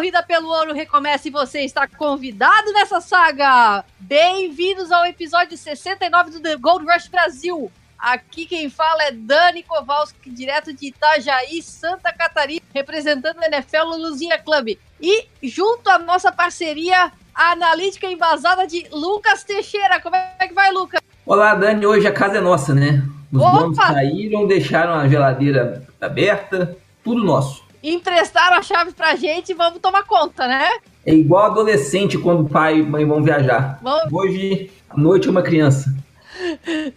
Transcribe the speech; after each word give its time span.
Corrida 0.00 0.22
pelo 0.22 0.48
ouro 0.48 0.72
recomeça 0.72 1.28
e 1.28 1.30
você 1.30 1.60
está 1.60 1.86
convidado 1.86 2.72
nessa 2.72 3.02
saga. 3.02 3.84
Bem-vindos 3.98 4.90
ao 4.90 5.04
episódio 5.04 5.58
69 5.58 6.30
do 6.30 6.40
The 6.40 6.56
Gold 6.56 6.86
Rush 6.86 7.06
Brasil. 7.08 7.70
Aqui 7.98 8.46
quem 8.46 8.70
fala 8.70 9.02
é 9.02 9.12
Dani 9.12 9.62
Kowalski, 9.62 10.30
direto 10.30 10.72
de 10.72 10.86
Itajaí, 10.86 11.60
Santa 11.60 12.14
Catarina, 12.14 12.62
representando 12.74 13.40
o 13.40 13.44
NFL 13.44 13.90
no 13.90 13.98
Luzinha 13.98 14.38
Club. 14.38 14.78
E 14.98 15.26
junto 15.42 15.90
à 15.90 15.98
nossa 15.98 16.32
parceria, 16.32 17.12
a 17.34 17.52
analítica 17.52 18.06
embasada 18.06 18.66
de 18.66 18.86
Lucas 18.90 19.44
Teixeira. 19.44 20.00
Como 20.00 20.16
é 20.16 20.48
que 20.48 20.54
vai, 20.54 20.72
Lucas? 20.72 21.02
Olá, 21.26 21.54
Dani. 21.54 21.84
Hoje 21.84 22.06
a 22.06 22.12
casa 22.12 22.38
é 22.38 22.40
nossa, 22.40 22.74
né? 22.74 23.06
Os 23.30 23.42
Opa! 23.42 23.50
donos 23.50 23.76
saíram, 23.76 24.46
deixaram 24.46 24.94
a 24.94 25.06
geladeira 25.06 25.86
aberta, 26.00 26.74
tudo 27.04 27.22
nosso. 27.22 27.68
Emprestaram 27.82 28.56
a 28.56 28.62
chave 28.62 28.92
pra 28.92 29.16
gente 29.16 29.50
e 29.50 29.54
vamos 29.54 29.80
tomar 29.80 30.04
conta, 30.04 30.46
né? 30.46 30.68
É 31.04 31.14
igual 31.14 31.46
adolescente 31.46 32.18
quando 32.18 32.48
pai 32.48 32.78
e 32.78 32.82
mãe 32.82 33.06
vão 33.06 33.22
viajar. 33.22 33.78
Vamos, 33.82 34.12
Hoje, 34.12 34.70
à 34.88 34.96
noite, 34.96 35.28
é 35.28 35.30
uma 35.30 35.42
criança. 35.42 35.94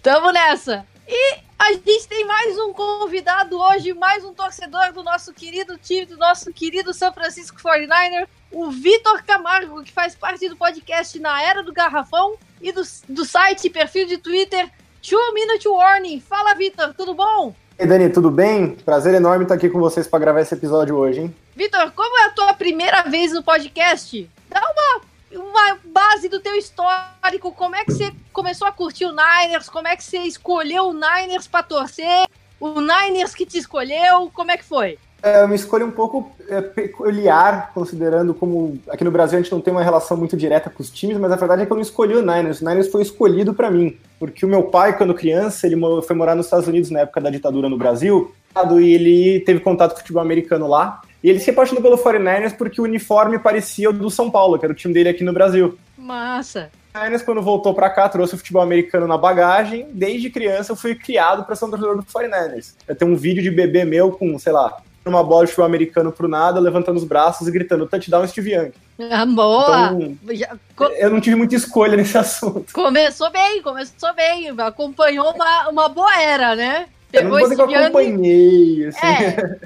Tamo 0.02 0.32
nessa. 0.32 0.86
E 1.08 1.38
a 1.58 1.74
gente 1.74 2.08
tem 2.08 2.26
mais 2.26 2.58
um 2.60 2.74
convidado 2.74 3.58
hoje, 3.58 3.94
mais 3.94 4.26
um 4.26 4.34
torcedor 4.34 4.92
do 4.92 5.04
nosso 5.04 5.34
querido 5.34 5.78
time, 5.78 6.06
do 6.06 6.18
nosso 6.18 6.52
querido 6.52 6.94
São 6.94 7.14
Francisco 7.14 7.58
49er, 7.62 8.28
o 8.52 8.70
Vitor 8.70 9.24
Camargo, 9.24 9.84
que 9.84 9.92
faz 9.92 10.16
parte 10.16 10.50
do 10.50 10.58
podcast 10.58 11.18
Na 11.20 11.42
Era 11.42 11.64
do 11.64 11.72
Garrafão 11.72 12.36
e 12.62 12.72
do, 12.72 12.82
do 13.08 13.24
site 13.24 13.66
e 13.66 13.70
perfil 13.70 14.08
de 14.08 14.18
Twitter 14.18 14.70
Two 15.02 15.34
Minute 15.34 15.68
Warning. 15.68 16.22
Fala, 16.22 16.54
Vitor, 16.54 16.94
tudo 16.94 17.14
bom? 17.14 17.54
E 17.80 17.86
Dani, 17.88 18.10
tudo 18.10 18.30
bem? 18.30 18.76
Prazer 18.76 19.16
enorme 19.16 19.44
estar 19.44 19.56
aqui 19.56 19.68
com 19.68 19.80
vocês 19.80 20.08
para 20.08 20.20
gravar 20.20 20.42
esse 20.42 20.54
episódio 20.54 20.96
hoje, 20.96 21.22
hein? 21.22 21.36
Vitor, 21.56 21.92
como 21.92 22.18
é 22.20 22.26
a 22.26 22.30
tua 22.30 22.54
primeira 22.54 23.02
vez 23.04 23.34
no 23.34 23.42
podcast? 23.42 24.30
Dá 24.48 24.62
uma, 24.62 25.44
uma 25.44 25.80
base 25.84 26.30
do 26.30 26.40
teu 26.40 26.56
histórico. 26.56 27.52
Como 27.52 27.76
é 27.76 27.84
que 27.84 27.92
você 27.92 28.14
começou 28.32 28.68
a 28.68 28.72
curtir 28.72 29.06
o 29.06 29.12
Niners? 29.12 29.70
Como 29.70 29.88
é 29.88 29.96
que 29.96 30.04
você 30.04 30.20
escolheu 30.20 30.90
o 30.90 30.94
Niners 30.94 31.48
para 31.48 31.64
torcer? 31.64 32.28
O 32.60 32.80
Niners 32.80 33.34
que 33.34 33.46
te 33.46 33.58
escolheu? 33.58 34.30
Como 34.34 34.52
é 34.52 34.58
que 34.58 34.64
foi? 34.64 35.00
É 35.24 35.42
uma 35.46 35.56
escolha 35.56 35.86
um 35.86 35.92
pouco 35.92 36.30
é, 36.50 36.60
peculiar, 36.60 37.72
considerando 37.74 38.34
como 38.34 38.78
aqui 38.90 39.06
no 39.06 39.12
Brasil 39.12 39.40
a 39.40 39.42
gente 39.42 39.54
não 39.54 39.62
tem 39.62 39.74
uma 39.74 39.82
relação 39.82 40.18
muito 40.18 40.36
direta 40.36 40.70
com 40.70 40.84
os 40.84 40.90
times, 40.90 41.18
mas 41.18 41.32
a 41.32 41.38
verdade 41.38 41.62
é 41.62 41.66
que 41.66 41.72
eu 41.72 41.76
não 41.76 41.82
escolhi 41.82 42.14
o 42.14 42.22
Niners. 42.22 42.60
O 42.60 42.66
Niners 42.66 42.90
foi 42.90 43.04
escolhido 43.04 43.54
para 43.54 43.72
mim, 43.72 43.98
porque 44.20 44.46
o 44.46 44.50
meu 44.50 44.64
pai, 44.64 44.98
quando 44.98 45.14
criança, 45.14 45.66
ele 45.66 45.78
foi 46.06 46.14
morar 46.14 46.36
nos 46.36 46.48
Estados 46.48 46.68
Unidos 46.68 46.90
na 46.90 47.00
época 47.00 47.22
da 47.22 47.30
ditadura 47.30 47.70
no 47.70 47.78
Brasil, 47.78 48.36
e 48.82 48.94
ele 48.94 49.40
teve 49.40 49.62
contato 49.62 49.92
com 49.92 49.96
o 49.96 50.00
futebol 50.00 50.22
americano 50.22 50.68
lá. 50.68 51.02
E 51.24 51.30
ele 51.30 51.40
se 51.40 51.52
apaixonou 51.52 51.82
pelo 51.82 51.98
49ers 51.98 52.58
porque 52.58 52.82
o 52.82 52.84
uniforme 52.84 53.40
parecia 53.40 53.90
o 53.90 53.94
do 53.94 54.12
São 54.12 54.30
Paulo, 54.30 54.60
que 54.60 54.66
era 54.66 54.74
o 54.74 54.76
time 54.76 54.94
dele 54.94 55.08
aqui 55.08 55.24
no 55.24 55.32
Brasil. 55.32 55.78
Massa. 55.98 56.70
O 56.94 57.00
Niners, 57.00 57.24
quando 57.24 57.42
voltou 57.42 57.74
pra 57.74 57.90
cá, 57.90 58.10
trouxe 58.10 58.36
o 58.36 58.38
futebol 58.38 58.62
americano 58.62 59.08
na 59.08 59.18
bagagem. 59.18 59.88
Desde 59.94 60.30
criança, 60.30 60.74
eu 60.74 60.76
fui 60.76 60.96
criado 60.96 61.46
pra 61.46 61.56
ser 61.56 61.64
um 61.64 61.70
torcedor 61.70 61.96
do 61.96 62.04
49ers. 62.04 62.74
Eu 62.86 62.94
tenho 62.94 63.12
um 63.12 63.16
vídeo 63.16 63.42
de 63.42 63.50
bebê 63.50 63.86
meu 63.86 64.12
com, 64.12 64.38
sei 64.38 64.52
lá, 64.52 64.82
uma 65.10 65.24
bola 65.24 65.46
de 65.46 65.52
futebol 65.52 65.66
americano 65.66 66.12
pro 66.12 66.28
nada, 66.28 66.60
levantando 66.60 66.98
os 66.98 67.04
braços 67.04 67.48
e 67.48 67.52
gritando 67.52 67.86
touchdown 67.88 68.28
Steve 68.28 68.54
Young. 68.54 68.72
Ah, 69.12 69.26
boa. 69.26 69.92
Então, 70.02 70.36
Já 70.36 70.56
co- 70.76 70.86
eu 70.86 71.10
não 71.10 71.20
tive 71.20 71.36
muita 71.36 71.56
escolha 71.56 71.98
nesse 71.98 72.18
assunto. 72.18 72.72
começou 72.74 73.30
bem, 73.32 73.62
começou 73.62 74.14
bem. 74.14 74.50
Acompanhou 74.60 75.32
uma, 75.34 75.70
uma 75.70 75.90
boa 75.90 76.22
era, 76.22 76.56
né? 76.56 76.88
Eu 77.12 77.24
não 77.26 77.32
vou 77.32 77.48
que 77.48 77.62
eu 77.62 77.66
acompanhei, 77.84 78.88
assim. 78.88 79.06
É. 79.06 79.58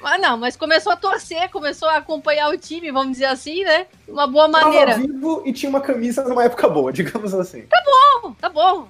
Mas 0.00 0.20
não, 0.20 0.36
mas 0.36 0.56
começou 0.56 0.92
a 0.92 0.96
torcer, 0.96 1.48
começou 1.50 1.88
a 1.88 1.96
acompanhar 1.98 2.48
o 2.50 2.58
time, 2.58 2.90
vamos 2.90 3.12
dizer 3.12 3.26
assim, 3.26 3.62
né? 3.64 3.86
Uma 4.08 4.26
boa 4.26 4.46
Eu 4.46 4.50
tava 4.52 4.64
maneira. 4.66 4.94
vivo 4.96 5.42
e 5.46 5.52
tinha 5.52 5.70
uma 5.70 5.80
camisa 5.80 6.24
numa 6.24 6.44
época 6.44 6.68
boa, 6.68 6.90
digamos 6.94 7.32
assim. 7.34 7.64
bom, 8.22 8.32
tá 8.32 8.48
bom. 8.48 8.88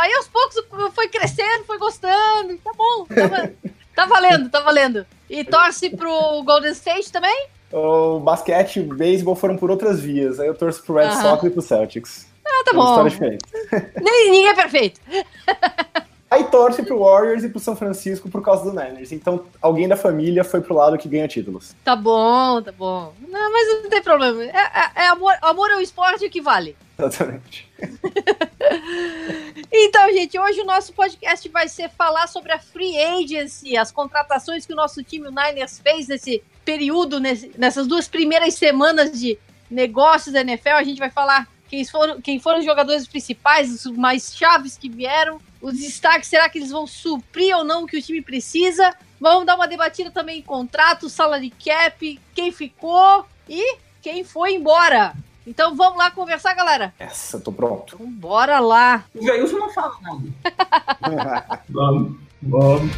Aí 0.00 0.12
aos 0.14 0.28
poucos 0.28 0.64
foi 0.94 1.08
crescendo, 1.08 1.64
foi 1.66 1.76
gostando, 1.78 2.56
tá 2.64 2.70
bom. 2.76 3.04
Tá, 3.04 3.26
va- 3.26 3.50
tá 3.98 4.06
valendo, 4.06 4.48
tá 4.48 4.60
valendo. 4.60 5.04
E 5.28 5.42
torce 5.44 5.90
pro 5.90 6.42
Golden 6.44 6.70
State 6.72 7.10
também? 7.10 7.48
O 7.72 8.20
basquete 8.20 8.76
e 8.76 8.80
o 8.80 8.94
beisebol 8.94 9.34
foram 9.34 9.56
por 9.56 9.70
outras 9.70 9.98
vias. 10.00 10.38
Aí 10.38 10.46
eu 10.46 10.54
torço 10.54 10.82
pro 10.84 10.94
Red. 10.94 11.10
Sox 11.12 11.42
e 11.44 11.50
pro 11.50 11.60
Celtics. 11.60 12.26
Ah, 12.46 12.62
tá 12.64 12.70
É 12.72 12.74
bom. 12.74 12.84
história 12.84 13.10
diferente. 13.10 13.44
Nem, 14.00 14.30
ninguém 14.30 14.48
é 14.48 14.54
perfeito. 14.54 15.00
Aí 16.30 16.44
torce 16.44 16.82
pro 16.82 16.98
Warriors 16.98 17.42
e 17.42 17.48
pro 17.48 17.58
São 17.58 17.74
Francisco 17.74 18.28
por 18.28 18.42
causa 18.42 18.62
do 18.64 18.70
Niners. 18.78 19.12
Então, 19.12 19.46
alguém 19.62 19.88
da 19.88 19.96
família 19.96 20.44
foi 20.44 20.60
pro 20.60 20.74
lado 20.74 20.98
que 20.98 21.08
ganha 21.08 21.26
títulos. 21.26 21.74
Tá 21.82 21.96
bom, 21.96 22.60
tá 22.62 22.70
bom. 22.70 23.14
Não, 23.26 23.52
mas 23.52 23.82
não 23.82 23.88
tem 23.90 24.02
problema. 24.02 24.42
É, 24.44 24.48
é- 24.48 24.90
é 25.04 25.08
amor, 25.08 25.32
amor 25.40 25.70
ao 25.70 25.80
esporte 25.80 26.26
o 26.26 26.30
que 26.30 26.40
vale. 26.42 26.76
Exatamente. 26.98 27.67
Então, 29.70 30.10
gente, 30.12 30.38
hoje 30.38 30.60
o 30.60 30.64
nosso 30.64 30.92
podcast 30.92 31.48
vai 31.50 31.68
ser 31.68 31.88
falar 31.90 32.26
sobre 32.26 32.52
a 32.52 32.58
free 32.58 32.96
agency, 32.98 33.76
as 33.76 33.90
contratações 33.92 34.64
que 34.66 34.72
o 34.72 34.76
nosso 34.76 35.02
time, 35.02 35.28
o 35.28 35.30
Niners, 35.30 35.78
fez 35.78 36.08
nesse 36.08 36.42
período, 36.64 37.20
nesse- 37.20 37.52
nessas 37.56 37.86
duas 37.86 38.08
primeiras 38.08 38.54
semanas 38.54 39.12
de 39.18 39.38
negócios 39.70 40.32
da 40.32 40.40
NFL. 40.40 40.70
A 40.70 40.82
gente 40.82 40.98
vai 40.98 41.10
falar 41.10 41.46
quem 41.68 41.84
foram, 41.84 42.20
quem 42.20 42.38
foram 42.40 42.58
os 42.60 42.64
jogadores 42.64 43.06
principais, 43.06 43.84
os 43.84 43.96
mais 43.96 44.34
chaves 44.34 44.76
que 44.76 44.88
vieram, 44.88 45.40
os 45.60 45.78
destaques, 45.78 46.28
será 46.28 46.48
que 46.48 46.58
eles 46.58 46.70
vão 46.70 46.86
suprir 46.86 47.54
ou 47.56 47.64
não 47.64 47.84
o 47.84 47.86
que 47.86 47.98
o 47.98 48.02
time 48.02 48.22
precisa? 48.22 48.94
Vamos 49.20 49.44
dar 49.46 49.54
uma 49.56 49.68
debatida 49.68 50.10
também 50.10 50.38
em 50.38 50.42
contrato, 50.42 51.08
salary 51.10 51.50
cap, 51.50 52.18
quem 52.34 52.50
ficou 52.52 53.26
e 53.48 53.76
quem 54.00 54.24
foi 54.24 54.54
embora. 54.54 55.12
Então 55.48 55.74
vamos 55.74 55.96
lá 55.96 56.10
conversar, 56.10 56.52
galera. 56.54 56.92
Essa, 56.98 57.40
tô 57.40 57.50
pronto. 57.50 57.94
Então, 57.94 58.06
bora 58.06 58.60
lá. 58.60 59.04
O 59.14 59.24
Jailson 59.24 59.56
não 59.56 59.70
fala 59.70 59.94
nada. 60.02 61.62
Vamos, 61.70 62.18
vamos. 62.42 62.92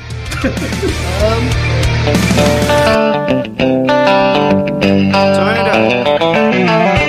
Turn 5.36 6.99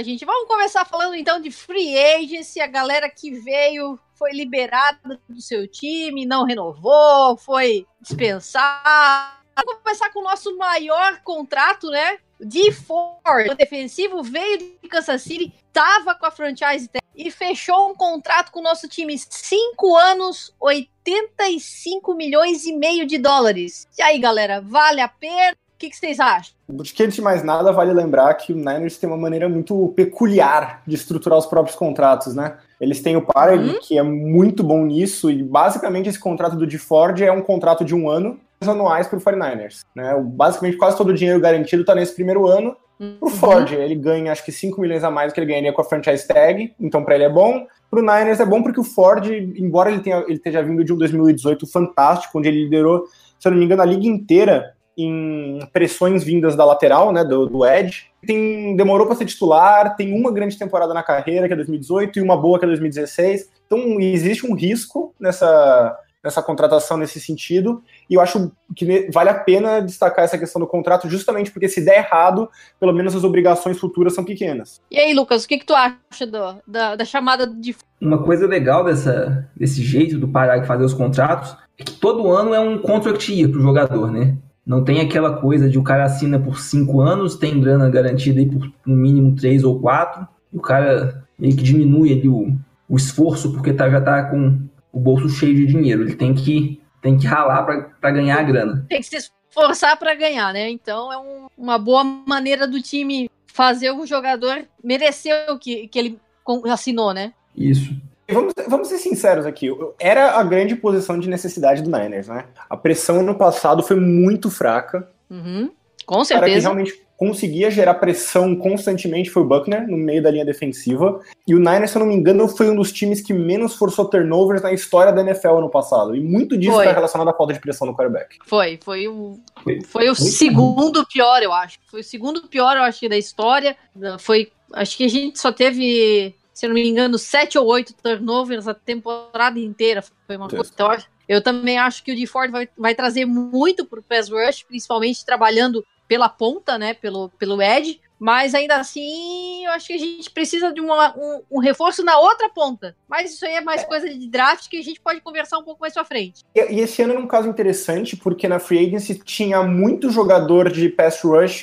beleza, 0.00 0.04
gente. 0.04 0.24
Vamos 0.24 0.48
começar 0.48 0.84
falando 0.84 1.14
então 1.14 1.40
de 1.40 1.50
free 1.50 1.96
agency. 1.96 2.60
A 2.60 2.66
galera 2.66 3.08
que 3.08 3.30
veio 3.30 3.98
foi 4.14 4.32
liberada 4.32 5.20
do 5.28 5.40
seu 5.40 5.66
time, 5.68 6.26
não 6.26 6.44
renovou, 6.44 7.36
foi 7.36 7.86
dispensada. 8.00 9.40
Vamos 9.54 9.82
começar 9.82 10.10
com 10.10 10.20
o 10.20 10.24
nosso 10.24 10.56
maior 10.56 11.20
contrato, 11.22 11.88
né? 11.88 12.18
De 12.40 12.72
Ford, 12.72 13.50
o 13.50 13.54
defensivo 13.54 14.22
veio 14.22 14.58
de 14.58 14.88
Kansas 14.88 15.22
City, 15.22 15.52
tava 15.70 16.14
com 16.14 16.24
a 16.24 16.30
franchise 16.30 16.88
e 17.14 17.30
fechou 17.30 17.90
um 17.90 17.94
contrato 17.94 18.50
com 18.50 18.60
o 18.60 18.62
nosso 18.62 18.88
time, 18.88 19.18
5 19.18 19.96
anos, 19.96 20.54
85 20.58 22.14
milhões 22.14 22.64
e 22.64 22.72
meio 22.72 23.04
de 23.06 23.18
dólares. 23.18 23.86
E 23.98 24.02
aí, 24.02 24.18
galera, 24.18 24.62
vale 24.62 25.02
a 25.02 25.08
pena? 25.08 25.54
O 25.80 25.82
que, 25.82 25.88
que 25.88 25.96
vocês 25.96 26.20
acham? 26.20 26.52
De 26.68 26.92
que 26.92 27.02
antes 27.02 27.14
de 27.16 27.22
mais 27.22 27.42
nada, 27.42 27.72
vale 27.72 27.90
lembrar 27.94 28.34
que 28.34 28.52
o 28.52 28.56
Niners 28.56 28.98
tem 28.98 29.08
uma 29.08 29.16
maneira 29.16 29.48
muito 29.48 29.88
peculiar 29.96 30.82
de 30.86 30.94
estruturar 30.94 31.38
os 31.38 31.46
próprios 31.46 31.74
contratos, 31.74 32.34
né? 32.34 32.58
Eles 32.78 33.00
têm 33.00 33.16
o 33.16 33.22
Pareg, 33.22 33.64
Uhum. 33.66 33.78
que 33.80 33.96
é 33.96 34.02
muito 34.02 34.62
bom 34.62 34.84
nisso, 34.84 35.30
e 35.30 35.42
basicamente 35.42 36.10
esse 36.10 36.20
contrato 36.20 36.54
do 36.54 36.66
DeFord 36.66 37.24
é 37.24 37.32
um 37.32 37.40
contrato 37.40 37.82
de 37.82 37.94
um 37.94 38.10
ano, 38.10 38.38
anuais 38.60 39.06
para 39.08 39.16
o 39.16 39.20
49ers. 39.22 39.80
Né? 39.96 40.14
O- 40.14 40.22
Basicamente, 40.22 40.76
quase 40.76 40.98
todo 40.98 41.08
o 41.08 41.14
dinheiro 41.14 41.40
garantido 41.40 41.80
está 41.80 41.94
nesse 41.94 42.14
primeiro 42.14 42.46
ano. 42.46 42.76
Pro 43.18 43.30
Ford, 43.30 43.72
ele 43.72 43.94
ganha 43.94 44.30
acho 44.30 44.44
que 44.44 44.52
5 44.52 44.78
milhões 44.82 45.02
a 45.02 45.10
mais 45.10 45.32
do 45.32 45.34
que 45.34 45.40
ele 45.40 45.46
ganharia 45.46 45.72
com 45.72 45.80
a 45.80 45.84
franchise 45.84 46.28
tag, 46.28 46.74
então 46.78 47.02
para 47.02 47.14
ele 47.14 47.24
é 47.24 47.30
bom. 47.30 47.66
Pro 47.90 48.02
Niners 48.02 48.38
é 48.38 48.44
bom 48.44 48.62
porque 48.62 48.78
o 48.78 48.84
Ford, 48.84 49.24
embora 49.56 49.90
ele, 49.90 50.00
tenha, 50.02 50.18
ele 50.28 50.34
esteja 50.34 50.62
vindo 50.62 50.84
de 50.84 50.92
um 50.92 50.98
2018 50.98 51.66
fantástico, 51.66 52.38
onde 52.38 52.48
ele 52.48 52.64
liderou, 52.64 53.06
se 53.38 53.48
eu 53.48 53.52
não 53.52 53.58
me 53.58 53.64
engano, 53.64 53.80
a 53.80 53.86
liga 53.86 54.06
inteira 54.06 54.74
em 54.96 55.60
pressões 55.72 56.22
vindas 56.22 56.56
da 56.56 56.64
lateral, 56.64 57.12
né, 57.12 57.24
do, 57.24 57.46
do 57.46 57.66
Edge. 57.66 58.10
Tem, 58.26 58.76
demorou 58.76 59.06
para 59.06 59.16
ser 59.16 59.24
titular, 59.24 59.96
tem 59.96 60.12
uma 60.12 60.32
grande 60.32 60.58
temporada 60.58 60.92
na 60.92 61.02
carreira, 61.02 61.46
que 61.46 61.52
é 61.52 61.56
2018, 61.56 62.18
e 62.18 62.22
uma 62.22 62.36
boa, 62.36 62.58
que 62.58 62.64
é 62.64 62.68
2016. 62.68 63.50
Então 63.66 64.00
existe 64.00 64.46
um 64.46 64.54
risco 64.54 65.14
nessa, 65.18 65.96
nessa 66.22 66.42
contratação 66.42 66.96
nesse 66.96 67.18
sentido, 67.18 67.82
e 68.08 68.14
eu 68.14 68.20
acho 68.20 68.52
que 68.76 69.08
vale 69.10 69.30
a 69.30 69.34
pena 69.34 69.80
destacar 69.80 70.24
essa 70.24 70.38
questão 70.38 70.60
do 70.60 70.66
contrato, 70.66 71.08
justamente 71.08 71.50
porque 71.50 71.68
se 71.68 71.80
der 71.80 71.98
errado, 71.98 72.48
pelo 72.78 72.92
menos 72.92 73.14
as 73.16 73.24
obrigações 73.24 73.78
futuras 73.78 74.14
são 74.14 74.24
pequenas. 74.24 74.80
E 74.90 74.98
aí, 74.98 75.14
Lucas, 75.14 75.44
o 75.44 75.48
que, 75.48 75.58
que 75.58 75.66
tu 75.66 75.74
acha 75.74 76.26
do, 76.26 76.56
da, 76.66 76.96
da 76.96 77.04
chamada 77.04 77.46
de. 77.46 77.74
Uma 78.00 78.22
coisa 78.22 78.46
legal 78.46 78.84
dessa, 78.84 79.48
desse 79.56 79.82
jeito 79.82 80.18
do 80.18 80.28
Pará 80.28 80.62
fazer 80.64 80.84
os 80.84 80.94
contratos 80.94 81.56
é 81.78 81.84
que 81.84 81.92
todo 81.92 82.30
ano 82.30 82.54
é 82.54 82.60
um 82.60 82.78
contract 82.78 83.32
year 83.32 83.50
pro 83.50 83.60
jogador, 83.60 84.10
né? 84.10 84.36
Não 84.66 84.84
tem 84.84 85.00
aquela 85.00 85.38
coisa 85.38 85.68
de 85.68 85.78
o 85.78 85.82
cara 85.82 86.04
assina 86.04 86.38
por 86.38 86.60
cinco 86.60 87.00
anos, 87.00 87.36
tem 87.36 87.60
grana 87.60 87.88
garantida 87.88 88.40
aí 88.40 88.46
por 88.46 88.70
no 88.86 88.96
mínimo 88.96 89.34
três 89.34 89.64
ou 89.64 89.80
quatro, 89.80 90.26
e 90.52 90.56
o 90.56 90.60
cara 90.60 91.24
meio 91.38 91.56
que 91.56 91.62
diminui 91.62 92.12
ali 92.12 92.28
o, 92.28 92.56
o 92.88 92.96
esforço 92.96 93.52
porque 93.52 93.72
tá, 93.72 93.88
já 93.88 94.00
tá 94.00 94.24
com 94.24 94.60
o 94.92 95.00
bolso 95.00 95.28
cheio 95.28 95.54
de 95.54 95.66
dinheiro. 95.66 96.02
Ele 96.02 96.14
tem 96.14 96.34
que, 96.34 96.80
tem 97.00 97.16
que 97.16 97.26
ralar 97.26 97.62
para 98.00 98.10
ganhar 98.10 98.38
a 98.38 98.42
grana. 98.42 98.86
Tem 98.88 99.00
que 99.00 99.06
se 99.06 99.16
esforçar 99.16 99.98
para 99.98 100.14
ganhar, 100.14 100.52
né? 100.52 100.70
Então 100.70 101.12
é 101.12 101.18
um, 101.18 101.46
uma 101.56 101.78
boa 101.78 102.04
maneira 102.04 102.66
do 102.66 102.80
time 102.80 103.30
fazer 103.46 103.90
o 103.90 104.06
jogador 104.06 104.64
merecer 104.82 105.50
o 105.50 105.58
que, 105.58 105.88
que 105.88 105.98
ele 105.98 106.18
assinou, 106.66 107.12
né? 107.12 107.32
Isso. 107.56 107.94
Vamos, 108.32 108.54
vamos 108.68 108.88
ser 108.88 108.98
sinceros 108.98 109.46
aqui. 109.46 109.68
Era 109.98 110.32
a 110.38 110.42
grande 110.42 110.74
posição 110.76 111.18
de 111.18 111.28
necessidade 111.28 111.82
do 111.82 111.90
Niners, 111.90 112.28
né? 112.28 112.44
A 112.68 112.76
pressão 112.76 113.22
no 113.22 113.34
passado 113.34 113.82
foi 113.82 113.96
muito 113.96 114.50
fraca. 114.50 115.08
Uhum, 115.30 115.70
com 116.06 116.18
O 116.20 116.24
certeza. 116.24 116.40
cara 116.40 116.52
que 116.52 116.60
realmente 116.60 117.02
conseguia 117.16 117.70
gerar 117.70 117.94
pressão 117.94 118.56
constantemente 118.56 119.28
foi 119.28 119.42
o 119.42 119.44
Buckner, 119.46 119.86
no 119.86 119.94
meio 119.98 120.22
da 120.22 120.30
linha 120.30 120.44
defensiva. 120.44 121.20
E 121.46 121.54
o 121.54 121.58
Niners, 121.58 121.90
se 121.90 121.96
eu 121.98 122.00
não 122.00 122.06
me 122.06 122.14
engano, 122.14 122.48
foi 122.48 122.70
um 122.70 122.74
dos 122.74 122.90
times 122.90 123.20
que 123.20 123.34
menos 123.34 123.74
forçou 123.74 124.06
turnovers 124.06 124.62
na 124.62 124.72
história 124.72 125.12
da 125.12 125.20
NFL 125.20 125.58
ano 125.58 125.68
passado. 125.68 126.16
E 126.16 126.20
muito 126.20 126.56
disso 126.56 126.78
está 126.80 126.92
relacionado 126.94 127.28
à 127.28 127.34
falta 127.34 127.52
de 127.52 127.60
pressão 127.60 127.86
no 127.86 127.94
quarterback. 127.94 128.38
Foi, 128.46 128.78
foi 128.82 129.06
o, 129.06 129.38
Foi- 129.62 129.82
foi 129.82 130.08
o 130.08 130.14
segundo 130.14 131.06
pior, 131.06 131.42
eu 131.42 131.52
acho. 131.52 131.78
Foi 131.90 132.00
o 132.00 132.04
segundo 132.04 132.48
pior, 132.48 132.74
eu 132.76 132.82
acho, 132.84 133.06
da 133.06 133.18
história. 133.18 133.76
Foi, 134.18 134.50
acho 134.72 134.96
que 134.96 135.04
a 135.04 135.08
gente 135.08 135.38
só 135.38 135.52
teve, 135.52 136.34
se 136.60 136.66
eu 136.66 136.68
não 136.68 136.74
me 136.74 136.86
engano, 136.86 137.16
sete 137.16 137.56
ou 137.56 137.66
oito 137.68 137.94
turnovers 137.94 138.68
a 138.68 138.74
temporada 138.74 139.58
inteira. 139.58 140.04
Foi 140.26 140.36
uma 140.36 140.46
coisa. 140.46 140.70
Então, 140.74 140.94
eu 141.26 141.42
também 141.42 141.78
acho 141.78 142.04
que 142.04 142.12
o 142.12 142.14
DeFord 142.14 142.52
vai, 142.52 142.68
vai 142.76 142.94
trazer 142.94 143.24
muito 143.24 143.86
pro 143.86 144.02
pass 144.02 144.28
rush, 144.28 144.64
principalmente 144.64 145.24
trabalhando 145.24 145.82
pela 146.06 146.28
ponta, 146.28 146.76
né, 146.76 146.92
pelo, 146.92 147.30
pelo 147.38 147.62
edge. 147.62 147.98
Mas 148.18 148.54
ainda 148.54 148.76
assim, 148.76 149.64
eu 149.64 149.70
acho 149.70 149.86
que 149.86 149.94
a 149.94 149.98
gente 149.98 150.28
precisa 150.28 150.70
de 150.70 150.82
uma- 150.82 151.16
um, 151.16 151.40
um 151.52 151.58
reforço 151.60 152.04
na 152.04 152.18
outra 152.18 152.50
ponta. 152.50 152.94
Mas 153.08 153.32
isso 153.32 153.46
aí 153.46 153.54
é 153.54 153.62
mais 153.62 153.82
coisa 153.82 154.06
de 154.06 154.28
draft 154.28 154.68
que 154.68 154.76
a 154.76 154.82
gente 154.82 155.00
pode 155.00 155.22
conversar 155.22 155.56
um 155.56 155.64
pouco 155.64 155.80
mais 155.80 155.94
pra 155.94 156.04
frente. 156.04 156.42
E, 156.54 156.60
e 156.74 156.80
esse 156.80 157.00
ano 157.00 157.14
era 157.14 157.22
um 157.22 157.26
caso 157.26 157.48
interessante, 157.48 158.18
porque 158.18 158.46
na 158.46 158.58
Free 158.58 158.86
Agency 158.86 159.18
tinha 159.24 159.62
muito 159.62 160.10
jogador 160.10 160.70
de 160.70 160.90
pass 160.90 161.22
rush 161.22 161.62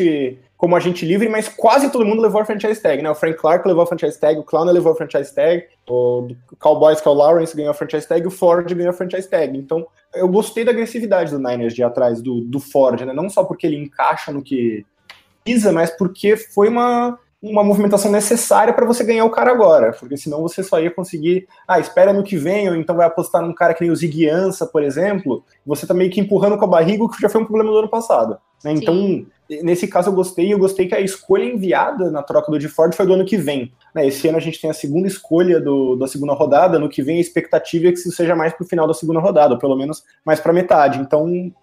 como 0.58 0.76
agente 0.76 1.06
livre, 1.06 1.30
mas 1.30 1.48
quase 1.48 1.92
todo 1.92 2.04
mundo 2.04 2.22
levou 2.22 2.42
a 2.42 2.46
franchise 2.46 2.82
tag, 2.82 3.04
né? 3.04 3.10
O 3.10 3.16
Frank 3.16 3.38
Clark 3.38 3.68
levou 3.68 3.84
a 3.84 3.88
franchise 3.88 4.20
tag, 4.20 4.40
o 4.40 4.44
Clown 4.44 4.66
levou 4.66 4.92
a 4.92 4.96
franchise 4.96 5.34
tag, 5.34 5.68
o 5.88 6.30
Cowboys, 6.60 7.06
o 7.06 7.14
Lawrence, 7.14 7.56
ganhou 7.56 7.70
a 7.70 7.76
franchise 7.76 8.08
tag, 8.08 8.26
o 8.26 8.32
Ford 8.32 8.68
ganhou 8.74 8.90
a 8.90 8.94
franchise 8.94 9.30
tag. 9.30 9.56
Então, 9.56 9.86
eu 10.16 10.28
gostei 10.28 10.66
da 10.66 10.72
agressividade 10.72 11.32
do 11.32 11.38
Niners 11.38 11.76
de 11.76 11.84
atrás 11.84 12.24
do, 12.24 12.42
do 12.42 12.60
Ford, 12.60 13.00
né? 13.02 13.14
Não 13.14 13.30
só 13.30 13.44
porque 13.44 13.68
ele 13.68 13.78
encaixa 13.78 14.32
no 14.32 14.42
que 14.42 14.84
precisa, 15.44 15.72
mas 15.72 15.92
porque 15.92 16.36
foi 16.36 16.70
uma, 16.70 17.20
uma 17.42 17.64
movimentação 17.64 18.12
necessária 18.12 18.74
para 18.74 18.86
você 18.86 19.04
ganhar 19.04 19.24
o 19.24 19.30
cara 19.30 19.52
agora, 19.52 19.94
porque 19.94 20.18
senão 20.18 20.42
você 20.42 20.64
só 20.64 20.80
ia 20.80 20.90
conseguir, 20.90 21.48
ah, 21.68 21.80
espera 21.80 22.12
no 22.12 22.24
que 22.24 22.36
vem, 22.36 22.68
ou 22.68 22.76
então 22.76 22.96
vai 22.96 23.06
apostar 23.06 23.44
num 23.44 23.54
cara 23.54 23.74
que 23.76 23.82
nem 23.82 23.92
o 23.92 23.96
Ziggy 23.96 24.28
Ansah, 24.28 24.66
por 24.66 24.82
exemplo, 24.82 25.44
você 25.66 25.86
tá 25.86 25.94
meio 25.94 26.10
que 26.10 26.20
empurrando 26.20 26.58
com 26.58 26.66
a 26.66 26.70
barriga, 26.70 27.04
o 27.04 27.10
que 27.10 27.22
já 27.22 27.30
foi 27.30 27.42
um 27.42 27.46
problema 27.46 27.72
do 27.72 27.78
ano 27.78 27.90
passado. 27.90 28.40
né? 28.64 28.72
Então, 28.72 29.24
nesse 29.62 29.88
caso 29.88 30.10
eu 30.10 30.14
gostei, 30.14 30.52
eu 30.52 30.58
gostei 30.58 30.88
que 30.88 30.96
a 30.96 31.00
escolha 31.00 31.44
enviada 31.44 32.10
na 32.10 32.24
troca 32.24 32.52
do 32.52 32.58
DeFord 32.58 32.96
foi 32.96 33.06
do 33.06 33.14
ano 33.14 33.26
que 33.26 33.38
vem. 33.38 33.72
né? 33.94 34.08
Esse 34.08 34.28
ano 34.28 34.38
a 34.38 34.42
gente 34.42 34.60
tem 34.60 34.72
a 34.72 34.74
segunda 34.74 35.08
escolha 35.08 35.62
do, 35.62 35.96
da 35.96 36.08
segunda 36.08 36.34
rodada, 36.34 36.80
no 36.80 36.90
que 36.90 37.04
vem 37.04 37.18
a 37.18 37.22
expectativa 37.22 37.88
é 37.88 37.92
que 37.92 38.00
isso 38.00 38.12
seja 38.12 38.36
mais 38.36 38.52
pro 38.54 38.66
final 38.66 38.88
da 38.88 38.96
segunda 38.96 39.20
rodada, 39.20 39.54
ou 39.54 39.60
pelo 39.60 39.78
menos 39.78 40.04
mais 40.26 40.40
pra 40.40 40.52
metade. 40.52 41.00
Então, 41.00 41.54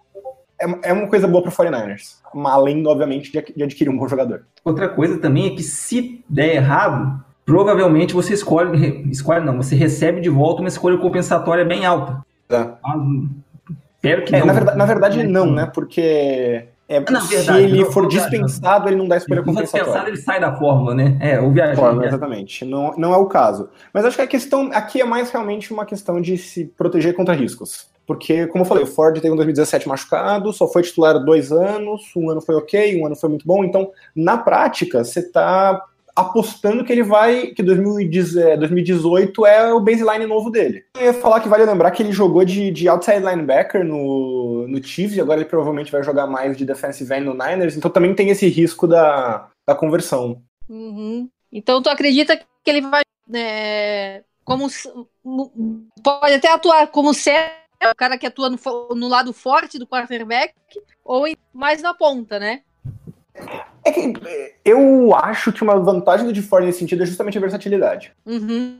é, 0.61 0.89
é 0.89 0.93
uma 0.93 1.07
coisa 1.07 1.27
boa 1.27 1.41
pro 1.43 1.51
49ers. 1.51 2.15
Além, 2.45 2.85
obviamente, 2.85 3.31
de, 3.31 3.63
adquirir 3.63 3.89
um 3.89 3.97
bom 3.97 4.07
jogador. 4.07 4.43
Outra 4.63 4.89
coisa 4.89 5.17
também 5.17 5.47
é 5.47 5.49
que 5.55 5.63
se 5.63 6.23
der 6.29 6.55
errado, 6.55 7.23
provavelmente 7.45 8.13
você 8.13 8.33
escolhe, 8.33 9.07
escolhe 9.11 9.43
não, 9.45 9.57
você 9.57 9.75
recebe 9.75 10.19
de 10.21 10.29
volta 10.29 10.61
uma 10.61 10.67
escolha 10.69 10.97
compensatória 10.97 11.63
bem 11.63 11.85
alta. 11.85 12.23
Tá. 12.47 12.77
Mas, 12.83 13.29
espero 13.95 14.23
que 14.25 14.35
É, 14.35 14.39
não. 14.39 14.47
na, 14.47 14.53
verdade, 14.53 14.77
na 14.77 14.85
verdade, 14.85 15.23
não, 15.23 15.51
né? 15.51 15.71
Porque 15.73 16.65
é, 16.87 16.99
na 17.09 17.21
se 17.21 17.35
verdade, 17.35 17.63
ele 17.63 17.81
eu- 17.81 17.91
for 17.91 18.07
viajo. 18.07 18.29
dispensado, 18.29 18.87
ele 18.89 18.95
não 18.97 19.07
dá 19.07 19.17
escolha 19.17 19.39
Se 19.41 19.45
for 19.45 19.51
dispensado, 19.51 19.83
compensatória. 19.85 20.09
ele 20.13 20.21
sai 20.21 20.39
da 20.39 20.55
fórmula, 20.55 20.93
né? 20.93 21.17
É, 21.19 21.39
o 21.41 21.51
viajante. 21.51 22.05
Exatamente. 22.05 22.65
Não, 22.65 22.93
não 22.97 23.13
é 23.13 23.17
o 23.17 23.25
caso. 23.25 23.69
Mas 23.93 24.05
acho 24.05 24.15
que 24.15 24.21
a 24.21 24.27
questão 24.27 24.69
aqui 24.73 25.01
é 25.01 25.05
mais 25.05 25.31
realmente 25.31 25.73
uma 25.73 25.85
questão 25.85 26.21
de 26.21 26.37
se 26.37 26.65
proteger 26.77 27.15
contra 27.15 27.33
riscos. 27.33 27.87
Porque, 28.05 28.47
como 28.47 28.63
eu 28.63 28.67
falei, 28.67 28.83
o 28.83 28.87
Ford 28.87 29.15
teve 29.15 29.31
um 29.31 29.35
2017 29.35 29.87
machucado, 29.87 30.53
só 30.53 30.67
foi 30.67 30.83
titular 30.83 31.17
dois 31.23 31.51
anos, 31.51 32.01
um 32.15 32.29
ano 32.29 32.41
foi 32.41 32.55
ok, 32.55 33.01
um 33.01 33.05
ano 33.05 33.15
foi 33.15 33.29
muito 33.29 33.45
bom. 33.47 33.63
Então, 33.63 33.91
na 34.15 34.37
prática, 34.37 35.03
você 35.03 35.19
está 35.19 35.83
apostando 36.15 36.83
que 36.85 36.91
ele 36.91 37.03
vai. 37.03 37.47
que 37.47 37.61
2010 37.61 38.37
é, 38.37 38.57
2018 38.57 39.45
é 39.45 39.73
o 39.73 39.79
baseline 39.79 40.25
novo 40.25 40.49
dele. 40.49 40.83
Eu 40.95 41.03
ia 41.03 41.13
falar 41.13 41.41
que 41.41 41.49
vale 41.49 41.65
lembrar 41.65 41.91
que 41.91 42.01
ele 42.01 42.11
jogou 42.11 42.45
de, 42.45 42.71
de 42.71 42.87
outside 42.87 43.19
linebacker 43.19 43.83
no, 43.83 44.67
no 44.67 44.83
Chiefs 44.83 45.17
e 45.17 45.21
agora 45.21 45.41
ele 45.41 45.49
provavelmente 45.49 45.91
vai 45.91 46.03
jogar 46.03 46.25
mais 46.25 46.55
de 46.55 46.65
defensive 46.65 47.13
end 47.13 47.25
no 47.25 47.33
Niners, 47.33 47.75
então 47.75 47.91
também 47.91 48.13
tem 48.13 48.29
esse 48.29 48.47
risco 48.47 48.87
da, 48.87 49.49
da 49.67 49.75
conversão. 49.75 50.41
Uhum. 50.69 51.27
Então 51.51 51.81
tu 51.81 51.89
acredita 51.89 52.37
que 52.37 52.69
ele 52.69 52.81
vai 52.81 53.01
é, 53.33 54.23
como 54.43 54.67
pode 56.03 56.33
até 56.33 56.51
atuar 56.51 56.87
como 56.87 57.13
certo, 57.13 57.64
o 57.91 57.95
cara 57.95 58.17
que 58.17 58.27
atua 58.27 58.49
no, 58.49 58.57
no 58.95 59.07
lado 59.07 59.31
forte 59.33 59.77
do 59.77 59.87
quarterback 59.87 60.53
ou 61.03 61.27
em- 61.27 61.37
mais 61.53 61.81
na 61.81 61.93
ponta, 61.93 62.39
né? 62.39 62.61
É 63.83 63.91
que 63.91 64.13
eh, 64.25 64.55
eu 64.63 65.13
acho 65.13 65.51
que 65.51 65.61
uma 65.61 65.77
vantagem 65.79 66.25
do 66.25 66.33
DeFord 66.33 66.65
nesse 66.65 66.79
sentido 66.79 67.03
é 67.03 67.05
justamente 67.05 67.37
a 67.37 67.41
versatilidade. 67.41 68.13
Uhum. 68.25 68.79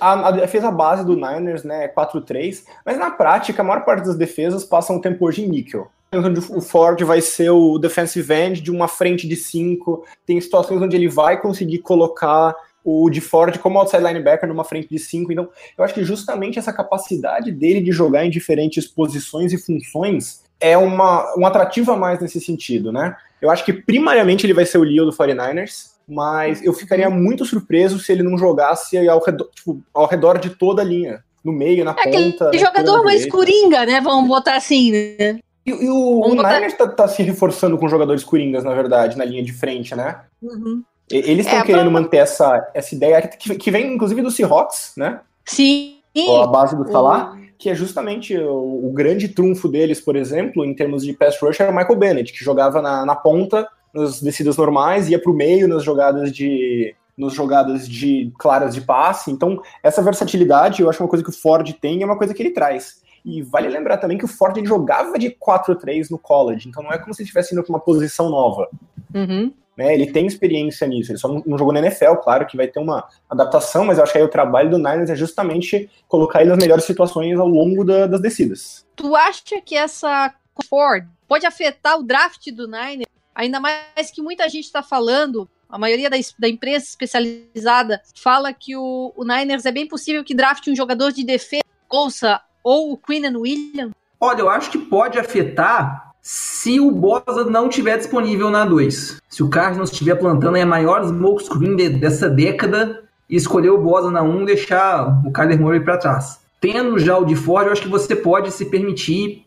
A, 0.00 0.28
a 0.28 0.30
defesa 0.32 0.70
base 0.70 1.04
do 1.04 1.14
Niners 1.14 1.64
né, 1.64 1.84
é 1.84 1.88
4-3, 1.88 2.64
mas 2.84 2.98
na 2.98 3.10
prática 3.10 3.60
a 3.60 3.64
maior 3.64 3.84
parte 3.84 4.06
das 4.06 4.16
defesas 4.16 4.64
passam 4.64 4.96
o 4.96 5.00
tempo 5.00 5.26
hoje 5.26 5.44
em 5.44 5.48
níquel. 5.48 5.90
Onde 6.12 6.40
o 6.40 6.60
Ford 6.60 7.00
vai 7.02 7.20
ser 7.20 7.50
o 7.50 7.76
defensive 7.78 8.32
end 8.32 8.60
de 8.60 8.70
uma 8.70 8.88
frente 8.88 9.28
de 9.28 9.36
5, 9.36 10.04
tem 10.24 10.40
situações 10.40 10.80
onde 10.80 10.96
ele 10.96 11.08
vai 11.08 11.40
conseguir 11.40 11.78
colocar 11.78 12.54
o 12.84 13.08
de 13.08 13.20
Ford 13.20 13.56
como 13.58 13.78
outside 13.78 14.02
linebacker 14.04 14.46
numa 14.48 14.62
frente 14.64 14.88
de 14.88 14.98
5, 14.98 15.32
então 15.32 15.48
eu 15.76 15.82
acho 15.82 15.94
que 15.94 16.04
justamente 16.04 16.58
essa 16.58 16.72
capacidade 16.72 17.50
dele 17.50 17.80
de 17.80 17.90
jogar 17.92 18.24
em 18.26 18.30
diferentes 18.30 18.86
posições 18.86 19.52
e 19.52 19.58
funções 19.58 20.42
é 20.60 20.76
uma, 20.76 21.34
um 21.38 21.46
atrativo 21.46 21.90
a 21.92 21.96
mais 21.96 22.20
nesse 22.20 22.40
sentido, 22.40 22.92
né? 22.92 23.16
Eu 23.40 23.50
acho 23.50 23.64
que 23.64 23.72
primariamente 23.72 24.46
ele 24.46 24.54
vai 24.54 24.64
ser 24.66 24.78
o 24.78 24.82
Leo 24.84 25.04
do 25.04 25.12
49ers, 25.12 25.92
mas 26.08 26.62
eu 26.62 26.72
ficaria 26.72 27.08
muito 27.10 27.44
surpreso 27.44 27.98
se 27.98 28.12
ele 28.12 28.22
não 28.22 28.36
jogasse 28.38 28.96
ao 29.08 29.22
redor, 29.24 29.48
tipo, 29.54 29.82
ao 29.92 30.06
redor 30.06 30.38
de 30.38 30.50
toda 30.50 30.82
a 30.82 30.84
linha. 30.84 31.24
No 31.42 31.52
meio, 31.52 31.84
na 31.84 31.94
É 31.98 32.10
ponta. 32.10 32.50
jogador 32.56 33.04
mais 33.04 33.18
direita. 33.22 33.36
coringa, 33.36 33.84
né? 33.84 34.00
Vamos 34.00 34.26
botar 34.26 34.56
assim, 34.56 34.90
né? 34.90 35.38
E, 35.66 35.70
e 35.70 35.88
o, 35.90 36.20
Vamos 36.20 36.32
o 36.32 36.36
botar- 36.36 36.54
Niners 36.54 36.72
tá, 36.74 36.88
tá 36.88 37.06
se 37.06 37.22
reforçando 37.22 37.76
com 37.76 37.86
jogadores 37.86 38.24
coringas, 38.24 38.64
na 38.64 38.72
verdade, 38.72 39.18
na 39.18 39.26
linha 39.26 39.42
de 39.42 39.52
frente, 39.52 39.94
né? 39.94 40.20
Uhum. 40.40 40.82
Eles 41.10 41.44
estão 41.46 41.60
É, 41.60 41.64
querendo 41.64 41.90
pra- 41.90 42.00
manter 42.00 42.16
essa, 42.18 42.70
essa 42.74 42.94
ideia 42.94 43.20
que, 43.22 43.54
que 43.56 43.70
vem, 43.70 43.94
inclusive, 43.94 44.22
do 44.22 44.30
Seahawks, 44.30 44.92
né? 44.96 45.20
Sim. 45.44 45.96
Ou 46.16 46.42
a 46.42 46.46
base 46.46 46.74
do 46.76 46.82
O- 46.82 46.90
Salah, 46.90 47.36
que 47.58 47.68
é 47.68 47.74
justamente 47.74 48.36
o, 48.36 48.86
o 48.88 48.92
grande 48.92 49.28
trunfo 49.28 49.68
deles, 49.68 50.00
por 50.00 50.16
exemplo, 50.16 50.64
em 50.64 50.74
termos 50.74 51.04
de 51.04 51.12
pass 51.12 51.38
rush, 51.40 51.60
era 51.60 51.70
o 51.70 51.74
Michael 51.76 51.96
Bennett, 51.98 52.32
que 52.32 52.44
jogava 52.44 52.80
na, 52.80 53.04
na 53.04 53.14
ponta, 53.14 53.68
nas 53.92 54.20
descidas 54.20 54.56
normais, 54.56 55.08
ia 55.08 55.20
pro 55.20 55.34
meio 55.34 55.68
nas 55.68 55.82
jogadas 55.84 56.32
de 56.32 56.94
nas 57.16 57.32
jogadas 57.32 57.88
de 57.88 58.32
claras 58.36 58.74
de 58.74 58.80
passe. 58.80 59.30
Então, 59.30 59.62
essa 59.84 60.02
versatilidade, 60.02 60.82
eu 60.82 60.90
acho 60.90 61.00
uma 61.00 61.08
coisa 61.08 61.22
que 61.22 61.30
o 61.30 61.32
Ford 61.32 61.72
tem 61.80 61.98
e 61.98 62.02
é 62.02 62.06
uma 62.06 62.18
coisa 62.18 62.34
que 62.34 62.42
ele 62.42 62.50
traz. 62.50 63.02
E 63.24 63.40
vale 63.40 63.68
lembrar 63.68 63.98
também 63.98 64.18
que 64.18 64.24
o 64.24 64.28
Ford 64.28 64.58
jogava 64.66 65.16
de 65.16 65.30
4-3 65.30 66.10
no 66.10 66.18
college, 66.18 66.68
então 66.68 66.82
não 66.82 66.90
é 66.92 66.98
como 66.98 67.14
se 67.14 67.22
estivesse 67.22 67.54
indo 67.54 67.62
para 67.62 67.70
uma 67.72 67.78
posição 67.78 68.28
nova. 68.28 68.68
Uhum. 69.14 69.52
Né? 69.76 69.94
Ele 69.94 70.10
tem 70.12 70.26
experiência 70.26 70.86
nisso, 70.86 71.10
ele 71.10 71.18
só 71.18 71.28
não, 71.28 71.42
não 71.44 71.58
jogou 71.58 71.72
na 71.72 71.80
NFL, 71.80 72.14
claro 72.22 72.46
que 72.46 72.56
vai 72.56 72.68
ter 72.68 72.78
uma 72.78 73.08
adaptação, 73.28 73.84
mas 73.84 73.98
eu 73.98 74.04
acho 74.04 74.12
que 74.12 74.18
aí 74.18 74.24
o 74.24 74.28
trabalho 74.28 74.70
do 74.70 74.78
Niners 74.78 75.10
é 75.10 75.16
justamente 75.16 75.90
colocar 76.08 76.40
ele 76.40 76.50
nas 76.50 76.58
melhores 76.58 76.84
situações 76.84 77.38
ao 77.38 77.48
longo 77.48 77.84
da- 77.84 78.06
das 78.06 78.20
descidas. 78.20 78.86
Tu 78.94 79.14
acha 79.16 79.60
que 79.60 79.76
essa 79.76 80.32
Ford 80.68 81.06
pode 81.26 81.46
afetar 81.46 81.98
o 81.98 82.02
draft 82.02 82.50
do 82.52 82.66
Niners, 82.68 83.10
ainda 83.34 83.58
mais 83.58 84.10
que 84.12 84.22
muita 84.22 84.48
gente 84.48 84.64
está 84.64 84.82
falando, 84.82 85.48
a 85.68 85.78
maioria 85.78 86.08
da, 86.08 86.16
da, 86.38 86.48
imprensa 86.48 86.86
especializada 86.86 88.00
fala 88.14 88.52
que 88.52 88.76
o, 88.76 89.12
o, 89.16 89.24
Niners 89.24 89.66
é 89.66 89.72
bem 89.72 89.88
possível 89.88 90.22
que 90.22 90.34
drafte 90.34 90.70
um 90.70 90.76
jogador 90.76 91.10
de 91.10 91.24
defesa, 91.24 91.64
ouça, 91.90 92.40
ou 92.62 92.92
o 92.92 92.96
Quinn 92.96 93.36
Williams. 93.36 93.92
Olha, 94.20 94.40
eu 94.40 94.48
acho 94.48 94.70
que 94.70 94.78
pode 94.78 95.18
afetar 95.18 96.13
se 96.26 96.80
o 96.80 96.90
Bosa 96.90 97.44
não 97.44 97.68
estiver 97.68 97.98
disponível 97.98 98.48
na 98.48 98.64
2. 98.64 99.20
Se 99.28 99.42
o 99.42 99.50
Cardinals 99.50 99.90
estiver 99.90 100.14
plantando 100.14 100.56
a 100.56 100.64
maior 100.64 101.04
smokescreen 101.04 101.76
de, 101.76 101.90
dessa 101.90 102.30
década 102.30 103.04
e 103.28 103.36
escolher 103.36 103.68
o 103.68 103.76
Bosa 103.76 104.10
na 104.10 104.22
1 104.22 104.30
um, 104.30 104.44
deixar 104.46 105.20
o 105.26 105.30
Kyler 105.30 105.60
Murray 105.60 105.80
para 105.80 105.98
trás. 105.98 106.40
Tendo 106.62 106.98
já 106.98 107.18
o 107.18 107.26
de 107.26 107.36
Ford, 107.36 107.66
eu 107.66 107.72
acho 107.72 107.82
que 107.82 107.88
você 107.88 108.16
pode 108.16 108.50
se 108.52 108.64
permitir 108.64 109.44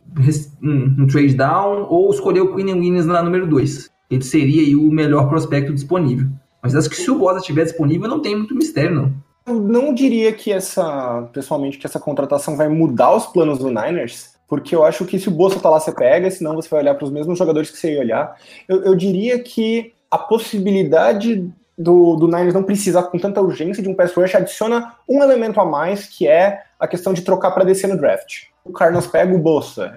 um, 0.62 1.02
um 1.02 1.08
trade 1.08 1.34
down 1.34 1.88
ou 1.90 2.12
escolher 2.12 2.42
o 2.42 2.56
Quinn 2.56 2.72
Williams 2.74 3.08
na 3.08 3.24
número 3.24 3.48
2. 3.48 3.90
Ele 4.12 4.24
seria 4.24 4.78
o 4.78 4.92
melhor 4.92 5.28
prospecto 5.28 5.74
disponível. 5.74 6.28
Mas 6.62 6.76
acho 6.76 6.92
que 6.92 6.96
se 6.96 7.10
o 7.10 7.18
Bosa 7.18 7.40
estiver 7.40 7.64
disponível, 7.64 8.08
não 8.08 8.22
tem 8.22 8.36
muito 8.36 8.54
mistério, 8.54 8.94
não. 8.94 9.14
Eu 9.48 9.56
não 9.56 9.96
diria 9.96 10.32
que 10.32 10.52
essa, 10.52 11.28
pessoalmente, 11.34 11.80
que 11.80 11.88
essa 11.88 12.00
contratação 12.00 12.56
vai 12.56 12.68
mudar 12.68 13.16
os 13.16 13.26
planos 13.26 13.58
do 13.58 13.70
Niners, 13.70 14.37
porque 14.48 14.76
eu 14.76 14.84
acho 14.84 15.06
que 15.06 15.20
se 15.20 15.28
o 15.28 15.32
Bolsa 15.32 15.60
tá 15.60 15.70
lá, 15.70 15.80
você 15.80 15.92
pega, 15.92 16.32
senão 16.32 16.56
você 16.56 16.70
vai 16.70 16.80
olhar 16.80 16.96
para 16.96 17.06
os 17.06 17.12
mesmos 17.12 17.38
jogadores 17.38 17.70
que 17.70 17.78
você 17.78 17.94
ia 17.94 18.00
olhar. 18.00 18.36
Eu, 18.68 18.84
eu 18.84 18.96
diria 18.96 19.40
que 19.40 19.94
a 20.10 20.18
possibilidade 20.18 21.52
do, 21.78 22.16
do 22.16 22.28
Niners 22.28 22.54
não 22.54 22.64
precisar 22.64 23.04
com 23.04 23.20
tanta 23.20 23.42
urgência 23.42 23.84
de 23.84 23.90
um 23.90 23.94
pass 23.94 24.14
rush 24.14 24.36
adiciona 24.36 24.96
um 25.08 25.22
elemento 25.22 25.60
a 25.60 25.66
mais, 25.66 26.08
que 26.08 26.28
é 26.28 26.64
a 26.80 26.88
questão 26.88 27.14
de 27.14 27.22
trocar 27.22 27.52
para 27.52 27.66
descer 27.66 27.88
no 27.88 27.98
draft. 27.98 28.46
O 28.64 28.72
Cardinals 28.72 29.08
pega 29.08 29.34
o 29.34 29.40
Bolsa, 29.40 29.96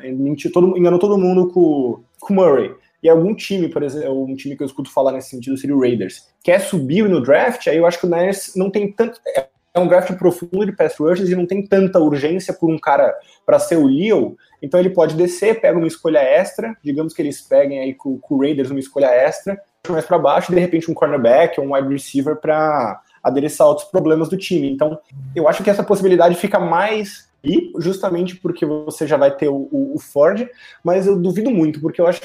todo, 0.52 0.76
enganou 0.76 0.98
todo 0.98 1.18
mundo 1.18 1.48
com 1.48 2.02
o 2.28 2.32
Murray. 2.32 2.74
E 3.02 3.08
algum 3.08 3.34
time, 3.34 3.68
por 3.68 3.82
exemplo, 3.82 4.24
um 4.24 4.36
time 4.36 4.56
que 4.56 4.62
eu 4.62 4.66
escuto 4.66 4.92
falar 4.92 5.12
nesse 5.12 5.30
sentido 5.30 5.56
seria 5.56 5.74
o 5.74 5.80
Raiders, 5.80 6.28
quer 6.42 6.60
subir 6.60 7.08
no 7.08 7.22
draft, 7.22 7.66
aí 7.66 7.78
eu 7.78 7.86
acho 7.86 7.98
que 7.98 8.06
o 8.06 8.10
Niners 8.10 8.52
não 8.54 8.70
tem 8.70 8.92
tanto. 8.92 9.18
É, 9.36 9.48
é 9.72 9.78
um 9.78 9.86
draft 9.86 10.12
profundo 10.14 10.66
de 10.66 10.72
pass 10.72 10.96
rushes 10.98 11.28
e 11.28 11.36
não 11.36 11.46
tem 11.46 11.64
tanta 11.64 11.98
urgência 11.98 12.52
por 12.52 12.70
um 12.70 12.78
cara 12.78 13.14
para 13.46 13.58
ser 13.58 13.76
o 13.76 13.86
Leo, 13.86 14.36
então 14.62 14.78
ele 14.78 14.90
pode 14.90 15.14
descer, 15.14 15.60
pega 15.60 15.78
uma 15.78 15.86
escolha 15.86 16.18
extra, 16.18 16.76
digamos 16.82 17.14
que 17.14 17.22
eles 17.22 17.40
peguem 17.40 17.80
aí 17.80 17.94
com, 17.94 18.18
com 18.18 18.34
o 18.34 18.40
Raiders 18.40 18.70
uma 18.70 18.80
escolha 18.80 19.06
extra, 19.06 19.60
mais 19.88 20.04
para 20.04 20.18
baixo, 20.18 20.52
e 20.52 20.54
de 20.54 20.60
repente 20.60 20.90
um 20.90 20.94
cornerback 20.94 21.58
ou 21.60 21.66
um 21.66 21.74
wide 21.74 21.88
receiver 21.88 22.36
para 22.36 23.00
adereçar 23.22 23.66
outros 23.66 23.88
problemas 23.88 24.28
do 24.28 24.36
time. 24.36 24.70
Então, 24.70 24.98
eu 25.34 25.48
acho 25.48 25.62
que 25.62 25.70
essa 25.70 25.84
possibilidade 25.84 26.34
fica 26.34 26.58
mais 26.58 27.28
e 27.42 27.72
justamente 27.78 28.36
porque 28.36 28.66
você 28.66 29.06
já 29.06 29.16
vai 29.16 29.34
ter 29.34 29.48
o, 29.48 29.68
o, 29.70 29.94
o 29.94 29.98
Ford, 29.98 30.46
mas 30.84 31.06
eu 31.06 31.18
duvido 31.18 31.50
muito, 31.50 31.80
porque 31.80 32.00
eu 32.00 32.06
acho 32.06 32.20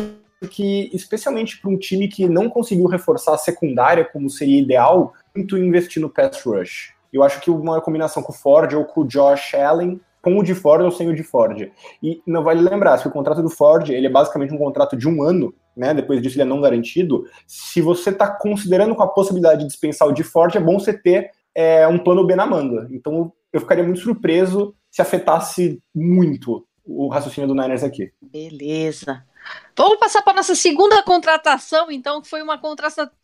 que, 0.50 0.90
especialmente 0.94 1.60
para 1.60 1.70
um 1.70 1.78
time 1.78 2.08
que 2.08 2.28
não 2.28 2.50
conseguiu 2.50 2.88
reforçar 2.88 3.34
a 3.34 3.38
secundária 3.38 4.04
como 4.06 4.30
seria 4.30 4.62
ideal, 4.62 5.14
muito 5.34 5.58
investir 5.58 6.02
no 6.02 6.10
pass 6.10 6.42
rush. 6.44 6.95
Eu 7.16 7.24
acho 7.24 7.40
que 7.40 7.50
uma 7.50 7.80
combinação 7.80 8.22
com 8.22 8.34
o 8.34 8.36
Ford 8.36 8.74
ou 8.74 8.84
com 8.84 9.02
o 9.02 9.08
Josh 9.08 9.54
Allen, 9.56 10.02
com 10.22 10.38
o 10.38 10.44
de 10.44 10.54
Ford 10.54 10.84
ou 10.84 10.92
sem 10.92 11.08
o 11.08 11.16
de 11.16 11.24
Ford. 11.24 11.72
E 12.04 12.22
não 12.28 12.44
vale 12.44 12.62
lembrar, 12.62 12.98
se 12.98 13.08
o 13.08 13.12
contrato 13.12 13.42
do 13.42 13.50
Ford 13.50 13.90
ele 13.90 14.08
é 14.08 14.10
basicamente 14.10 14.54
um 14.54 14.58
contrato 14.58 14.98
de 14.98 15.08
um 15.08 15.24
ano, 15.24 15.56
né? 15.78 15.94
Depois 15.94 16.22
disso 16.22 16.36
ele 16.36 16.42
é 16.42 16.46
não 16.46 16.60
garantido. 16.60 17.26
Se 17.48 17.80
você 17.80 18.10
está 18.10 18.28
considerando 18.28 18.94
com 18.96 19.04
a 19.04 19.08
possibilidade 19.08 19.62
de 19.62 19.68
dispensar 19.68 20.08
o 20.10 20.12
de 20.12 20.24
Ford, 20.24 20.54
é 20.56 20.60
bom 20.60 20.78
você 20.78 20.92
ter 20.92 21.32
é, 21.56 21.88
um 21.88 21.98
plano 21.98 22.26
B 22.26 22.36
na 22.36 22.46
manga. 22.46 22.86
Então 22.92 23.32
eu 23.54 23.62
ficaria 23.62 23.84
muito 23.84 24.02
surpreso 24.02 24.76
se 24.92 25.02
afetasse 25.02 25.82
muito 25.94 26.68
o 26.84 27.08
raciocínio 27.08 27.48
do 27.48 27.56
Niners 27.56 27.84
aqui. 27.84 28.12
Beleza. 28.22 29.24
Vamos 29.78 30.00
passar 30.00 30.22
para 30.22 30.34
nossa 30.34 30.56
segunda 30.56 31.02
contratação, 31.04 31.92
então, 31.92 32.22
que 32.22 32.30
foi 32.30 32.42
uma 32.42 32.60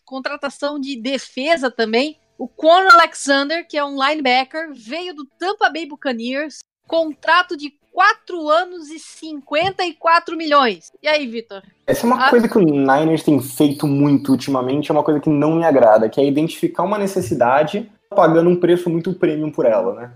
contratação 0.05 0.79
de 0.79 0.95
defesa 0.95 1.69
também. 1.69 2.20
O 2.41 2.47
Quan 2.47 2.87
Alexander, 2.91 3.67
que 3.67 3.77
é 3.77 3.85
um 3.85 4.03
linebacker, 4.03 4.73
veio 4.73 5.13
do 5.13 5.27
Tampa 5.37 5.69
Bay 5.69 5.85
Buccaneers, 5.85 6.57
contrato 6.87 7.55
de 7.55 7.71
4 7.93 8.49
anos 8.49 8.89
e 8.89 8.97
54 8.97 10.35
milhões. 10.35 10.91
E 11.03 11.07
aí, 11.07 11.27
Vitor? 11.27 11.61
Essa 11.85 12.03
é 12.03 12.07
uma 12.07 12.25
ah. 12.25 12.29
coisa 12.31 12.49
que 12.49 12.57
o 12.57 12.61
Niners 12.61 13.21
tem 13.21 13.39
feito 13.39 13.85
muito 13.85 14.31
ultimamente, 14.31 14.89
é 14.89 14.91
uma 14.91 15.03
coisa 15.03 15.19
que 15.19 15.29
não 15.29 15.57
me 15.57 15.63
agrada, 15.63 16.09
que 16.09 16.19
é 16.19 16.25
identificar 16.25 16.81
uma 16.81 16.97
necessidade 16.97 17.91
pagando 18.09 18.49
um 18.49 18.59
preço 18.59 18.89
muito 18.89 19.13
premium 19.13 19.51
por 19.51 19.67
ela, 19.67 19.93
né? 19.93 20.11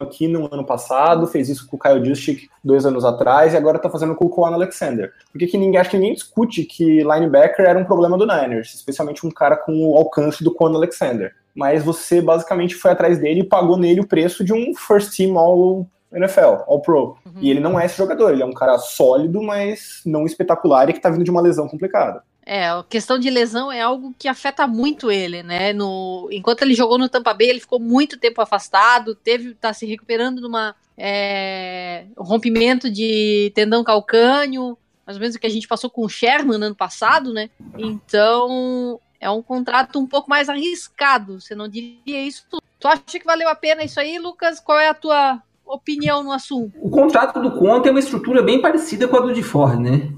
aqui 0.00 0.26
no 0.26 0.48
ano 0.52 0.64
passado, 0.64 1.26
fez 1.26 1.48
isso 1.48 1.66
com 1.68 1.76
o 1.76 1.78
Kyle 1.78 2.02
Juszczyk 2.04 2.48
dois 2.64 2.86
anos 2.86 3.04
atrás 3.04 3.52
e 3.52 3.56
agora 3.56 3.76
está 3.76 3.90
fazendo 3.90 4.14
com 4.14 4.24
o 4.24 4.30
Quan 4.30 4.52
Alexander. 4.52 5.12
Porque 5.30 5.46
que 5.46 5.58
ninguém, 5.58 5.78
acho 5.78 5.90
que 5.90 5.98
ninguém 5.98 6.14
discute 6.14 6.64
que 6.64 7.02
linebacker 7.02 7.66
era 7.66 7.78
um 7.78 7.84
problema 7.84 8.16
do 8.16 8.26
Niners, 8.26 8.74
especialmente 8.74 9.26
um 9.26 9.30
cara 9.30 9.56
com 9.56 9.72
o 9.72 9.96
alcance 9.96 10.42
do 10.42 10.52
Quan 10.52 10.74
Alexander. 10.74 11.34
Mas 11.54 11.82
você 11.82 12.20
basicamente 12.20 12.74
foi 12.74 12.92
atrás 12.92 13.18
dele 13.18 13.40
e 13.40 13.44
pagou 13.44 13.76
nele 13.76 14.00
o 14.00 14.06
preço 14.06 14.44
de 14.44 14.52
um 14.52 14.74
first 14.74 15.16
team 15.16 15.38
all 15.38 15.86
NFL, 16.12 16.64
All 16.66 16.80
Pro. 16.80 17.16
Uhum. 17.24 17.32
E 17.40 17.50
ele 17.50 17.60
não 17.60 17.78
é 17.78 17.86
esse 17.86 17.96
jogador, 17.96 18.32
ele 18.32 18.42
é 18.42 18.46
um 18.46 18.52
cara 18.52 18.78
sólido, 18.78 19.42
mas 19.42 20.02
não 20.04 20.26
espetacular 20.26 20.88
e 20.90 20.92
que 20.92 21.00
tá 21.00 21.08
vindo 21.08 21.24
de 21.24 21.30
uma 21.30 21.40
lesão 21.40 21.68
complicada. 21.68 22.22
É, 22.44 22.68
a 22.68 22.84
questão 22.88 23.18
de 23.18 23.30
lesão 23.30 23.70
é 23.70 23.80
algo 23.80 24.14
que 24.18 24.26
afeta 24.26 24.66
muito 24.66 25.10
ele, 25.10 25.42
né? 25.42 25.72
No, 25.72 26.28
enquanto 26.32 26.62
ele 26.62 26.74
jogou 26.74 26.98
no 26.98 27.08
Tampa 27.08 27.32
Bay, 27.32 27.48
ele 27.48 27.60
ficou 27.60 27.78
muito 27.78 28.18
tempo 28.18 28.40
afastado, 28.40 29.14
teve 29.14 29.54
tá 29.54 29.72
se 29.72 29.86
recuperando 29.86 30.40
numa 30.40 30.74
é, 30.98 32.06
rompimento 32.18 32.90
de 32.90 33.52
tendão 33.54 33.84
calcâneo, 33.84 34.76
mais 35.06 35.16
ou 35.16 35.20
menos 35.20 35.36
o 35.36 35.38
que 35.38 35.46
a 35.46 35.50
gente 35.50 35.68
passou 35.68 35.88
com 35.88 36.04
o 36.04 36.08
Sherman 36.08 36.58
no 36.58 36.66
ano 36.66 36.74
passado, 36.74 37.32
né? 37.32 37.50
Então 37.78 38.98
é 39.20 39.30
um 39.30 39.42
contrato 39.42 39.98
um 39.98 40.06
pouco 40.06 40.30
mais 40.30 40.48
arriscado. 40.48 41.40
Você 41.40 41.54
não 41.54 41.68
diria 41.68 42.26
isso? 42.26 42.46
Tu 42.78 42.88
acha 42.88 43.02
que 43.06 43.24
valeu 43.24 43.48
a 43.48 43.54
pena 43.54 43.84
isso 43.84 44.00
aí, 44.00 44.18
Lucas? 44.18 44.58
Qual 44.58 44.78
é 44.78 44.88
a 44.88 44.94
tua 44.94 45.42
opinião 45.66 46.22
no 46.22 46.32
assunto? 46.32 46.72
O 46.80 46.88
contrato 46.88 47.40
do 47.40 47.52
Conte 47.52 47.88
é 47.88 47.90
uma 47.90 48.00
estrutura 48.00 48.42
bem 48.42 48.62
parecida 48.62 49.06
com 49.06 49.16
a 49.18 49.20
do 49.20 49.34
de 49.34 49.42
Ford, 49.42 49.78
né? 49.78 50.10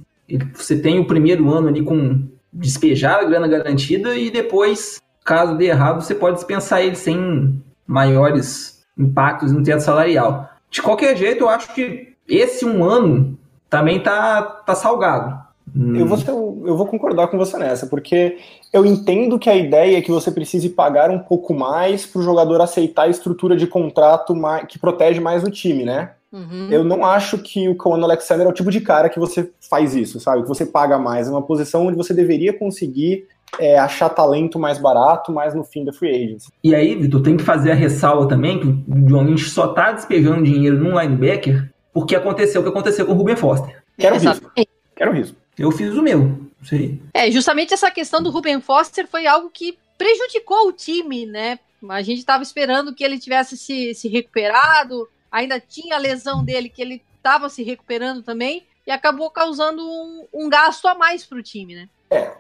Você 0.55 0.81
tem 0.81 1.01
o 1.01 1.07
primeiro 1.07 1.53
ano 1.53 1.69
ali 1.69 1.85
com 1.85 2.27
despejar 2.53 3.21
a 3.21 3.25
grana 3.25 3.49
garantida 3.49 4.15
e 4.17 4.31
depois, 4.31 5.03
caso 5.25 5.57
dê 5.57 5.67
errado, 5.67 6.01
você 6.01 6.15
pode 6.15 6.37
dispensar 6.37 6.83
ele 6.83 6.95
sem 6.95 7.61
maiores 7.87 8.85
impactos 8.97 9.53
no 9.53 9.63
teto 9.63 9.81
salarial. 9.81 10.49
De 10.71 10.81
qualquer 10.81 11.17
jeito, 11.17 11.45
eu 11.45 11.49
acho 11.49 11.75
que 11.75 12.15
esse 12.29 12.65
um 12.65 12.85
ano 12.85 13.39
também 13.69 14.01
tá, 14.01 14.43
tá 14.43 14.75
salgado. 14.75 15.43
Eu 15.75 16.07
vou, 16.07 16.19
eu 16.67 16.77
vou 16.77 16.87
concordar 16.87 17.29
com 17.29 17.39
você 17.39 17.57
nessa, 17.57 17.87
porque 17.87 18.37
eu 18.73 18.85
entendo 18.85 19.39
que 19.39 19.49
a 19.49 19.57
ideia 19.57 19.97
é 19.97 20.03
que 20.03 20.11
você 20.11 20.31
precise 20.31 20.69
pagar 20.69 21.11
um 21.11 21.19
pouco 21.19 21.55
mais 21.55 22.05
para 22.05 22.21
o 22.21 22.23
jogador 22.23 22.61
aceitar 22.61 23.05
a 23.05 23.09
estrutura 23.09 23.57
de 23.57 23.67
contrato 23.67 24.35
que 24.69 24.79
protege 24.79 25.21
mais 25.21 25.43
o 25.43 25.51
time, 25.51 25.85
né? 25.85 26.11
Uhum. 26.33 26.69
Eu 26.71 26.83
não 26.83 27.05
acho 27.05 27.39
que 27.39 27.69
o 27.69 27.75
Conan 27.75 28.05
Alexander 28.05 28.47
é 28.47 28.51
o 28.51 28.55
tipo 28.55 28.71
de 28.71 28.81
cara 28.81 29.09
que 29.09 29.19
você 29.19 29.51
faz 29.69 29.95
isso, 29.95 30.19
sabe? 30.19 30.43
Que 30.43 30.49
você 30.49 30.65
paga 30.65 30.99
mais. 30.99 31.29
É 31.29 31.31
uma 31.31 31.43
posição 31.43 31.87
onde 31.87 31.97
você 31.97 32.15
deveria 32.15 32.59
conseguir 32.59 33.27
é, 33.59 33.79
achar 33.79 34.09
talento 34.09 34.59
mais 34.59 34.79
barato, 34.79 35.31
mais 35.31 35.55
no 35.55 35.63
fim 35.63 35.85
da 35.85 35.93
free 35.93 36.25
agency. 36.25 36.49
E 36.65 36.75
aí, 36.75 36.95
Vitor, 36.95 37.23
tem 37.23 37.37
que 37.37 37.43
fazer 37.43 37.73
a 37.73 37.75
ressalva 37.75 38.27
também 38.27 38.59
que 38.59 38.67
o 38.67 39.05
John 39.07 39.25
Lynch 39.25 39.51
só 39.51 39.69
tá 39.69 39.93
despejando 39.93 40.43
dinheiro 40.43 40.79
num 40.79 40.99
linebacker 40.99 41.71
porque 41.93 42.17
aconteceu 42.17 42.63
o 42.63 42.65
que 42.65 42.71
aconteceu 42.71 43.05
com 43.05 43.13
o 43.13 43.17
Ruben 43.17 43.37
Foster. 43.37 43.83
Quero 43.99 44.17
risco. 44.19 44.51
Quero 44.97 45.13
risco. 45.13 45.42
Eu 45.59 45.71
fiz 45.71 45.95
o 45.95 46.03
meu. 46.03 46.51
Aí. 46.71 47.01
É, 47.13 47.31
justamente 47.31 47.75
essa 47.75 47.91
questão 47.91 48.23
do 48.23 48.31
Ruben 48.31 48.61
Foster 48.61 49.07
foi 49.07 49.27
algo 49.27 49.51
que 49.51 49.79
prejudicou 49.99 50.69
o 50.69 50.73
time, 50.73 51.27
né? 51.27 51.59
A 51.89 52.03
gente 52.03 52.19
estava 52.19 52.43
esperando 52.43 52.95
que 52.95 53.03
ele 53.03 53.19
tivesse 53.19 53.57
se, 53.57 53.95
se 53.95 54.09
recuperado, 54.09 55.09
ainda 55.31 55.59
tinha 55.59 55.97
a 55.97 55.99
lesão 55.99 56.45
dele 56.45 56.69
que 56.69 56.81
ele 56.81 57.03
estava 57.17 57.49
se 57.49 57.63
recuperando 57.63 58.23
também 58.23 58.65
e 58.87 58.91
acabou 58.91 59.31
causando 59.31 59.83
um, 59.83 60.27
um 60.33 60.49
gasto 60.49 60.87
a 60.87 60.95
mais 60.95 61.25
para 61.25 61.39
o 61.39 61.43
time, 61.43 61.75
né? 61.75 61.89
É, 62.13 62.31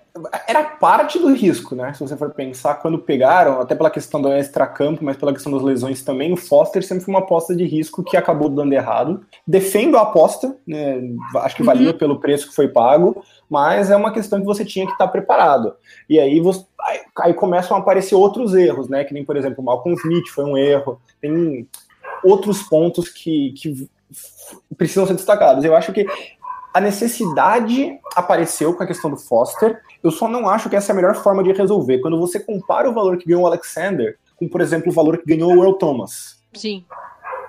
era 0.46 0.62
parte 0.62 1.18
do 1.18 1.32
risco, 1.32 1.74
né? 1.74 1.94
Se 1.94 2.00
você 2.00 2.14
for 2.14 2.30
pensar, 2.30 2.74
quando 2.74 2.98
pegaram, 2.98 3.60
até 3.60 3.74
pela 3.74 3.90
questão 3.90 4.20
do 4.20 4.28
extracampo, 4.34 5.02
mas 5.02 5.16
pela 5.16 5.32
questão 5.32 5.50
das 5.50 5.62
lesões 5.62 6.02
também, 6.02 6.32
o 6.32 6.36
Foster 6.36 6.84
sempre 6.84 7.04
foi 7.04 7.14
uma 7.14 7.20
aposta 7.20 7.56
de 7.56 7.64
risco 7.64 8.04
que 8.04 8.16
acabou 8.16 8.50
dando 8.50 8.74
errado. 8.74 9.24
Defendo 9.46 9.96
a 9.96 10.02
aposta, 10.02 10.54
né? 10.66 11.00
Acho 11.36 11.56
que 11.56 11.62
valia 11.62 11.92
uhum. 11.92 11.98
pelo 11.98 12.20
preço 12.20 12.48
que 12.48 12.54
foi 12.54 12.68
pago, 12.68 13.24
mas 13.48 13.90
é 13.90 13.96
uma 13.96 14.12
questão 14.12 14.38
que 14.38 14.44
você 14.44 14.64
tinha 14.64 14.84
que 14.84 14.92
estar 14.92 15.08
preparado. 15.08 15.74
E 16.08 16.20
aí, 16.20 16.40
você, 16.40 16.62
aí, 17.18 17.32
começam 17.32 17.74
a 17.74 17.80
aparecer 17.80 18.14
outros 18.14 18.54
erros, 18.54 18.88
né? 18.90 19.04
Que 19.04 19.14
nem, 19.14 19.24
por 19.24 19.36
exemplo, 19.36 19.62
o 19.62 19.64
Malcolm 19.64 19.96
Smith 19.96 20.28
foi 20.28 20.44
um 20.44 20.58
erro. 20.58 21.00
Tem 21.22 21.66
outros 22.22 22.62
pontos 22.62 23.08
que, 23.08 23.52
que 23.52 23.88
precisam 24.76 25.06
ser 25.06 25.14
destacados. 25.14 25.64
Eu 25.64 25.74
acho 25.74 25.90
que 25.90 26.06
a 26.72 26.80
necessidade 26.80 27.98
apareceu 28.16 28.74
com 28.74 28.82
a 28.82 28.86
questão 28.86 29.10
do 29.10 29.16
Foster. 29.16 29.80
Eu 30.02 30.10
só 30.10 30.28
não 30.28 30.48
acho 30.48 30.70
que 30.70 30.76
essa 30.76 30.90
é 30.90 30.94
a 30.94 30.96
melhor 30.96 31.14
forma 31.14 31.42
de 31.42 31.52
resolver. 31.52 31.98
Quando 32.00 32.18
você 32.18 32.40
compara 32.40 32.88
o 32.88 32.94
valor 32.94 33.18
que 33.18 33.26
ganhou 33.26 33.42
o 33.42 33.46
Alexander 33.46 34.18
com, 34.36 34.48
por 34.48 34.60
exemplo, 34.60 34.90
o 34.90 34.94
valor 34.94 35.18
que 35.18 35.26
ganhou 35.26 35.52
o 35.52 35.62
Earl 35.62 35.74
Thomas. 35.74 36.42
Sim. 36.54 36.84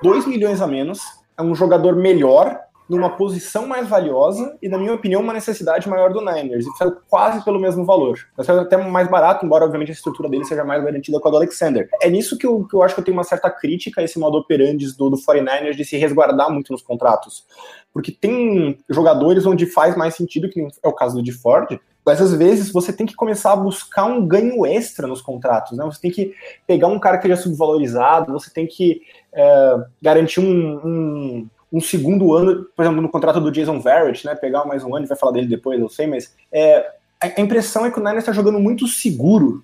2 0.02 0.28
milhões 0.28 0.62
a 0.62 0.68
menos, 0.68 1.02
é 1.38 1.42
um 1.42 1.56
jogador 1.56 1.96
melhor, 1.96 2.60
numa 2.96 3.16
posição 3.16 3.68
mais 3.68 3.88
valiosa 3.88 4.58
e, 4.62 4.70
na 4.70 4.78
minha 4.78 4.94
opinião, 4.94 5.22
uma 5.22 5.34
necessidade 5.34 5.88
maior 5.90 6.12
do 6.14 6.22
Niners. 6.22 6.66
E 6.66 6.78
saiu 6.78 6.98
quase 7.10 7.44
pelo 7.44 7.60
mesmo 7.60 7.86
valor. 7.86 8.18
Saiu 8.42 8.62
até 8.62 8.78
mais 8.78 9.10
barato, 9.10 9.46
embora, 9.46 9.66
obviamente, 9.66 9.90
a 9.90 9.94
estrutura 9.94 10.30
dele 10.30 10.46
seja 10.46 10.64
mais 10.64 10.84
garantida 10.84 11.20
com 11.20 11.28
a 11.28 11.32
do 11.32 11.38
Alexander. 11.38 11.90
É 12.02 12.10
nisso 12.10 12.38
que 12.38 12.46
eu, 12.46 12.66
que 12.66 12.76
eu 12.76 12.84
acho 12.84 12.96
que 12.96 13.02
eu 13.02 13.06
tenho 13.06 13.18
uma 13.18 13.24
certa 13.24 13.50
crítica 13.50 14.02
a 14.02 14.04
esse 14.04 14.18
modo 14.20 14.38
operandi 14.38 14.96
do, 14.98 15.10
do 15.10 15.18
49ers 15.18 15.76
de 15.76 15.86
se 15.86 15.98
resguardar 15.98 16.52
muito 16.52 16.72
nos 16.72 16.82
contratos. 16.82 17.46
Porque 17.94 18.12
tem 18.12 18.78
jogadores 18.90 19.46
onde 19.46 19.66
faz 19.66 19.96
mais 19.96 20.16
sentido, 20.16 20.50
que 20.50 20.62
é 20.62 20.88
o 20.88 20.94
caso 20.94 21.16
do 21.16 21.24
de 21.24 21.32
Ford, 21.32 21.80
mas 22.06 22.22
às 22.22 22.34
vezes 22.34 22.72
você 22.72 22.92
tem 22.92 23.06
que 23.06 23.16
começar 23.16 23.54
a 23.54 23.58
buscar 23.58 24.06
um 24.06 24.26
ganho 24.26 24.66
extra 24.66 25.08
nos 25.08 25.22
contratos, 25.22 25.78
né? 25.78 25.86
Você 25.86 26.02
tem 26.02 26.12
que 26.12 26.34
pegar 26.68 26.88
um 26.88 27.00
cara 27.00 27.18
que 27.18 27.28
já 27.28 27.36
é 27.36 27.38
subvalorizado, 27.38 28.34
você 28.34 28.52
tem 28.52 28.68
que 28.68 29.02
é, 29.32 29.76
garantir 30.02 30.42
um, 30.42 30.76
um, 30.86 31.50
um, 31.74 31.82
segundo 31.82 32.34
ano, 32.34 32.66
por 32.76 32.84
exemplo, 32.84 33.02
no 33.02 33.10
contrato 33.10 33.42
do 33.42 33.52
Jason 33.52 33.80
Verrett, 33.82 34.26
né? 34.26 34.36
Pegar 34.36 34.66
mais 34.66 34.84
um 34.84 34.88
ano, 34.88 34.98
a 34.98 35.00
gente 35.00 35.10
vai 35.10 35.18
falar 35.18 35.32
dele 35.32 35.48
depois, 35.48 35.80
eu 35.80 35.90
sei, 35.90 36.08
mas 36.08 36.34
é, 36.52 36.92
a 37.20 37.42
impressão 37.42 37.86
é 37.86 37.92
que 37.92 38.00
o 38.00 38.04
Niners 38.04 38.20
está 38.20 38.32
jogando 38.32 38.60
muito 38.60 38.88
seguro 38.88 39.64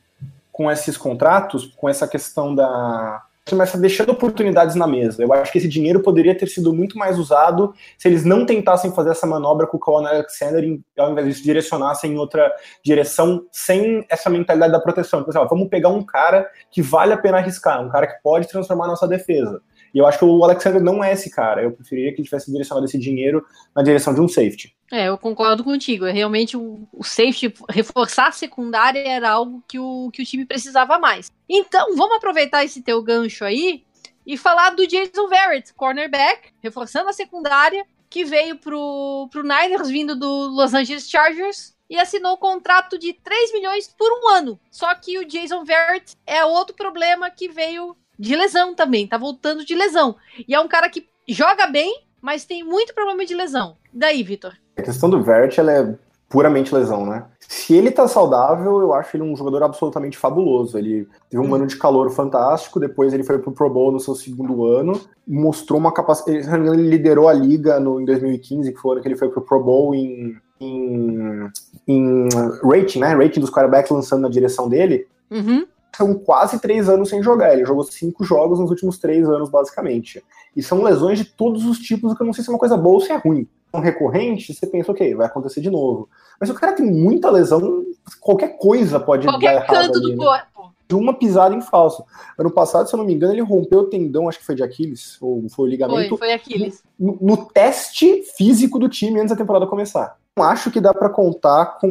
com 0.51 0.70
esses 0.70 0.98
contratos, 0.98 1.68
com 1.78 1.88
essa 1.88 2.08
questão 2.08 2.54
da, 2.54 3.22
começa 3.50 3.78
deixando 3.78 4.12
oportunidades 4.12 4.75
na 4.75 4.88
mesa. 4.88 5.24
Eu 5.24 5.34
acho 5.34 5.51
que 5.51 5.58
esse 5.58 5.68
dinheiro 5.68 6.01
poderia 6.01 6.38
ter 6.38 6.48
sido 6.48 6.74
muito 6.74 6.98
mais 6.98 7.18
usado 7.18 7.74
se 7.98 8.08
eles 8.08 8.24
não 8.24 8.46
tentassem 8.46 8.94
fazer 8.94 9.12
essa 9.12 9.25
manobra 9.25 9.66
com 9.66 9.78
o 9.78 9.80
Kawan 9.80 10.08
Alexander 10.08 10.80
ao 10.98 11.12
invés 11.12 11.28
disso, 11.28 11.44
direcionassem 11.44 12.13
em 12.13 12.18
outra 12.18 12.54
direção 12.84 13.46
sem 13.51 14.06
essa 14.10 14.30
mentalidade 14.30 14.72
da 14.72 14.80
proteção. 14.80 15.25
Assim, 15.28 15.38
ó, 15.38 15.46
vamos 15.46 15.68
pegar 15.68 15.89
um 15.89 16.04
cara 16.04 16.50
que 16.72 16.82
vale 16.82 17.13
a 17.13 17.18
pena 17.18 17.38
arriscar, 17.38 17.82
um 17.82 17.89
cara 17.89 18.08
que 18.08 18.22
pode 18.22 18.48
transformar 18.48 18.86
a 18.86 18.89
nossa 18.89 19.08
defesa. 19.08 19.62
E 19.93 19.98
eu 19.98 20.05
acho 20.05 20.19
que 20.19 20.25
o 20.25 20.43
Alexander 20.43 20.81
não 20.81 21.03
é 21.03 21.13
esse 21.13 21.29
cara. 21.29 21.63
Eu 21.63 21.72
preferiria 21.72 22.12
que 22.12 22.17
ele 22.17 22.25
tivesse 22.25 22.51
direcionado 22.51 22.86
esse 22.86 22.98
dinheiro 22.98 23.46
na 23.75 23.81
direção 23.81 24.13
de 24.13 24.22
um 24.22 24.27
safety. 24.27 24.75
É, 24.91 25.08
eu 25.08 25.17
concordo 25.17 25.63
contigo. 25.63 26.05
É 26.05 26.12
realmente 26.12 26.58
o, 26.58 26.88
o 26.91 27.03
safety, 27.03 27.53
reforçar 27.69 28.27
a 28.27 28.31
secundária 28.31 29.00
era 29.00 29.29
algo 29.29 29.63
que 29.67 29.79
o, 29.79 30.10
que 30.12 30.22
o 30.22 30.25
time 30.25 30.46
precisava 30.46 30.98
mais. 30.98 31.31
Então, 31.48 31.96
vamos 31.96 32.17
aproveitar 32.17 32.63
esse 32.63 32.81
teu 32.81 33.01
gancho 33.01 33.46
aí 33.46 33.84
e 34.25 34.38
falar 34.38 34.72
do 34.72 34.86
Jason 34.86 35.27
Verrett, 35.27 35.74
cornerback, 35.74 36.50
reforçando 36.62 37.10
a 37.10 37.13
secundária, 37.13 37.86
que 38.10 38.24
veio 38.24 38.58
pro, 38.58 39.27
pro 39.31 39.43
Niners 39.43 39.89
vindo 39.89 40.15
do 40.15 40.48
Los 40.48 40.74
Angeles 40.74 41.10
Chargers 41.10 41.75
e 41.89 41.98
assinou 41.98 42.34
um 42.34 42.38
contrato 42.38 42.98
de 42.98 43.13
3 43.13 43.53
milhões 43.53 43.88
por 43.88 44.12
um 44.12 44.29
ano. 44.29 44.60
Só 44.69 44.93
que 44.96 45.17
o 45.17 45.25
Jason 45.25 45.63
Verrett 45.63 46.15
é 46.25 46.46
outro 46.46 46.75
problema 46.75 47.31
que 47.31 47.50
veio 47.50 47.96
de 48.20 48.36
lesão 48.36 48.76
também, 48.76 49.08
tá 49.08 49.18
voltando 49.18 49.64
de 49.64 49.74
lesão. 49.74 50.16
E 50.46 50.54
é 50.54 50.60
um 50.60 50.68
cara 50.68 50.90
que 50.90 51.08
joga 51.28 51.68
bem, 51.68 52.04
mas 52.22 52.44
tem 52.44 52.64
muito 52.64 52.94
problema 52.94 53.26
de 53.26 53.34
lesão. 53.34 53.78
Daí, 53.94 54.22
Vitor? 54.22 54.54
A 54.78 54.82
questão 54.82 55.10
do 55.10 55.24
Vert, 55.24 55.58
ela 55.58 55.72
é 55.72 55.96
puramente 56.28 56.76
lesão, 56.76 57.06
né? 57.06 57.26
Se 57.40 57.74
ele 57.74 57.90
tá 57.90 58.08
saudável, 58.08 58.82
eu 58.82 58.94
acho 58.94 59.16
ele 59.16 59.24
um 59.24 59.36
jogador 59.36 59.64
absolutamente 59.64 60.18
fabuloso. 60.18 60.78
Ele 60.78 61.08
teve 61.30 61.42
um 61.42 61.56
ano 61.56 61.66
de 61.66 61.78
calor 61.78 62.12
fantástico, 62.12 62.80
depois 62.80 63.14
ele 63.14 63.24
foi 63.24 63.40
pro 63.40 63.52
Pro 63.52 63.70
Bowl 63.70 63.92
no 63.92 64.00
seu 64.00 64.14
segundo 64.14 64.66
ano, 64.66 65.00
mostrou 65.26 65.80
uma 65.80 65.92
capacidade. 65.92 66.48
Ele 66.54 66.90
liderou 66.90 67.28
a 67.28 67.34
liga 67.34 67.80
no, 67.80 68.00
em 68.00 68.06
2015, 68.06 68.72
que 68.72 68.80
foi 68.80 68.90
o 68.90 68.92
ano 68.94 69.02
que 69.02 69.08
ele 69.08 69.18
foi 69.18 69.30
pro 69.30 69.42
Pro 69.42 69.64
Bowl 69.64 69.96
em, 69.96 70.38
em, 70.60 71.50
em 71.88 72.28
rating, 72.64 73.00
né? 73.00 73.16
Rating 73.16 73.40
dos 73.40 73.50
quarterbacks 73.50 73.90
lançando 73.90 74.22
na 74.22 74.30
direção 74.30 74.70
dele. 74.70 75.08
Uhum 75.32 75.66
são 75.96 76.13
quase 76.13 76.60
três 76.60 76.88
anos 76.89 77.10
sem 77.10 77.22
jogar. 77.22 77.53
Ele 77.53 77.65
jogou 77.65 77.84
cinco 77.84 78.24
jogos 78.24 78.60
nos 78.60 78.69
últimos 78.69 78.98
três 78.98 79.27
anos, 79.27 79.50
basicamente. 79.50 80.24
E 80.55 80.63
são 80.63 80.84
lesões 80.84 81.19
de 81.19 81.25
todos 81.25 81.65
os 81.65 81.79
tipos, 81.79 82.12
o 82.12 82.15
que 82.15 82.22
eu 82.22 82.25
não 82.25 82.34
sei 82.34 82.43
se 82.43 82.50
é 82.50 82.53
uma 82.53 82.60
coisa 82.60 82.77
boa 82.77 82.96
ou 82.96 83.01
se 83.01 83.12
é 83.12 83.17
ruim. 83.17 83.48
São 83.72 83.81
recorrentes, 83.81 84.58
você 84.58 84.65
pensa, 84.65 84.91
ok, 84.91 85.13
vai 85.13 85.27
acontecer 85.27 85.62
de 85.62 85.69
novo. 85.69 86.10
Mas 86.39 86.50
o 86.50 86.53
cara 86.53 86.74
tem 86.74 86.86
muita 86.86 87.29
lesão, 87.29 87.84
qualquer 88.19 88.58
coisa 88.58 89.00
pode 89.00 89.27
qualquer 89.27 89.53
dar 89.53 89.63
errado. 89.63 89.67
canto 89.67 89.98
ali, 89.98 90.15
do 90.15 90.17
né? 90.17 90.25
corpo. 90.25 90.74
De 90.88 90.96
uma 90.96 91.13
pisada 91.13 91.53
em 91.53 91.62
falso. 91.62 92.03
Ano 92.36 92.50
passado, 92.50 92.87
se 92.87 92.96
eu 92.96 92.98
não 92.98 93.05
me 93.05 93.14
engano, 93.14 93.33
ele 93.33 93.42
rompeu 93.42 93.81
o 93.81 93.90
tendão, 93.90 94.27
acho 94.27 94.40
que 94.40 94.46
foi 94.46 94.55
de 94.55 94.64
Aquiles, 94.64 95.22
ou 95.22 95.48
foi 95.50 95.68
o 95.68 95.70
ligamento. 95.70 96.09
Foi, 96.09 96.18
foi 96.18 96.33
Aquiles. 96.33 96.83
No, 97.00 97.16
no 97.22 97.46
teste 97.46 98.24
físico 98.35 98.79
do 98.79 98.90
time 98.90 99.20
antes 99.20 99.29
da 99.29 99.35
temporada 99.35 99.68
começar. 99.68 100.18
Acho 100.44 100.72
que 100.72 100.80
dá 100.82 100.94
para 100.94 101.10
contar 101.10 101.78
com 101.80 101.88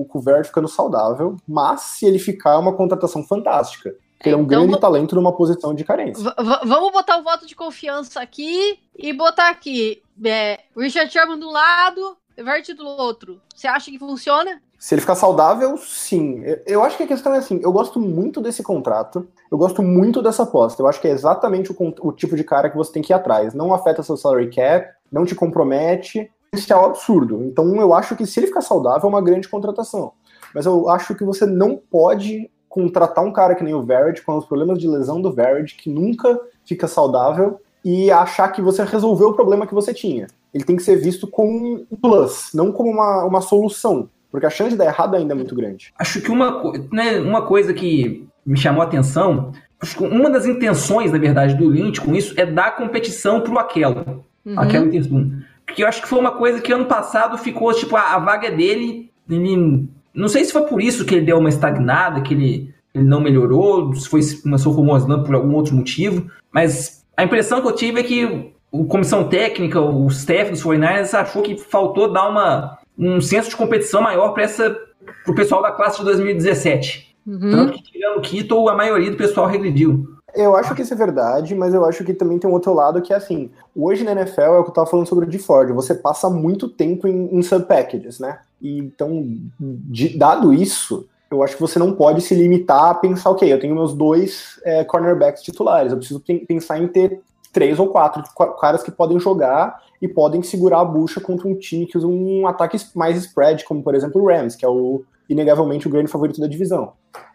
o 0.00 0.04
Cuvert 0.06 0.44
ficando 0.46 0.68
saudável, 0.68 1.36
mas 1.46 1.80
se 1.80 2.06
ele 2.06 2.18
ficar, 2.18 2.54
é 2.54 2.58
uma 2.58 2.72
contratação 2.74 3.22
fantástica. 3.22 3.94
Ele 4.24 4.34
é 4.34 4.36
um 4.36 4.40
Então, 4.40 4.46
grande 4.46 4.66
vamos- 4.66 4.80
talento 4.80 5.14
numa 5.14 5.32
posição 5.32 5.72
de 5.72 5.84
carência. 5.84 6.34
Vamos 6.64 6.90
botar 6.92 7.18
o 7.18 7.22
voto 7.22 7.46
de 7.46 7.54
confiança 7.54 8.20
aqui 8.20 8.80
e 8.96 9.12
botar 9.12 9.48
aqui 9.50 10.02
é, 10.24 10.58
Richard 10.76 11.12
Sherman 11.12 11.38
do 11.38 11.48
lado, 11.50 12.16
Vert 12.36 12.68
do 12.74 12.86
outro. 12.86 13.40
Você 13.54 13.66
acha 13.68 13.90
que 13.90 13.98
funciona? 13.98 14.60
Se 14.78 14.94
ele 14.94 15.00
ficar 15.00 15.16
saudável, 15.16 15.76
sim. 15.76 16.40
Eu, 16.66 16.84
acho 16.84 16.96
que 16.96 17.02
a 17.02 17.06
questão 17.06 17.34
é 17.34 17.38
assim: 17.38 17.60
eu 17.62 17.72
gosto 17.72 17.98
muito 18.00 18.40
desse 18.40 18.62
contrato, 18.62 19.26
eu 19.50 19.58
gosto 19.58 19.82
muito 19.82 20.22
dessa 20.22 20.44
aposta. 20.44 20.80
Eu 20.82 20.86
acho 20.86 21.00
que 21.00 21.08
é 21.08 21.10
exatamente 21.10 21.72
o, 21.72 21.76
o 22.00 22.12
tipo 22.12 22.36
de 22.36 22.44
cara 22.44 22.70
que 22.70 22.76
você 22.76 22.92
tem 22.92 23.02
que 23.02 23.12
ir 23.12 23.14
atrás. 23.14 23.54
Não 23.54 23.74
afeta 23.74 24.02
seu 24.04 24.16
salary 24.16 24.50
cap, 24.54 24.88
não 25.10 25.24
te 25.24 25.34
compromete. 25.34 26.30
Isso 26.58 26.72
é 26.72 26.76
um 26.76 26.84
absurdo. 26.84 27.44
Então 27.44 27.74
eu 27.80 27.94
acho 27.94 28.16
que 28.16 28.26
se 28.26 28.40
ele 28.40 28.48
ficar 28.48 28.60
saudável, 28.60 29.06
é 29.06 29.12
uma 29.12 29.22
grande 29.22 29.48
contratação. 29.48 30.12
Mas 30.54 30.66
eu 30.66 30.88
acho 30.88 31.14
que 31.14 31.24
você 31.24 31.46
não 31.46 31.76
pode 31.76 32.50
contratar 32.68 33.24
um 33.24 33.32
cara 33.32 33.54
que 33.54 33.64
nem 33.64 33.74
o 33.74 33.82
Verred, 33.82 34.22
com 34.22 34.36
os 34.36 34.44
problemas 34.44 34.78
de 34.78 34.86
lesão 34.86 35.20
do 35.20 35.32
Verred, 35.32 35.74
que 35.74 35.90
nunca 35.90 36.38
fica 36.64 36.86
saudável, 36.86 37.60
e 37.84 38.10
achar 38.10 38.48
que 38.48 38.60
você 38.60 38.84
resolveu 38.84 39.28
o 39.28 39.34
problema 39.34 39.66
que 39.66 39.74
você 39.74 39.94
tinha. 39.94 40.26
Ele 40.52 40.64
tem 40.64 40.76
que 40.76 40.82
ser 40.82 40.96
visto 40.96 41.26
como 41.26 41.86
um 41.90 41.96
plus, 41.96 42.50
não 42.54 42.72
como 42.72 42.90
uma, 42.90 43.24
uma 43.24 43.40
solução. 43.40 44.08
Porque 44.30 44.46
a 44.46 44.50
chance 44.50 44.70
de 44.70 44.76
dar 44.76 44.86
errado 44.86 45.14
ainda 45.14 45.32
é 45.32 45.36
muito 45.36 45.54
grande. 45.54 45.92
Acho 45.98 46.20
que 46.20 46.30
uma, 46.30 46.62
né, 46.92 47.18
uma 47.18 47.42
coisa 47.42 47.72
que 47.72 48.26
me 48.44 48.58
chamou 48.58 48.82
a 48.82 48.84
atenção, 48.84 49.52
acho 49.80 49.96
que 49.96 50.04
uma 50.04 50.28
das 50.30 50.44
intenções, 50.44 51.12
na 51.12 51.18
verdade, 51.18 51.54
do 51.54 51.68
Lynch 51.68 52.00
com 52.00 52.14
isso 52.14 52.34
é 52.38 52.44
dar 52.44 52.76
competição 52.76 53.40
pro 53.40 53.58
Aquelo. 53.58 54.24
Uhum. 54.44 54.60
Aquela 54.60 54.86
intenção. 54.86 55.32
Porque 55.68 55.82
eu 55.82 55.86
acho 55.86 56.00
que 56.00 56.08
foi 56.08 56.18
uma 56.18 56.32
coisa 56.32 56.62
que 56.62 56.72
ano 56.72 56.86
passado 56.86 57.36
ficou, 57.36 57.72
tipo, 57.74 57.94
a, 57.94 58.14
a 58.14 58.18
vaga 58.18 58.50
dele. 58.50 59.10
Ele, 59.30 59.86
não 60.14 60.26
sei 60.26 60.44
se 60.44 60.52
foi 60.52 60.62
por 60.62 60.80
isso 60.80 61.04
que 61.04 61.14
ele 61.14 61.26
deu 61.26 61.38
uma 61.38 61.50
estagnada, 61.50 62.22
que 62.22 62.32
ele, 62.32 62.74
ele 62.94 63.04
não 63.04 63.20
melhorou, 63.20 63.94
se 63.94 64.08
foi 64.08 64.22
se 64.22 64.42
começou 64.42 64.74
formando 64.74 65.22
por 65.22 65.34
algum 65.34 65.54
outro 65.54 65.76
motivo, 65.76 66.28
mas 66.50 67.04
a 67.14 67.22
impressão 67.22 67.60
que 67.60 67.68
eu 67.68 67.74
tive 67.74 68.00
é 68.00 68.02
que 68.02 68.52
o 68.72 68.86
comissão 68.86 69.28
técnica, 69.28 69.78
o 69.78 70.06
staff 70.08 70.50
dos 70.50 70.62
49ers 70.62 71.12
achou 71.14 71.42
que 71.42 71.58
faltou 71.58 72.10
dar 72.10 72.28
uma, 72.28 72.78
um 72.98 73.20
senso 73.20 73.50
de 73.50 73.56
competição 73.56 74.00
maior 74.00 74.30
para 74.30 74.44
essa 74.44 74.76
pro 75.24 75.34
pessoal 75.34 75.62
da 75.62 75.72
classe 75.72 75.98
de 75.98 76.04
2017. 76.04 77.14
Uhum. 77.26 77.50
Tanto 77.50 77.72
que 77.74 77.82
tirando 77.82 78.18
o 78.18 78.22
Kittle, 78.22 78.68
a 78.68 78.74
maioria 78.74 79.10
do 79.10 79.16
pessoal 79.16 79.46
regrediu. 79.46 80.17
Eu 80.34 80.54
acho 80.54 80.74
que 80.74 80.82
isso 80.82 80.92
é 80.92 80.96
verdade, 80.96 81.54
mas 81.54 81.72
eu 81.74 81.84
acho 81.84 82.04
que 82.04 82.12
também 82.12 82.38
tem 82.38 82.48
um 82.48 82.52
outro 82.52 82.72
lado 82.74 83.00
que 83.00 83.12
é 83.12 83.16
assim, 83.16 83.50
hoje 83.74 84.04
na 84.04 84.12
NFL 84.12 84.40
é 84.54 84.58
o 84.58 84.62
que 84.64 84.70
eu 84.70 84.74
tava 84.74 84.86
falando 84.86 85.06
sobre 85.08 85.24
o 85.24 85.28
de 85.28 85.38
Ford, 85.38 85.72
você 85.72 85.94
passa 85.94 86.28
muito 86.28 86.68
tempo 86.68 87.08
em, 87.08 87.34
em 87.34 87.42
sub-packages, 87.42 88.20
né? 88.20 88.38
E, 88.60 88.78
então, 88.78 89.24
de- 89.58 90.16
dado 90.18 90.52
isso, 90.52 91.08
eu 91.30 91.42
acho 91.42 91.54
que 91.54 91.60
você 91.60 91.78
não 91.78 91.92
pode 91.94 92.20
se 92.20 92.34
limitar 92.34 92.90
a 92.90 92.94
pensar, 92.94 93.30
ok, 93.30 93.50
eu 93.50 93.58
tenho 93.58 93.74
meus 93.74 93.94
dois 93.94 94.60
é, 94.64 94.84
cornerbacks 94.84 95.42
titulares, 95.42 95.92
eu 95.92 95.98
preciso 95.98 96.20
pen- 96.20 96.44
pensar 96.44 96.78
em 96.78 96.88
ter 96.88 97.20
três 97.52 97.78
ou 97.78 97.88
quatro 97.88 98.22
qu- 98.34 98.54
caras 98.60 98.82
que 98.82 98.90
podem 98.90 99.18
jogar 99.18 99.82
e 100.00 100.06
podem 100.06 100.42
segurar 100.42 100.80
a 100.80 100.84
bucha 100.84 101.20
contra 101.20 101.48
um 101.48 101.54
time 101.56 101.86
que 101.86 101.96
usa 101.96 102.06
um 102.06 102.46
ataque 102.46 102.76
mais 102.94 103.16
spread, 103.16 103.64
como 103.64 103.82
por 103.82 103.94
exemplo 103.94 104.22
o 104.22 104.26
Rams, 104.28 104.54
que 104.54 104.64
é 104.64 104.68
o 104.68 105.02
inegavelmente 105.28 105.88
o 105.88 105.90
grande 105.90 106.10
favorito 106.10 106.40
da 106.40 106.46
divisão. 106.46 106.92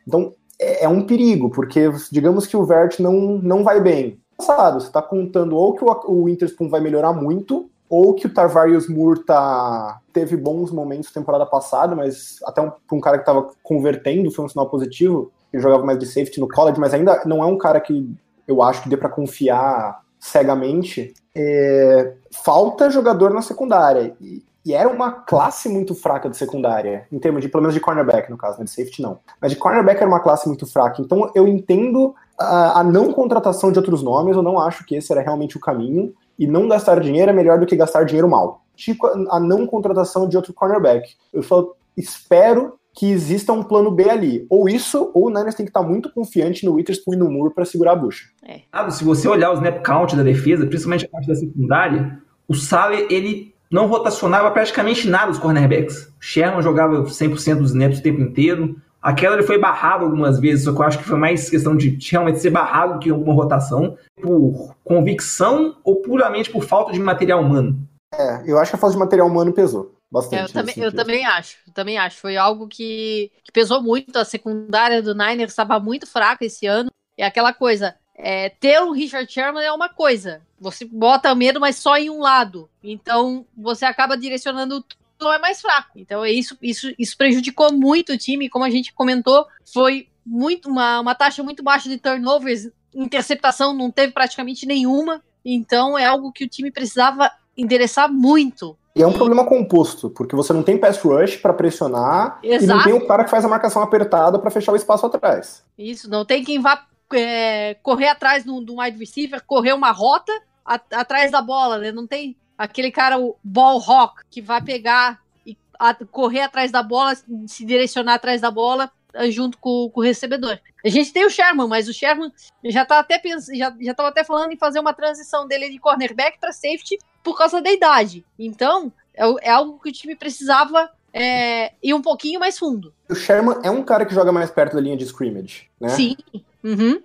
Então, 0.07 0.33
é, 0.63 0.83
é 0.83 0.89
um 0.89 1.05
perigo, 1.05 1.49
porque 1.49 1.91
digamos 2.11 2.47
que 2.47 2.57
o 2.57 2.65
Vert 2.65 2.99
não, 2.99 3.37
não 3.37 3.63
vai 3.63 3.81
bem. 3.81 4.19
Passado, 4.37 4.79
você 4.79 4.87
está 4.87 5.01
contando 5.01 5.55
ou 5.55 5.75
que 5.75 5.83
o, 5.83 5.87
o 6.07 6.23
Witherspoon 6.23 6.69
vai 6.69 6.81
melhorar 6.81 7.13
muito, 7.13 7.69
ou 7.89 8.13
que 8.15 8.25
o 8.25 8.33
Tarvarius 8.33 8.89
Moore 8.89 9.23
tá, 9.23 9.99
teve 10.11 10.35
bons 10.35 10.71
momentos 10.71 11.11
temporada 11.11 11.45
passada, 11.45 11.95
mas 11.95 12.39
até 12.43 12.61
um, 12.61 12.71
pra 12.71 12.97
um 12.97 12.99
cara 12.99 13.17
que 13.17 13.21
estava 13.21 13.47
convertendo 13.61 14.31
foi 14.31 14.45
um 14.45 14.49
sinal 14.49 14.67
positivo. 14.67 15.31
Ele 15.51 15.61
jogava 15.61 15.85
mais 15.85 15.99
de 15.99 16.07
safety 16.07 16.39
no 16.39 16.47
college, 16.47 16.79
mas 16.79 16.93
ainda 16.93 17.23
não 17.25 17.43
é 17.43 17.45
um 17.45 17.57
cara 17.57 17.79
que 17.79 18.09
eu 18.47 18.63
acho 18.63 18.81
que 18.81 18.89
dê 18.89 18.97
para 18.97 19.09
confiar 19.09 20.01
cegamente. 20.19 21.13
É, 21.35 22.15
falta 22.31 22.89
jogador 22.89 23.31
na 23.31 23.43
secundária. 23.43 24.15
E, 24.19 24.43
e 24.65 24.73
era 24.73 24.87
uma 24.87 25.11
classe 25.11 25.67
muito 25.67 25.93
fraca 25.93 26.29
de 26.29 26.37
secundária, 26.37 27.05
em 27.11 27.19
termos 27.19 27.41
de, 27.41 27.49
pelo 27.49 27.63
menos 27.63 27.73
de 27.73 27.81
cornerback, 27.81 28.29
no 28.29 28.37
caso, 28.37 28.59
né, 28.59 28.65
de 28.65 28.71
safety 28.71 29.01
não. 29.01 29.19
Mas 29.41 29.51
de 29.51 29.57
cornerback 29.57 29.97
era 29.97 30.07
uma 30.07 30.21
classe 30.21 30.47
muito 30.47 30.65
fraca. 30.65 31.01
Então 31.01 31.29
eu 31.35 31.47
entendo 31.47 32.15
a, 32.39 32.79
a 32.79 32.83
não 32.83 33.11
contratação 33.11 33.71
de 33.71 33.79
outros 33.79 34.01
nomes, 34.01 34.35
eu 34.35 34.43
não 34.43 34.59
acho 34.59 34.85
que 34.85 34.95
esse 34.95 35.11
era 35.11 35.21
realmente 35.21 35.57
o 35.57 35.59
caminho. 35.59 36.13
E 36.39 36.47
não 36.47 36.67
gastar 36.67 36.99
dinheiro 36.99 37.29
é 37.29 37.33
melhor 37.33 37.59
do 37.59 37.65
que 37.65 37.75
gastar 37.75 38.05
dinheiro 38.05 38.27
mal. 38.27 38.63
Tipo 38.75 39.05
a, 39.07 39.39
não 39.39 39.67
contratação 39.67 40.27
de 40.27 40.35
outro 40.35 40.53
cornerback. 40.53 41.13
Eu 41.31 41.43
só 41.43 41.73
espero 41.95 42.73
que 42.95 43.09
exista 43.09 43.51
um 43.51 43.63
plano 43.63 43.91
B 43.91 44.09
ali. 44.09 44.45
Ou 44.49 44.69
isso, 44.69 45.11
ou 45.13 45.27
o 45.27 45.29
Niners 45.29 45.55
tem 45.55 45.65
que 45.65 45.69
estar 45.69 45.83
muito 45.83 46.11
confiante 46.11 46.65
no 46.65 46.73
Witherspoon 46.73 47.13
e 47.13 47.17
no 47.17 47.29
Muro 47.29 47.51
para 47.51 47.65
segurar 47.65 47.93
a 47.93 47.95
bucha. 47.95 48.25
Ah, 48.71 48.89
Se 48.89 49.03
você 49.03 49.27
olhar 49.27 49.51
o 49.51 49.55
snap 49.55 49.83
count 49.83 50.15
da 50.15 50.23
defesa, 50.23 50.65
principalmente 50.65 51.05
a 51.05 51.09
parte 51.09 51.27
da 51.27 51.35
secundária, 51.35 52.19
o 52.47 52.53
Saleh, 52.53 53.07
ele 53.09 53.52
não 53.73 53.87
rotacionava 53.87 54.51
praticamente 54.51 55.09
nada 55.09 55.31
os 55.31 55.39
cornerbacks. 55.39 56.05
O 56.05 56.21
Sherman 56.21 56.61
jogava 56.61 57.01
100% 57.03 57.57
dos 57.57 57.71
snaps 57.71 57.97
o 57.97 58.03
tempo 58.03 58.21
inteiro. 58.21 58.79
Aquela 59.01 59.35
ele 59.35 59.41
foi 59.41 59.57
barrado 59.57 60.05
algumas 60.05 60.39
vezes, 60.39 60.63
só 60.63 60.71
que 60.71 60.77
eu 60.77 60.83
acho 60.83 60.99
que 60.99 61.03
foi 61.03 61.17
mais 61.17 61.49
questão 61.49 61.75
de 61.75 61.97
realmente 62.09 62.39
ser 62.39 62.51
barrado 62.51 62.93
do 62.93 62.99
que 62.99 63.09
alguma 63.09 63.33
rotação, 63.33 63.97
por 64.21 64.75
convicção 64.83 65.75
ou 65.83 65.97
puramente 66.03 66.51
por 66.51 66.63
falta 66.63 66.93
de 66.93 66.99
material 66.99 67.41
humano. 67.41 67.79
É, 68.13 68.43
eu 68.45 68.59
acho 68.59 68.69
que 68.69 68.75
a 68.75 68.79
falta 68.79 68.93
de 68.93 68.99
material 68.99 69.27
humano 69.27 69.51
pesou 69.51 69.95
bastante. 70.09 70.41
É, 70.41 70.43
eu, 70.43 70.49
também, 70.49 70.75
nesse 70.75 70.79
eu 70.79 70.91
também 70.93 71.25
acho, 71.25 71.57
eu 71.67 71.73
também 71.73 71.97
acho. 71.97 72.17
Foi 72.17 72.37
algo 72.37 72.67
que, 72.67 73.31
que 73.43 73.51
pesou 73.51 73.81
muito. 73.81 74.15
A 74.17 74.23
secundária 74.23 75.01
do 75.01 75.15
Niners 75.15 75.51
estava 75.51 75.79
muito 75.79 76.05
fraca 76.05 76.45
esse 76.45 76.67
ano. 76.67 76.91
É 77.17 77.25
aquela 77.25 77.51
coisa. 77.53 77.95
É, 78.15 78.49
ter 78.49 78.79
o 78.81 78.91
Richard 78.91 79.31
Sherman 79.31 79.63
é 79.63 79.71
uma 79.71 79.89
coisa. 79.89 80.41
Você 80.59 80.85
bota 80.85 81.33
medo, 81.33 81.59
mas 81.59 81.77
só 81.77 81.97
em 81.97 82.09
um 82.09 82.19
lado. 82.19 82.69
Então 82.83 83.45
você 83.57 83.85
acaba 83.85 84.17
direcionando 84.17 84.83
tudo 85.17 85.31
é 85.31 85.39
mais 85.39 85.61
fraco. 85.61 85.91
Então 85.95 86.23
é 86.23 86.31
isso, 86.31 86.57
isso, 86.61 86.93
isso 86.97 87.17
prejudicou 87.17 87.71
muito 87.71 88.13
o 88.13 88.17
time. 88.17 88.49
Como 88.49 88.65
a 88.65 88.69
gente 88.69 88.93
comentou, 88.93 89.47
foi 89.73 90.07
muito 90.25 90.69
uma, 90.69 90.99
uma 90.99 91.15
taxa 91.15 91.41
muito 91.43 91.63
baixa 91.63 91.89
de 91.89 91.97
turnovers. 91.97 92.69
Interceptação 92.93 93.73
não 93.73 93.89
teve 93.89 94.13
praticamente 94.13 94.65
nenhuma. 94.65 95.21
Então 95.43 95.97
é 95.97 96.05
algo 96.05 96.31
que 96.31 96.43
o 96.43 96.49
time 96.49 96.71
precisava 96.71 97.31
endereçar 97.57 98.11
muito. 98.11 98.77
E 98.95 99.01
é 99.01 99.07
um 99.07 99.13
problema 99.13 99.43
composto, 99.43 100.09
porque 100.11 100.35
você 100.35 100.53
não 100.53 100.61
tem 100.61 100.77
pass 100.77 100.99
rush 100.99 101.37
pra 101.37 101.51
pressionar 101.51 102.39
e 102.43 102.49
não 102.49 102.55
Exato. 102.55 102.83
tem 102.83 102.93
o 102.93 103.07
cara 103.07 103.23
que 103.23 103.31
faz 103.31 103.43
a 103.43 103.47
marcação 103.47 103.81
apertada 103.81 104.37
pra 104.37 104.51
fechar 104.51 104.71
o 104.71 104.75
espaço 104.75 105.05
atrás. 105.07 105.63
Isso, 105.77 106.07
não 106.07 106.23
tem 106.23 106.43
quem 106.43 106.61
vá 106.61 106.85
é, 107.13 107.75
correr 107.81 108.07
atrás 108.09 108.43
do, 108.43 108.61
do 108.61 108.79
wide 108.79 108.97
receiver, 108.97 109.41
correr 109.45 109.73
uma 109.73 109.91
rota 109.91 110.31
a- 110.65 110.79
atrás 110.93 111.31
da 111.31 111.41
bola, 111.41 111.77
né? 111.77 111.91
Não 111.91 112.07
tem 112.07 112.35
aquele 112.57 112.91
cara, 112.91 113.17
o 113.19 113.35
ball 113.43 113.81
hawk, 113.81 114.21
que 114.29 114.41
vai 114.41 114.61
pegar 114.61 115.19
e 115.45 115.57
a- 115.79 115.93
correr 116.11 116.41
atrás 116.41 116.71
da 116.71 116.81
bola, 116.83 117.13
se 117.47 117.65
direcionar 117.65 118.15
atrás 118.15 118.39
da 118.41 118.49
bola 118.51 118.91
eh, 119.13 119.29
junto 119.29 119.57
com, 119.57 119.89
com 119.93 119.99
o 119.99 120.03
recebedor. 120.03 120.57
A 120.83 120.89
gente 120.89 121.13
tem 121.13 121.25
o 121.25 121.29
Sherman, 121.29 121.67
mas 121.67 121.87
o 121.87 121.93
Sherman 121.93 122.31
já 122.65 122.83
tá 122.85 122.99
até 122.99 123.19
pens- 123.19 123.47
já, 123.53 123.73
já 123.79 123.93
tava 123.93 124.09
até 124.09 124.23
falando 124.23 124.51
em 124.51 124.57
fazer 124.57 124.79
uma 124.79 124.93
transição 124.93 125.47
dele 125.47 125.69
de 125.69 125.77
cornerback 125.79 126.39
para 126.39 126.51
safety 126.51 126.97
por 127.23 127.37
causa 127.37 127.61
da 127.61 127.71
idade. 127.71 128.25
Então, 128.39 128.91
é, 129.13 129.23
é 129.47 129.49
algo 129.51 129.79
que 129.79 129.89
o 129.89 129.93
time 129.93 130.15
precisava 130.15 130.89
é, 131.13 131.73
ir 131.83 131.93
um 131.93 132.01
pouquinho 132.01 132.39
mais 132.39 132.57
fundo. 132.57 132.91
O 133.07 133.13
Sherman 133.13 133.57
é 133.63 133.69
um 133.69 133.83
cara 133.83 134.03
que 134.05 134.15
joga 134.15 134.31
mais 134.31 134.49
perto 134.49 134.73
da 134.75 134.81
linha 134.81 134.97
de 134.97 135.03
scrimmage, 135.03 135.69
né? 135.79 135.89
Sim. 135.89 136.17
Uhum. 136.63 136.99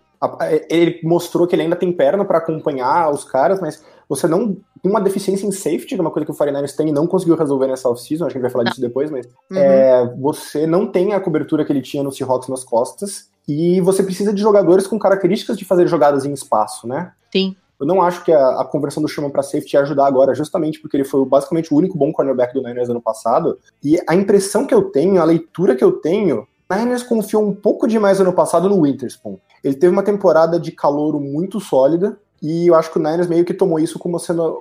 Ele 0.69 1.01
mostrou 1.03 1.47
que 1.47 1.55
ele 1.55 1.63
ainda 1.63 1.77
tem 1.77 1.93
perna 1.93 2.25
pra 2.25 2.39
acompanhar 2.39 3.11
os 3.11 3.25
caras, 3.25 3.61
mas 3.61 3.83
você 4.09 4.27
não 4.27 4.57
tem 4.83 4.91
uma 4.91 5.01
deficiência 5.01 5.47
em 5.47 5.53
safety, 5.53 5.89
que 5.89 5.95
é 5.95 6.01
uma 6.01 6.11
coisa 6.11 6.25
que 6.25 6.33
o 6.33 6.35
49ers 6.35 6.75
tem 6.75 6.89
e 6.89 6.93
não 6.93 7.07
conseguiu 7.07 7.37
resolver 7.37 7.67
nessa 7.67 7.89
off-season, 7.89 8.27
acho 8.27 8.33
que 8.33 8.39
a 8.39 8.41
gente 8.41 8.43
vai 8.43 8.51
falar 8.51 8.65
disso 8.65 8.81
depois, 8.81 9.11
mas 9.11 9.27
Uhum. 9.51 9.59
é, 9.59 10.15
você 10.19 10.67
não 10.67 10.87
tem 10.87 11.13
a 11.13 11.21
cobertura 11.21 11.65
que 11.65 11.73
ele 11.73 11.83
tinha 11.83 12.03
no 12.03 12.13
Seahawks 12.13 12.49
nas 12.49 12.65
costas, 12.65 13.29
e 13.47 13.81
você 13.81 14.03
precisa 14.03 14.33
de 14.33 14.43
jogadores 14.43 14.87
com 14.87 14.99
características 14.99 15.57
de 15.57 15.65
fazer 15.65 15.87
jogadas 15.87 16.25
em 16.27 16.33
espaço, 16.33 16.87
né? 16.87 17.13
Sim. 17.33 17.57
Eu 17.81 17.87
não 17.87 18.03
acho 18.03 18.25
que 18.25 18.33
a, 18.33 18.61
a 18.61 18.65
conversão 18.65 19.03
do 19.03 19.09
Sherman 19.09 19.31
para 19.31 19.43
safety 19.43 19.75
ia 19.75 19.83
ajudar 19.83 20.07
agora, 20.07 20.35
justamente 20.35 20.81
porque 20.81 20.97
ele 20.97 21.05
foi 21.05 21.25
basicamente 21.25 21.73
o 21.73 21.77
único 21.77 21.97
bom 21.97 22.13
cornerback 22.13 22.53
do 22.53 22.63
Niners 22.63 22.91
ano 22.91 23.01
passado. 23.01 23.57
E 23.83 23.99
a 24.07 24.15
impressão 24.15 24.67
que 24.67 24.75
eu 24.75 24.91
tenho, 24.91 25.23
a 25.23 25.25
leitura 25.25 25.77
que 25.77 25.85
eu 25.85 25.93
tenho, 25.93 26.47
Niners 26.71 27.03
confiou 27.03 27.43
um 27.43 27.55
pouco 27.55 27.87
demais 27.87 28.21
ano 28.21 28.33
passado 28.33 28.69
no 28.69 28.81
Witherspoon. 28.81 29.39
Ele 29.65 29.75
teve 29.75 29.91
uma 29.93 30.03
temporada 30.03 30.61
de 30.61 30.71
calouro 30.71 31.19
muito 31.19 31.61
sólida, 31.61 32.19
e 32.43 32.67
eu 32.67 32.75
acho 32.75 32.93
que 32.93 32.99
o 32.99 33.03
Niners 33.03 33.27
meio 33.27 33.45
que 33.45 33.55
tomou 33.55 33.79
isso 33.79 33.99
como 33.99 34.19
sendo 34.19 34.61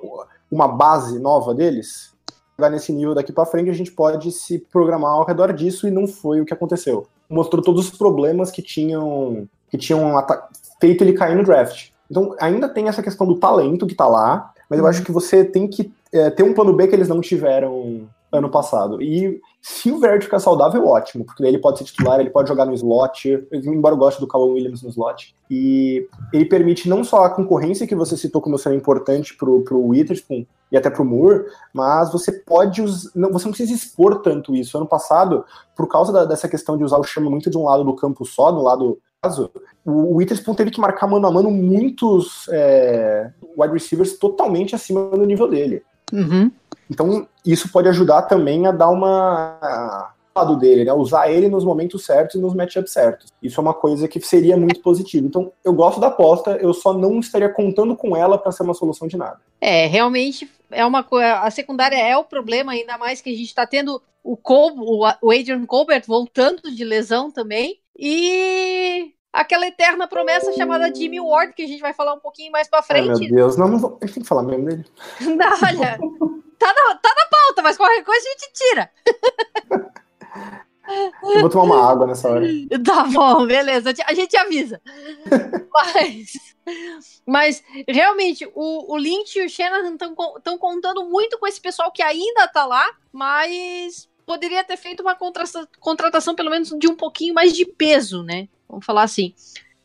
uma 0.50 0.70
base 0.70 1.20
nova 1.20 1.54
deles. 1.54 2.14
Jogar 2.58 2.70
nesse 2.70 2.94
nível 2.94 3.14
daqui 3.14 3.34
para 3.34 3.46
frente, 3.46 3.70
a 3.70 3.74
gente 3.74 3.92
pode 3.92 4.32
se 4.32 4.58
programar 4.58 5.12
ao 5.12 5.26
redor 5.26 5.52
disso, 5.52 5.86
e 5.86 5.92
não 5.92 6.08
foi 6.08 6.40
o 6.40 6.46
que 6.46 6.54
aconteceu. 6.54 7.06
Mostrou 7.30 7.62
todos 7.62 7.90
os 7.90 7.98
problemas 7.98 8.50
que 8.50 8.62
tinham, 8.62 9.48
que 9.70 9.78
tinham 9.78 10.14
feito 10.80 11.04
ele 11.04 11.12
cair 11.12 11.36
no 11.36 11.44
draft. 11.44 11.90
Então, 12.10 12.34
ainda 12.40 12.70
tem 12.70 12.88
essa 12.88 13.04
questão 13.04 13.28
do 13.28 13.36
talento 13.36 13.86
que 13.86 13.94
tá 13.94 14.08
lá, 14.08 14.54
mas 14.70 14.80
eu 14.80 14.88
acho 14.88 15.04
que 15.04 15.12
você 15.12 15.44
tem 15.44 15.68
que 15.68 15.92
é, 16.14 16.30
ter 16.30 16.44
um 16.44 16.54
plano 16.54 16.72
B 16.72 16.88
que 16.88 16.96
eles 16.96 17.10
não 17.10 17.20
tiveram 17.20 18.08
ano 18.32 18.50
passado. 18.50 19.02
E 19.02 19.40
se 19.62 19.92
o 19.92 20.00
Verde 20.00 20.26
ficar 20.26 20.40
saudável, 20.40 20.86
ótimo, 20.86 21.26
porque 21.26 21.42
daí 21.42 21.52
ele 21.52 21.62
pode 21.62 21.78
ser 21.80 21.86
titular, 21.86 22.20
ele 22.20 22.30
pode 22.30 22.50
jogar 22.50 22.66
no 22.66 22.74
slot, 22.74 23.48
embora 23.52 23.96
eu 23.96 24.00
goste 24.00 24.20
do 24.20 24.28
Calvin 24.28 24.54
Williams 24.54 24.82
no 24.84 24.90
slot. 24.90 25.34
E 25.50 26.08
ele 26.34 26.46
permite 26.46 26.90
não 26.90 27.04
só 27.04 27.24
a 27.24 27.30
concorrência 27.30 27.88
que 27.88 27.96
você 27.96 28.18
citou 28.18 28.42
como 28.42 28.58
sendo 28.58 28.76
importante 28.76 29.36
pro, 29.38 29.62
pro 29.64 29.80
Witherspoon 29.88 30.46
e 30.72 30.78
até 30.78 30.90
pro 30.90 31.06
Moore, 31.06 31.46
mas 31.74 32.12
você 32.12 32.32
pode 32.32 32.82
us- 32.82 33.12
não, 33.16 33.32
você 33.32 33.46
não 33.46 33.54
precisa 33.54 33.74
expor 33.74 34.22
tanto 34.22 34.54
isso. 34.56 34.78
Ano 34.78 34.86
passado, 34.88 35.46
por 35.76 35.88
causa 35.88 36.12
da- 36.12 36.26
dessa 36.26 36.50
questão 36.50 36.78
de 36.78 36.84
usar 36.84 36.98
o 36.98 37.04
chama 37.04 37.30
muito 37.30 37.50
de 37.50 37.58
um 37.58 37.64
lado 37.64 37.84
do 37.86 37.96
campo 37.96 38.26
só, 38.26 38.52
no 38.52 38.62
lado 38.62 39.00
caso, 39.22 39.50
o 39.86 40.16
Witherspoon 40.18 40.54
teve 40.54 40.70
que 40.72 40.80
marcar 40.82 41.08
mano 41.08 41.26
a 41.28 41.32
mano 41.32 41.50
muitos 41.50 42.48
é, 42.52 43.32
wide 43.58 43.74
receivers 43.74 44.18
totalmente 44.20 44.76
acima 44.76 45.10
do 45.10 45.26
nível 45.26 45.48
dele. 45.48 45.82
Uhum. 46.14 46.52
Então, 46.90 47.28
isso 47.46 47.72
pode 47.72 47.88
ajudar 47.90 48.24
também 48.24 48.66
a 48.66 48.72
dar 48.72 48.90
uma 48.90 50.14
lado 50.38 50.56
dele, 50.56 50.86
né? 50.86 50.94
Usar 50.94 51.30
ele 51.30 51.50
nos 51.50 51.64
momentos 51.64 52.06
certos 52.06 52.36
e 52.36 52.40
nos 52.40 52.54
matchups 52.54 52.92
certos. 52.92 53.28
Isso 53.42 53.60
é 53.60 53.62
uma 53.62 53.74
coisa 53.74 54.08
que 54.08 54.20
seria 54.22 54.56
muito 54.56 54.82
positivo. 54.82 55.28
Então, 55.28 55.52
eu 55.64 55.74
gosto 55.74 56.00
da 56.00 56.08
aposta, 56.08 56.52
eu 56.62 56.74
só 56.74 56.94
não 56.94 57.20
estaria 57.20 57.50
contando 57.50 57.96
com 57.96 58.16
ela 58.16 58.38
para 58.38 58.52
ser 58.52 58.64
uma 58.64 58.74
solução 58.74 59.08
de 59.08 59.18
nada. 59.18 59.40
É, 59.60 59.88
realmente 59.88 60.50
é 60.70 60.86
uma 60.86 61.04
coisa. 61.04 61.40
A 61.40 61.50
secundária 61.50 61.98
é 61.98 62.16
o 62.16 62.24
problema, 62.24 62.74
ainda 62.74 62.98
mais 62.98 63.22
que 63.22 63.32
a 63.32 63.36
gente 63.36 63.54
tá 63.54 63.66
tendo 63.66 64.02
o, 64.24 64.38
Col 64.38 64.74
o 65.22 65.32
Adrian 65.32 65.66
Colbert 65.66 66.04
voltando 66.06 66.74
de 66.74 66.84
lesão 66.84 67.32
também. 67.32 67.80
E 67.98 69.12
aquela 69.34 69.68
eterna 69.68 70.08
promessa 70.08 70.54
chamada 70.54 70.94
Jimmy 70.94 71.20
Ward, 71.20 71.54
que 71.54 71.64
a 71.64 71.68
gente 71.68 71.82
vai 71.82 71.94
falar 71.94 72.14
um 72.14 72.20
pouquinho 72.20 72.52
mais 72.52 72.68
pra 72.68 72.84
Ai, 72.90 73.02
meu 73.02 73.16
frente. 73.16 73.34
Deus, 73.34 73.58
não, 73.58 73.68
não 73.68 73.80
vou, 73.80 73.98
a 74.02 74.06
gente 74.06 74.16
tem 74.16 74.24
que 74.24 74.30
falar 74.30 74.44
mesmo 74.44 74.66
dele. 74.66 74.86
Não, 75.22 75.52
olha, 75.64 75.98
tá 76.58 76.74
na, 76.74 76.96
tá 76.96 77.10
na 77.16 77.26
pauta, 77.30 77.62
mas 77.62 77.78
qualquer 77.78 78.04
coisa 78.04 78.28
a 78.28 78.32
gente 78.32 78.52
tira. 78.54 78.92
Eu 81.22 81.42
vou 81.42 81.50
tomar 81.50 81.76
uma 81.76 81.92
água 81.92 82.08
nessa 82.08 82.30
hora. 82.30 82.46
Tá 82.84 83.04
bom, 83.04 83.46
beleza, 83.46 83.94
a 84.06 84.14
gente 84.14 84.38
avisa. 84.38 84.82
mas, 85.74 86.32
mas 87.26 87.64
realmente, 87.88 88.50
o, 88.56 88.94
o 88.94 88.98
Lynch 88.98 89.38
e 89.38 89.46
o 89.46 89.50
Shanahan 89.50 89.96
estão 89.96 90.58
contando 90.58 91.04
muito 91.04 91.38
com 91.38 91.46
esse 91.46 91.60
pessoal 91.60 91.92
que 91.92 92.02
ainda 92.02 92.48
tá 92.48 92.66
lá, 92.66 92.90
mas 93.12 94.10
poderia 94.26 94.64
ter 94.64 94.78
feito 94.78 95.02
uma 95.02 95.16
contra- 95.16 95.44
contratação, 95.80 96.34
pelo 96.36 96.50
menos, 96.50 96.70
de 96.70 96.88
um 96.88 96.96
pouquinho 96.96 97.34
mais 97.34 97.52
de 97.52 97.66
peso, 97.66 98.24
né? 98.24 98.48
Vamos 98.68 98.86
falar 98.86 99.04
assim. 99.04 99.34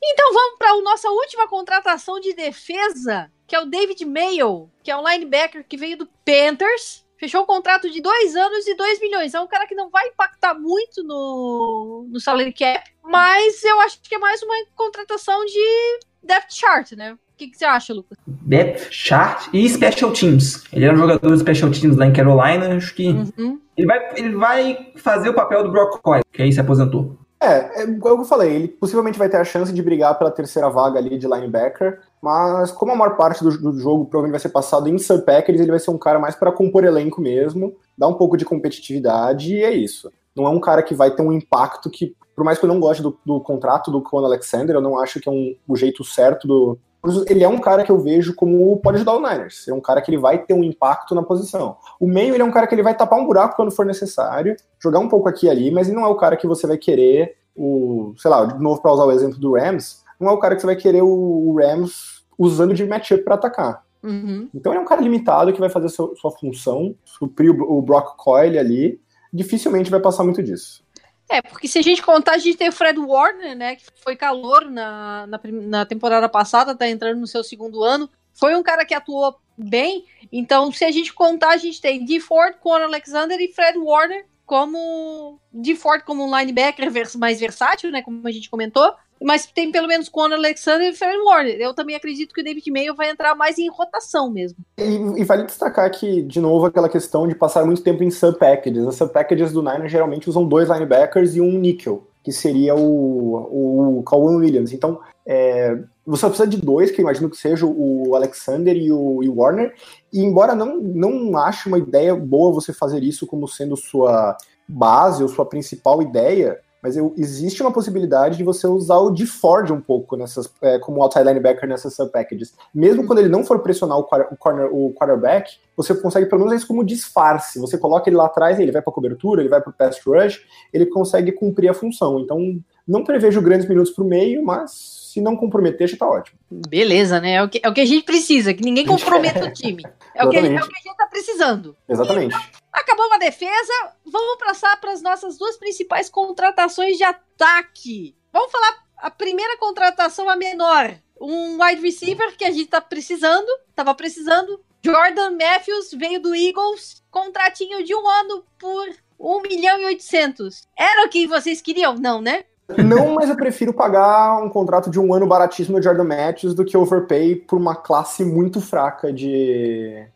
Então 0.05 0.33
vamos 0.33 0.59
para 0.59 0.71
a 0.71 0.83
nossa 0.83 1.09
última 1.11 1.49
contratação 1.49 2.19
de 2.21 2.33
defesa, 2.33 3.31
que 3.53 3.57
é 3.57 3.61
o 3.61 3.67
David 3.67 4.03
Mayo, 4.07 4.71
que 4.83 4.91
é 4.91 4.97
um 4.97 5.07
linebacker 5.07 5.63
que 5.69 5.77
veio 5.77 5.99
do 5.99 6.09
Panthers. 6.25 7.05
Fechou 7.19 7.43
um 7.43 7.47
contrato 7.47 7.91
de 7.91 8.01
dois 8.01 8.35
anos 8.35 8.67
e 8.67 8.75
2 8.75 8.99
milhões. 8.99 9.35
É 9.35 9.41
um 9.43 9.47
cara 9.47 9.67
que 9.67 9.75
não 9.75 9.91
vai 9.91 10.09
impactar 10.09 10.55
muito 10.59 11.05
no, 11.05 12.09
no 12.11 12.19
salary 12.19 12.55
cap, 12.55 12.83
mas 13.05 13.63
eu 13.63 13.79
acho 13.83 14.01
que 14.01 14.15
é 14.15 14.19
mais 14.19 14.43
uma 14.43 14.55
contratação 14.75 15.45
de 15.45 16.01
depth 16.23 16.51
chart, 16.51 16.93
né? 16.93 17.13
O 17.13 17.19
que, 17.37 17.49
que 17.49 17.59
você 17.59 17.67
acha, 17.67 17.93
Lucas? 17.93 18.17
Depth 18.27 18.89
chart 18.91 19.49
e 19.53 19.69
special 19.69 20.15
teams. 20.15 20.65
Ele 20.73 20.87
era 20.87 20.95
um 20.95 20.99
jogador 20.99 21.31
de 21.35 21.41
special 21.41 21.71
teams 21.71 21.99
lá 21.99 22.07
em 22.07 22.13
Carolina. 22.15 22.75
Acho 22.75 22.95
que 22.95 23.09
Uhum. 23.09 23.61
ele, 23.77 23.87
vai, 23.87 24.15
ele 24.17 24.35
vai 24.35 24.93
fazer 24.97 25.29
o 25.29 25.35
papel 25.35 25.63
do 25.63 25.71
Brock 25.71 26.01
Coyle, 26.01 26.25
que 26.33 26.41
aí 26.41 26.51
se 26.51 26.59
aposentou. 26.59 27.19
É, 27.39 27.83
é 27.83 27.85
igual 27.85 28.15
que 28.15 28.23
eu 28.23 28.27
falei, 28.29 28.55
ele 28.55 28.69
possivelmente 28.69 29.19
vai 29.19 29.29
ter 29.29 29.37
a 29.37 29.45
chance 29.45 29.73
de 29.73 29.83
brigar 29.83 30.17
pela 30.17 30.31
terceira 30.31 30.71
vaga 30.71 30.99
ali 30.99 31.19
de 31.19 31.27
linebacker, 31.27 32.01
mas 32.23 32.71
como 32.71 32.93
a 32.93 32.97
maior 32.97 33.17
parte 33.17 33.43
do, 33.43 33.51
do 33.59 33.81
jogo 33.81 34.05
provavelmente 34.05 34.39
vai 34.39 34.41
ser 34.41 34.51
passado 34.51 34.89
em 34.89 34.97
sub-package, 34.97 35.61
ele 35.61 35.73
vai 35.73 35.81
ser 35.81 35.91
um 35.91 35.99
cara 35.99 36.21
mais 36.21 36.37
para 36.37 36.53
compor 36.53 36.85
elenco 36.85 37.21
mesmo, 37.21 37.75
dar 37.99 38.07
um 38.07 38.15
pouco 38.15 38.37
de 38.37 38.45
competitividade 38.45 39.57
e 39.57 39.65
é 39.65 39.73
isso. 39.73 40.09
Não 40.35 40.47
é 40.47 40.49
um 40.49 40.61
cara 40.61 40.85
que 40.85 40.95
vai 40.95 41.11
ter 41.11 41.21
um 41.21 41.33
impacto 41.33 41.91
que, 41.91 42.15
por 42.37 42.45
mais 42.45 42.59
que 42.59 42.65
eu 42.65 42.69
não 42.69 42.79
goste 42.79 43.03
do, 43.03 43.19
do 43.27 43.41
contrato 43.41 43.91
do 43.91 44.01
Con 44.01 44.25
Alexander, 44.25 44.77
eu 44.77 44.81
não 44.81 45.01
acho 45.01 45.19
que 45.19 45.29
é 45.29 45.33
um, 45.33 45.57
o 45.67 45.77
jeito 45.77 46.05
certo 46.05 46.47
do. 46.47 46.79
Ele 47.27 47.43
é 47.43 47.49
um 47.49 47.59
cara 47.59 47.83
que 47.83 47.91
eu 47.91 47.99
vejo 47.99 48.33
como 48.37 48.77
pode 48.77 48.99
ajudar 48.99 49.15
o 49.15 49.21
Niners. 49.21 49.67
É 49.67 49.75
um 49.75 49.81
cara 49.81 50.01
que 50.01 50.09
ele 50.09 50.19
vai 50.19 50.39
ter 50.39 50.55
um 50.55 50.63
impacto 50.63 51.17
na 51.17 51.23
posição. 51.25 51.77
O 51.99 52.07
meio, 52.07 52.33
ele 52.33 52.43
é 52.43 52.47
um 52.47 52.53
cara 52.53 52.69
que 52.69 52.75
ele 52.77 52.85
vai 52.85 52.95
tapar 52.95 53.19
um 53.19 53.27
buraco 53.27 53.57
quando 53.57 53.73
for 53.73 53.85
necessário, 53.85 54.57
jogar 54.81 55.01
um 55.01 55.09
pouco 55.09 55.29
aqui 55.29 55.47
e 55.47 55.51
ali, 55.51 55.73
mas 55.73 55.89
ele 55.89 55.97
não 55.97 56.05
é 56.05 56.09
o 56.09 56.15
cara 56.15 56.37
que 56.37 56.47
você 56.47 56.69
vai 56.69 56.79
querer 56.79 57.37
o, 57.57 58.15
sei 58.17 58.31
lá, 58.31 58.45
de 58.45 58.63
novo 58.63 58.81
para 58.81 58.93
usar 58.93 59.05
o 59.05 59.11
exemplo 59.11 59.39
do 59.41 59.55
Rams, 59.55 60.03
não 60.23 60.31
é 60.31 60.33
o 60.33 60.39
cara 60.39 60.55
que 60.55 60.61
você 60.61 60.67
vai 60.67 60.77
querer 60.77 61.03
o, 61.03 61.09
o 61.09 61.57
Rams 61.57 62.12
usando 62.39 62.75
de 62.75 62.85
matchup 62.85 63.23
para 63.23 63.35
atacar. 63.35 63.85
Uhum. 64.03 64.49
Então 64.53 64.73
ele 64.73 64.81
é 64.81 64.83
um 64.83 64.87
cara 64.87 65.01
limitado 65.01 65.53
que 65.53 65.61
vai 65.61 65.69
fazer 65.69 65.89
seu, 65.89 66.15
sua 66.17 66.31
função, 66.31 66.95
suprir 67.05 67.51
o, 67.51 67.79
o 67.79 67.83
Brock 67.83 68.17
Coyle 68.17 68.59
ali, 68.59 69.01
dificilmente 69.33 69.91
vai 69.91 70.01
passar 70.01 70.25
muito 70.25 70.43
disso. 70.43 70.83
É, 71.31 71.41
porque 71.41 71.67
se 71.67 71.79
a 71.79 71.83
gente 71.83 72.03
contar, 72.03 72.33
a 72.33 72.39
gente 72.39 72.59
tem 72.59 72.69
o 72.69 72.73
Fred 72.73 72.99
Warner, 72.99 73.57
né? 73.57 73.77
Que 73.77 73.85
foi 74.03 74.17
calor 74.17 74.71
na, 74.71 75.27
na, 75.27 75.41
na 75.63 75.87
temporada 75.87 76.29
passada, 76.29 76.75
tá 76.75 76.87
entrando 76.87 77.21
no 77.21 77.27
seu 77.27 77.43
segundo 77.43 77.83
ano. 77.83 78.11
Foi 78.35 78.55
um 78.55 78.63
cara 78.63 78.85
que 78.85 78.93
atuou 78.93 79.37
bem. 79.57 80.05
Então, 80.31 80.71
se 80.71 80.85
a 80.85 80.91
gente 80.91 81.13
contar, 81.15 81.51
a 81.51 81.57
gente 81.57 81.81
tem 81.81 82.05
D. 82.05 82.21
Ford, 82.21 82.57
Conor 82.61 82.83
Alexander 82.83 83.41
e 83.41 83.53
Fred 83.53 83.79
Warner 83.79 84.27
como 84.45 85.41
D. 85.51 85.75
Ford 85.75 86.03
como 86.03 86.25
um 86.27 86.39
linebacker 86.39 86.91
mais 87.17 87.41
versátil, 87.41 87.91
né? 87.91 88.03
Como 88.03 88.27
a 88.27 88.31
gente 88.31 88.51
comentou. 88.51 88.93
Mas 89.25 89.47
tem 89.47 89.71
pelo 89.71 89.89
menos 89.89 90.09
Conor 90.09 90.39
Alexander 90.39 90.89
e 90.89 90.95
Fred 90.95 91.19
Warner. 91.19 91.57
Eu 91.61 91.75
também 91.75 91.97
acredito 91.97 92.35
que 92.35 92.41
o 92.41 92.45
David 92.45 92.71
Mayo 92.71 92.95
vai 92.95 93.11
entrar 93.11 93.35
mais 93.35 93.59
em 93.59 93.71
rotação 93.71 94.31
mesmo. 94.31 94.59
E, 94.79 95.21
e 95.21 95.25
vale 95.25 95.45
destacar 95.45 95.91
que, 95.91 96.23
de 96.23 96.41
novo, 96.41 96.67
aquela 96.67 96.89
questão 96.89 97.27
de 97.27 97.35
passar 97.35 97.65
muito 97.65 97.83
tempo 97.83 98.03
em 98.03 98.11
sub-packages. 98.11 98.87
As 98.87 98.97
sub-packages 98.97 99.53
do 99.53 99.63
Niners 99.63 99.91
geralmente 99.91 100.29
usam 100.29 100.47
dois 100.47 100.69
linebackers 100.69 101.37
e 101.37 101.41
um 101.41 101.59
nickel, 101.59 102.07
que 102.23 102.33
seria 102.33 102.75
o, 102.75 103.99
o 103.99 104.03
Calvin 104.05 104.37
Williams. 104.37 104.73
Então, 104.73 105.01
é, 105.25 105.79
você 106.05 106.27
precisa 106.27 106.49
de 106.49 106.57
dois, 106.57 106.91
que 106.91 107.01
eu 107.01 107.05
imagino 107.05 107.31
que 107.31 107.37
seja 107.37 107.65
o 107.65 108.15
Alexander 108.15 108.77
e 108.77 108.91
o, 108.91 109.23
e 109.23 109.29
o 109.29 109.37
Warner. 109.37 109.73
E 110.13 110.21
embora 110.21 110.55
não, 110.55 110.81
não 110.81 111.37
ache 111.37 111.69
uma 111.69 111.79
ideia 111.79 112.15
boa 112.15 112.53
você 112.53 112.73
fazer 112.73 113.03
isso 113.03 113.27
como 113.27 113.47
sendo 113.47 113.77
sua 113.77 114.37
base 114.69 115.23
ou 115.23 115.29
sua 115.29 115.47
principal 115.47 116.03
ideia, 116.03 116.59
mas 116.83 116.97
eu- 116.97 117.15
existe 117.17 117.63
uma 117.63 117.73
possibilidade 117.73 118.37
de 118.37 118.43
você 118.43 118.67
usar 118.67 118.99
o 118.99 119.13
de 119.13 119.25
Ford 119.25 119.71
um 119.71 119.81
pouco 119.81 120.17
nessas, 120.17 120.53
é, 120.61 120.79
como 120.81 121.01
outside 121.03 121.25
linebacker 121.25 121.69
nessas 121.69 121.95
sub-packages. 121.95 122.53
Mesmo 122.75 123.07
quando 123.07 123.21
ele 123.21 123.29
não 123.29 123.45
for 123.45 123.61
pressionar 123.61 123.99
o, 123.99 124.03
o 124.03 124.37
corner, 124.37 124.69
o 124.75 124.93
quarterback, 124.93 125.53
você 125.77 125.95
consegue 125.95 126.27
pelo 126.27 126.41
menos 126.41 126.55
isso 126.59 126.67
como 126.67 126.85
disfarce. 126.85 127.61
Você 127.61 127.79
coloca 127.79 128.11
ele 128.11 128.17
lá 128.17 128.27
atrás, 128.27 128.59
ele 128.59 128.73
vai 128.73 128.83
para 128.83 128.93
cobertura, 128.93 129.41
ele 129.41 129.49
vai 129.49 129.61
para 129.61 129.73
pass 129.73 130.01
rush, 130.05 130.43
ele 130.73 130.87
consegue 130.87 131.31
cumprir 131.31 131.71
a 131.71 131.75
função. 131.75 132.19
Então, 132.19 132.39
não 132.87 133.05
prevejo 133.05 133.41
grandes 133.43 133.69
minutos 133.69 133.93
para 133.93 134.05
o 134.05 134.07
meio, 134.09 134.45
mas 134.45 134.71
se 135.13 135.21
não 135.21 135.37
comprometer, 135.37 135.87
já 135.89 135.97
tá 135.97 136.09
ótimo. 136.09 136.39
Beleza, 136.51 137.21
né? 137.21 137.33
É 137.35 137.43
o 137.43 137.49
que, 137.49 137.61
é 137.63 137.69
o 137.69 137.75
que 137.75 137.81
a 137.81 137.87
gente 137.87 138.05
precisa, 138.05 138.55
que 138.55 138.63
ninguém 138.65 138.87
comprometa 138.87 139.45
o 139.45 139.53
time. 139.53 139.83
É 140.15 140.27
o, 140.27 140.29
que, 140.29 140.37
a 140.37 140.43
gente- 140.43 140.55
é 140.55 140.63
o 140.63 140.69
que 140.69 140.77
a 140.77 140.83
gente 140.83 140.97
tá 140.99 141.07
precisando. 141.07 141.75
Exatamente. 141.89 142.37
Acabou 142.71 143.07
uma 143.07 143.19
defesa, 143.19 143.73
vamos 144.05 144.37
passar 144.37 144.79
para 144.79 144.93
as 144.93 145.01
nossas 145.01 145.39
duas 145.39 145.57
principais 145.57 146.11
contratações 146.11 146.99
de 146.99 147.03
ataque. 147.03 148.15
Vamos 148.31 148.53
falar 148.53 148.77
a 148.99 149.11
primeira 149.11 149.57
contratação, 149.57 150.29
a 150.29 150.37
menor. 150.37 150.95
Um 151.19 151.63
wide 151.65 151.81
receiver 151.81 152.37
que 152.37 152.45
a 152.45 152.51
gente 152.51 152.67
tá 152.67 152.79
precisando, 152.81 153.47
tava 153.75 153.95
precisando. 153.95 154.61
Jordan 154.85 155.31
Matthews 155.31 155.93
veio 155.95 156.21
do 156.21 156.35
Eagles, 156.35 157.03
contratinho 157.11 157.83
de 157.83 157.95
um 157.95 158.07
ano 158.07 158.45
por 158.59 158.87
1 159.19 159.41
milhão 159.43 159.79
e 159.81 159.87
800. 159.87 160.63
Era 160.79 161.07
o 161.07 161.09
que 161.09 161.27
vocês 161.27 161.63
queriam? 161.63 161.95
Não, 161.95 162.21
né? 162.21 162.45
Não, 162.79 163.15
mas 163.15 163.29
eu 163.29 163.37
prefiro 163.37 163.73
pagar 163.73 164.43
um 164.43 164.49
contrato 164.49 164.91
de 164.91 165.01
um 165.01 165.13
ano 165.13 165.27
baratíssimo 165.27 165.79
do 165.79 165.83
Jordan 165.83 166.05
Matthews 166.05 166.55
do 166.55 166.65
que 166.65 166.77
overpay 166.77 167.37
por 167.37 167.59
uma 167.59 167.75
classe 167.75 168.25
muito 168.25 168.61
fraca 168.61 169.13
de. 169.13 170.07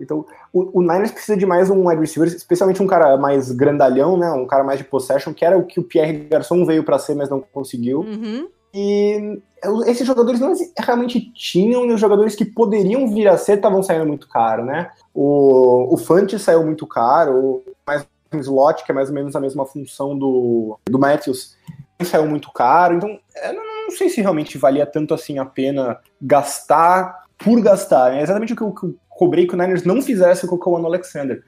Então, 0.00 0.24
o, 0.52 0.78
o 0.78 0.82
Niners 0.82 1.10
precisa 1.10 1.36
de 1.36 1.44
mais 1.44 1.70
um 1.70 1.88
wide 1.88 2.00
receiver, 2.00 2.28
especialmente 2.28 2.82
um 2.82 2.86
cara 2.86 3.16
mais 3.16 3.50
grandalhão, 3.50 4.16
né? 4.16 4.30
Um 4.30 4.46
cara 4.46 4.62
mais 4.62 4.78
de 4.78 4.84
possession, 4.84 5.34
que 5.34 5.44
era 5.44 5.58
o 5.58 5.66
que 5.66 5.80
o 5.80 5.82
Pierre 5.84 6.28
Garçon 6.28 6.64
veio 6.64 6.84
para 6.84 6.98
ser, 6.98 7.14
mas 7.14 7.28
não 7.28 7.40
conseguiu. 7.40 8.00
Uhum. 8.00 8.48
E 8.72 9.40
esses 9.86 10.06
jogadores 10.06 10.40
não 10.40 10.52
realmente 10.78 11.32
tinham, 11.32 11.84
e 11.86 11.92
os 11.92 12.00
jogadores 12.00 12.36
que 12.36 12.44
poderiam 12.44 13.08
vir 13.08 13.26
a 13.28 13.36
ser 13.36 13.54
estavam 13.54 13.82
saindo 13.82 14.06
muito 14.06 14.28
caro, 14.28 14.64
né? 14.64 14.90
O, 15.12 15.94
o 15.94 15.96
Fante 15.96 16.38
saiu 16.38 16.64
muito 16.64 16.86
caro, 16.86 17.62
mais 17.86 18.02
um 18.02 18.06
slot, 18.34 18.84
que 18.84 18.92
é 18.92 18.94
mais 18.94 19.08
ou 19.08 19.14
menos 19.14 19.34
a 19.34 19.40
mesma 19.40 19.64
função 19.64 20.18
do, 20.18 20.78
do 20.86 20.98
Matthews, 20.98 21.56
saiu 22.04 22.26
muito 22.26 22.52
caro. 22.52 22.96
Então, 22.96 23.18
eu 23.44 23.52
não, 23.54 23.84
não 23.84 23.90
sei 23.90 24.08
se 24.08 24.20
realmente 24.20 24.58
valia 24.58 24.86
tanto 24.86 25.14
assim 25.14 25.38
a 25.38 25.44
pena 25.44 25.98
gastar 26.20 27.24
por 27.38 27.60
gastar. 27.60 28.14
É 28.14 28.22
exatamente 28.22 28.52
o 28.52 28.56
que 28.56 28.62
eu, 28.62 28.72
que 28.72 28.84
eu 28.84 28.94
cobrei 29.08 29.46
que 29.46 29.54
o 29.54 29.58
Niners 29.58 29.84
não 29.84 30.02
fizesse 30.02 30.46
com 30.46 30.56
o 30.56 30.58
Cowan 30.58 30.84
Alexander. 30.84 31.42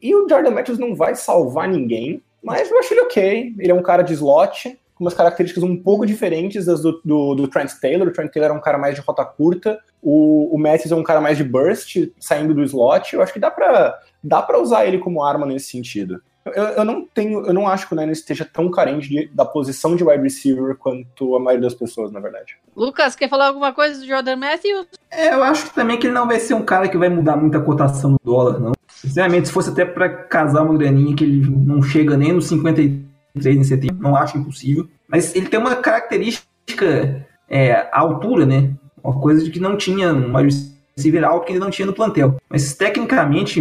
E 0.00 0.14
o 0.14 0.28
Jordan 0.28 0.50
Matthews 0.50 0.78
não 0.78 0.94
vai 0.94 1.14
salvar 1.14 1.68
ninguém, 1.68 2.22
mas 2.42 2.70
eu 2.70 2.78
acho 2.78 2.92
ele 2.92 3.02
ok. 3.02 3.54
Ele 3.58 3.70
é 3.70 3.74
um 3.74 3.82
cara 3.82 4.02
de 4.02 4.12
slot, 4.14 4.78
com 4.94 5.04
umas 5.04 5.14
características 5.14 5.64
um 5.64 5.76
pouco 5.76 6.06
diferentes 6.06 6.66
das 6.66 6.82
do, 6.82 7.00
do, 7.04 7.34
do 7.34 7.48
Trent 7.48 7.72
Taylor. 7.80 8.08
O 8.08 8.12
Trent 8.12 8.32
Taylor 8.32 8.50
é 8.50 8.54
um 8.54 8.60
cara 8.60 8.78
mais 8.78 8.94
de 8.94 9.00
rota 9.00 9.24
curta, 9.24 9.78
o, 10.00 10.54
o 10.54 10.58
Matthews 10.58 10.92
é 10.92 10.96
um 10.96 11.02
cara 11.02 11.20
mais 11.20 11.38
de 11.38 11.44
burst, 11.44 11.96
saindo 12.18 12.52
do 12.52 12.62
slot. 12.62 13.14
Eu 13.14 13.22
acho 13.22 13.32
que 13.32 13.40
dá 13.40 13.50
pra, 13.50 13.98
dá 14.22 14.42
pra 14.42 14.60
usar 14.60 14.86
ele 14.86 14.98
como 14.98 15.22
arma 15.22 15.46
nesse 15.46 15.70
sentido. 15.70 16.22
Eu, 16.44 16.64
eu 16.64 16.84
não 16.84 17.06
tenho, 17.06 17.46
eu 17.46 17.54
não 17.54 17.68
acho 17.68 17.86
que 17.86 17.94
o 17.94 17.96
Niners 17.96 18.18
esteja 18.18 18.44
tão 18.44 18.68
carente 18.68 19.08
de, 19.08 19.28
da 19.28 19.44
posição 19.44 19.94
de 19.94 20.02
wide 20.02 20.22
receiver 20.22 20.76
quanto 20.76 21.36
a 21.36 21.40
maioria 21.40 21.68
das 21.68 21.74
pessoas, 21.74 22.10
na 22.10 22.18
verdade. 22.18 22.56
Lucas, 22.76 23.14
quer 23.14 23.28
falar 23.28 23.48
alguma 23.48 23.72
coisa 23.72 24.00
do 24.00 24.06
Jordan 24.06 24.36
Matthews? 24.36 24.86
É, 25.10 25.32
eu 25.32 25.42
acho 25.44 25.66
que 25.66 25.74
também 25.74 25.98
que 25.98 26.06
ele 26.06 26.14
não 26.14 26.26
vai 26.26 26.40
ser 26.40 26.54
um 26.54 26.64
cara 26.64 26.88
que 26.88 26.98
vai 26.98 27.08
mudar 27.08 27.36
muito 27.36 27.56
a 27.56 27.60
cotação 27.60 28.12
do 28.12 28.20
dólar, 28.24 28.58
não. 28.58 28.72
Sinceramente, 28.88 29.48
se 29.48 29.54
fosse 29.54 29.70
até 29.70 29.84
pra 29.84 30.08
casar 30.08 30.62
uma 30.62 30.76
graninha 30.76 31.14
que 31.14 31.24
ele 31.24 31.48
não 31.48 31.82
chega 31.82 32.16
nem 32.16 32.32
nos 32.32 32.46
53 32.46 33.56
em 33.56 33.64
setembro, 33.64 34.02
não 34.02 34.16
acho 34.16 34.36
impossível. 34.36 34.88
Mas 35.08 35.34
ele 35.34 35.48
tem 35.48 35.60
uma 35.60 35.76
característica, 35.76 37.26
é, 37.48 37.88
a 37.92 38.00
altura, 38.00 38.46
né? 38.46 38.70
Uma 39.02 39.18
coisa 39.20 39.44
de 39.44 39.50
que 39.50 39.60
não 39.60 39.76
tinha 39.76 40.12
um 40.12 40.36
wide 40.36 40.72
receiver 40.96 41.24
alto 41.24 41.46
que 41.46 41.52
ele 41.52 41.58
não 41.58 41.70
tinha 41.70 41.86
no 41.86 41.92
plantel. 41.92 42.36
Mas 42.48 42.74
tecnicamente, 42.74 43.60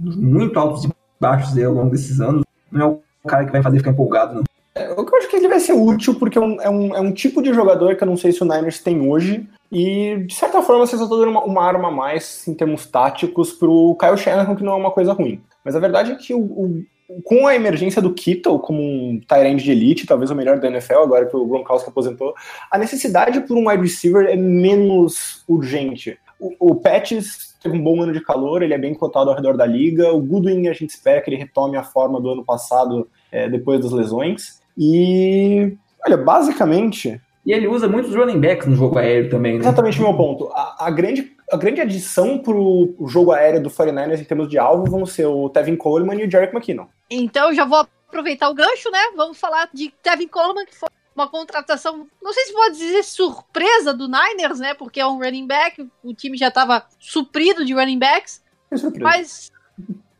muito 0.00 0.58
altos 0.58 0.84
e 0.84 0.90
baixos 1.20 1.56
aí 1.56 1.64
ao 1.64 1.74
longo 1.74 1.90
desses 1.90 2.20
anos, 2.20 2.42
não 2.72 2.80
é 2.80 2.86
o 2.86 3.28
cara 3.28 3.44
que 3.44 3.52
vai 3.52 3.62
fazer 3.62 3.78
ficar 3.78 3.90
empolgado, 3.90 4.34
não. 4.34 4.44
É, 4.74 4.88
eu 4.88 5.16
acho 5.16 5.28
que 5.28 5.36
ele 5.36 5.48
vai 5.48 5.60
ser 5.60 5.72
útil 5.72 6.14
porque 6.14 6.38
é 6.38 6.40
um, 6.40 6.60
é, 6.60 6.70
um, 6.70 6.96
é 6.96 7.00
um 7.00 7.12
tipo 7.12 7.42
de 7.42 7.52
jogador 7.52 7.96
que 7.96 8.02
eu 8.02 8.06
não 8.06 8.16
sei 8.16 8.32
se 8.32 8.42
o 8.42 8.46
Niners 8.46 8.78
tem 8.78 9.08
hoje. 9.08 9.48
E, 9.70 10.24
de 10.26 10.34
certa 10.34 10.62
forma, 10.62 10.86
vocês 10.86 11.00
estão 11.00 11.18
dando 11.18 11.30
uma, 11.30 11.44
uma 11.44 11.64
arma 11.64 11.88
a 11.88 11.90
mais 11.90 12.46
em 12.48 12.54
termos 12.54 12.86
táticos 12.86 13.52
pro 13.52 13.96
Kyle 14.00 14.16
Shanahan, 14.16 14.54
que 14.54 14.64
não 14.64 14.72
é 14.72 14.76
uma 14.76 14.90
coisa 14.90 15.12
ruim. 15.12 15.40
Mas 15.64 15.76
a 15.76 15.80
verdade 15.80 16.12
é 16.12 16.14
que 16.14 16.32
o, 16.32 16.40
o, 16.40 16.84
com 17.24 17.46
a 17.46 17.54
emergência 17.54 18.00
do 18.00 18.12
Kittle 18.12 18.58
como 18.58 18.80
um 18.80 19.20
Tyrande 19.20 19.62
de 19.62 19.70
elite, 19.70 20.06
talvez 20.06 20.30
o 20.30 20.34
melhor 20.34 20.58
da 20.58 20.68
NFL, 20.68 20.98
agora 20.98 21.26
que 21.26 21.36
o 21.36 21.46
Gronkowski 21.46 21.90
aposentou, 21.90 22.34
a 22.70 22.78
necessidade 22.78 23.40
por 23.40 23.56
um 23.56 23.68
wide 23.68 23.82
receiver 23.82 24.26
é 24.26 24.36
menos 24.36 25.44
urgente. 25.48 26.18
O, 26.38 26.70
o 26.70 26.74
Patches 26.76 27.49
teve 27.60 27.76
um 27.76 27.82
bom 27.82 28.02
ano 28.02 28.12
de 28.12 28.20
calor, 28.20 28.62
ele 28.62 28.74
é 28.74 28.78
bem 28.78 28.94
cotado 28.94 29.30
ao 29.30 29.36
redor 29.36 29.56
da 29.56 29.66
liga. 29.66 30.12
O 30.12 30.20
Goodwin, 30.20 30.68
a 30.68 30.72
gente 30.72 30.90
espera 30.90 31.20
que 31.20 31.30
ele 31.30 31.36
retome 31.36 31.76
a 31.76 31.82
forma 31.82 32.20
do 32.20 32.30
ano 32.30 32.44
passado, 32.44 33.08
é, 33.30 33.48
depois 33.48 33.80
das 33.80 33.92
lesões. 33.92 34.60
E, 34.76 35.76
olha, 36.06 36.16
basicamente. 36.16 37.20
E 37.44 37.52
ele 37.52 37.66
usa 37.66 37.88
muitos 37.88 38.14
running 38.14 38.40
backs 38.40 38.66
no 38.66 38.76
jogo 38.76 38.98
aéreo 38.98 39.30
também, 39.30 39.54
né? 39.54 39.60
Exatamente 39.60 39.98
o 39.98 40.02
meu 40.02 40.14
ponto. 40.14 40.48
A, 40.52 40.86
a 40.86 40.90
grande, 40.90 41.32
a 41.50 41.56
grande 41.56 41.80
adição 41.80 42.38
pro 42.38 42.94
jogo 43.06 43.32
aéreo 43.32 43.62
do 43.62 43.70
49ers 43.70 44.20
em 44.20 44.24
termos 44.24 44.48
de 44.48 44.58
alvo 44.58 44.90
vão 44.90 45.06
ser 45.06 45.26
o 45.26 45.48
Tevin 45.48 45.76
Coleman 45.76 46.20
e 46.20 46.26
o 46.26 46.30
Jarek 46.30 46.54
McKinnon. 46.54 46.86
Então 47.10 47.48
eu 47.48 47.54
já 47.54 47.64
vou 47.64 47.86
aproveitar 48.08 48.50
o 48.50 48.54
gancho, 48.54 48.90
né? 48.90 49.00
Vamos 49.16 49.38
falar 49.38 49.68
de 49.72 49.92
Tevin 50.02 50.28
Coleman, 50.28 50.66
que 50.66 50.76
foi 50.76 50.88
uma 51.20 51.28
contratação, 51.28 52.08
não 52.20 52.32
sei 52.32 52.44
se 52.44 52.52
pode 52.52 52.76
dizer 52.76 53.02
surpresa 53.04 53.92
do 53.94 54.08
Niners, 54.08 54.58
né? 54.58 54.74
Porque 54.74 55.00
é 55.00 55.06
um 55.06 55.18
running 55.18 55.46
back, 55.46 55.88
o 56.02 56.14
time 56.14 56.36
já 56.36 56.48
estava 56.48 56.86
suprido 56.98 57.64
de 57.64 57.74
running 57.74 57.98
backs, 57.98 58.42
surpresa. 58.76 59.00
mas 59.04 59.52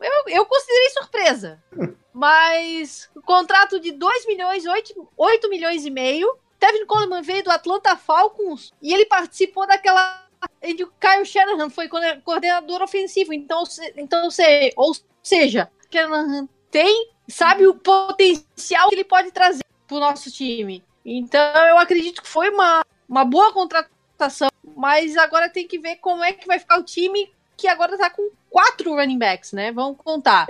eu, 0.01 0.23
eu 0.27 0.45
considerei 0.45 0.89
surpresa. 0.89 1.63
Mas 2.13 3.09
o 3.15 3.21
contrato 3.21 3.79
de 3.79 3.93
2 3.93 4.27
milhões, 4.27 4.65
8, 4.65 5.09
8 5.15 5.49
milhões 5.49 5.85
e 5.85 5.89
meio. 5.89 6.37
Tevin 6.59 6.85
Coleman 6.85 7.21
veio 7.21 7.41
do 7.41 7.49
Atlanta 7.49 7.95
Falcons 7.95 8.73
e 8.81 8.93
ele 8.93 9.05
participou 9.05 9.65
daquela. 9.65 10.27
O 10.61 10.91
Kyle 10.99 11.25
Shanahan 11.25 11.69
foi 11.69 11.87
coordenador- 11.87 12.81
ofensivo. 12.81 13.33
Então, 13.33 13.63
então 13.95 14.29
se, 14.29 14.73
ou 14.75 14.93
seja, 15.23 15.71
Shanahan 15.89 16.49
tem, 16.69 17.11
sabe 17.29 17.65
o 17.65 17.75
potencial 17.75 18.89
que 18.89 18.95
ele 18.95 19.03
pode 19.05 19.31
trazer 19.31 19.63
pro 19.87 19.99
nosso 19.99 20.29
time. 20.29 20.83
Então 21.05 21.67
eu 21.67 21.77
acredito 21.77 22.21
que 22.21 22.27
foi 22.27 22.49
uma, 22.49 22.83
uma 23.07 23.25
boa 23.25 23.51
contratação, 23.53 24.49
mas 24.75 25.17
agora 25.17 25.49
tem 25.49 25.67
que 25.67 25.79
ver 25.79 25.97
como 25.97 26.23
é 26.23 26.33
que 26.33 26.47
vai 26.47 26.59
ficar 26.59 26.79
o 26.79 26.83
time 26.83 27.31
que 27.57 27.67
agora 27.67 27.97
tá 27.97 28.09
com 28.09 28.29
quatro 28.49 28.95
running 28.95 29.17
backs, 29.17 29.53
né? 29.53 29.71
Vamos 29.71 29.97
contar. 30.03 30.47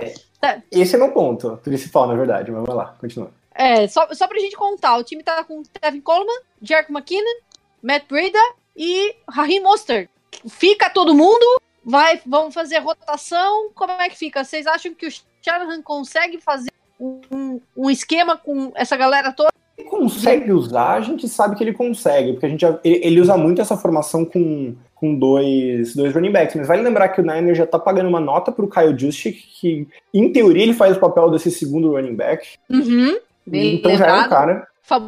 Esse 0.70 0.96
é 0.96 0.98
meu 0.98 1.12
ponto 1.12 1.58
principal, 1.58 2.08
na 2.08 2.14
verdade, 2.14 2.50
mas 2.50 2.64
vai 2.64 2.74
lá, 2.74 2.96
continua. 2.98 3.30
É, 3.54 3.86
só, 3.86 4.08
só 4.12 4.26
pra 4.26 4.38
gente 4.38 4.56
contar, 4.56 4.96
o 4.96 5.04
time 5.04 5.22
tá 5.22 5.44
com 5.44 5.62
Tevin 5.62 6.00
Coleman, 6.00 6.40
Jarek 6.60 6.90
McKinnon, 6.90 7.40
Matt 7.82 8.06
Breda 8.08 8.38
e 8.76 9.14
Raheem 9.28 9.62
Mostert. 9.62 10.08
Fica 10.48 10.88
todo 10.88 11.14
mundo? 11.14 11.60
Vai, 11.84 12.20
vamos 12.24 12.54
fazer 12.54 12.78
rotação? 12.78 13.70
Como 13.74 13.92
é 13.92 14.08
que 14.08 14.16
fica? 14.16 14.42
Vocês 14.42 14.66
acham 14.66 14.94
que 14.94 15.06
o 15.06 15.12
Shanahan 15.42 15.82
consegue 15.82 16.40
fazer 16.40 16.72
um, 16.98 17.60
um 17.76 17.90
esquema 17.90 18.36
com 18.36 18.72
essa 18.74 18.96
galera 18.96 19.32
toda? 19.32 19.50
Consegue 19.82 20.52
usar, 20.52 20.94
a 20.94 21.00
gente 21.00 21.28
sabe 21.28 21.56
que 21.56 21.62
ele 21.64 21.72
consegue, 21.72 22.32
porque 22.32 22.46
a 22.46 22.48
gente 22.48 22.60
já- 22.60 22.78
ele, 22.82 23.00
ele 23.04 23.20
usa 23.20 23.36
muito 23.36 23.60
essa 23.60 23.76
formação 23.76 24.24
com, 24.24 24.74
com 24.94 25.14
dois, 25.14 25.94
dois 25.94 26.14
running 26.14 26.32
backs, 26.32 26.54
mas 26.56 26.66
vale 26.68 26.82
lembrar 26.82 27.08
que 27.08 27.20
o 27.20 27.24
Niners 27.24 27.58
já 27.58 27.66
tá 27.66 27.78
pagando 27.78 28.08
uma 28.08 28.20
nota 28.20 28.50
pro 28.52 28.68
Kyle 28.68 28.96
Juszczyk, 28.98 29.38
que 29.60 29.88
em 30.12 30.32
teoria 30.32 30.62
ele 30.62 30.74
faz 30.74 30.96
o 30.96 31.00
papel 31.00 31.30
desse 31.30 31.50
segundo 31.50 31.92
running 31.92 32.14
back, 32.16 32.46
Uhum. 32.70 33.16
Bem 33.46 33.74
então 33.76 33.96
já 33.96 34.06
é 34.06 34.20
um 34.24 34.28
cara. 34.28 34.66
Fa- 34.82 35.00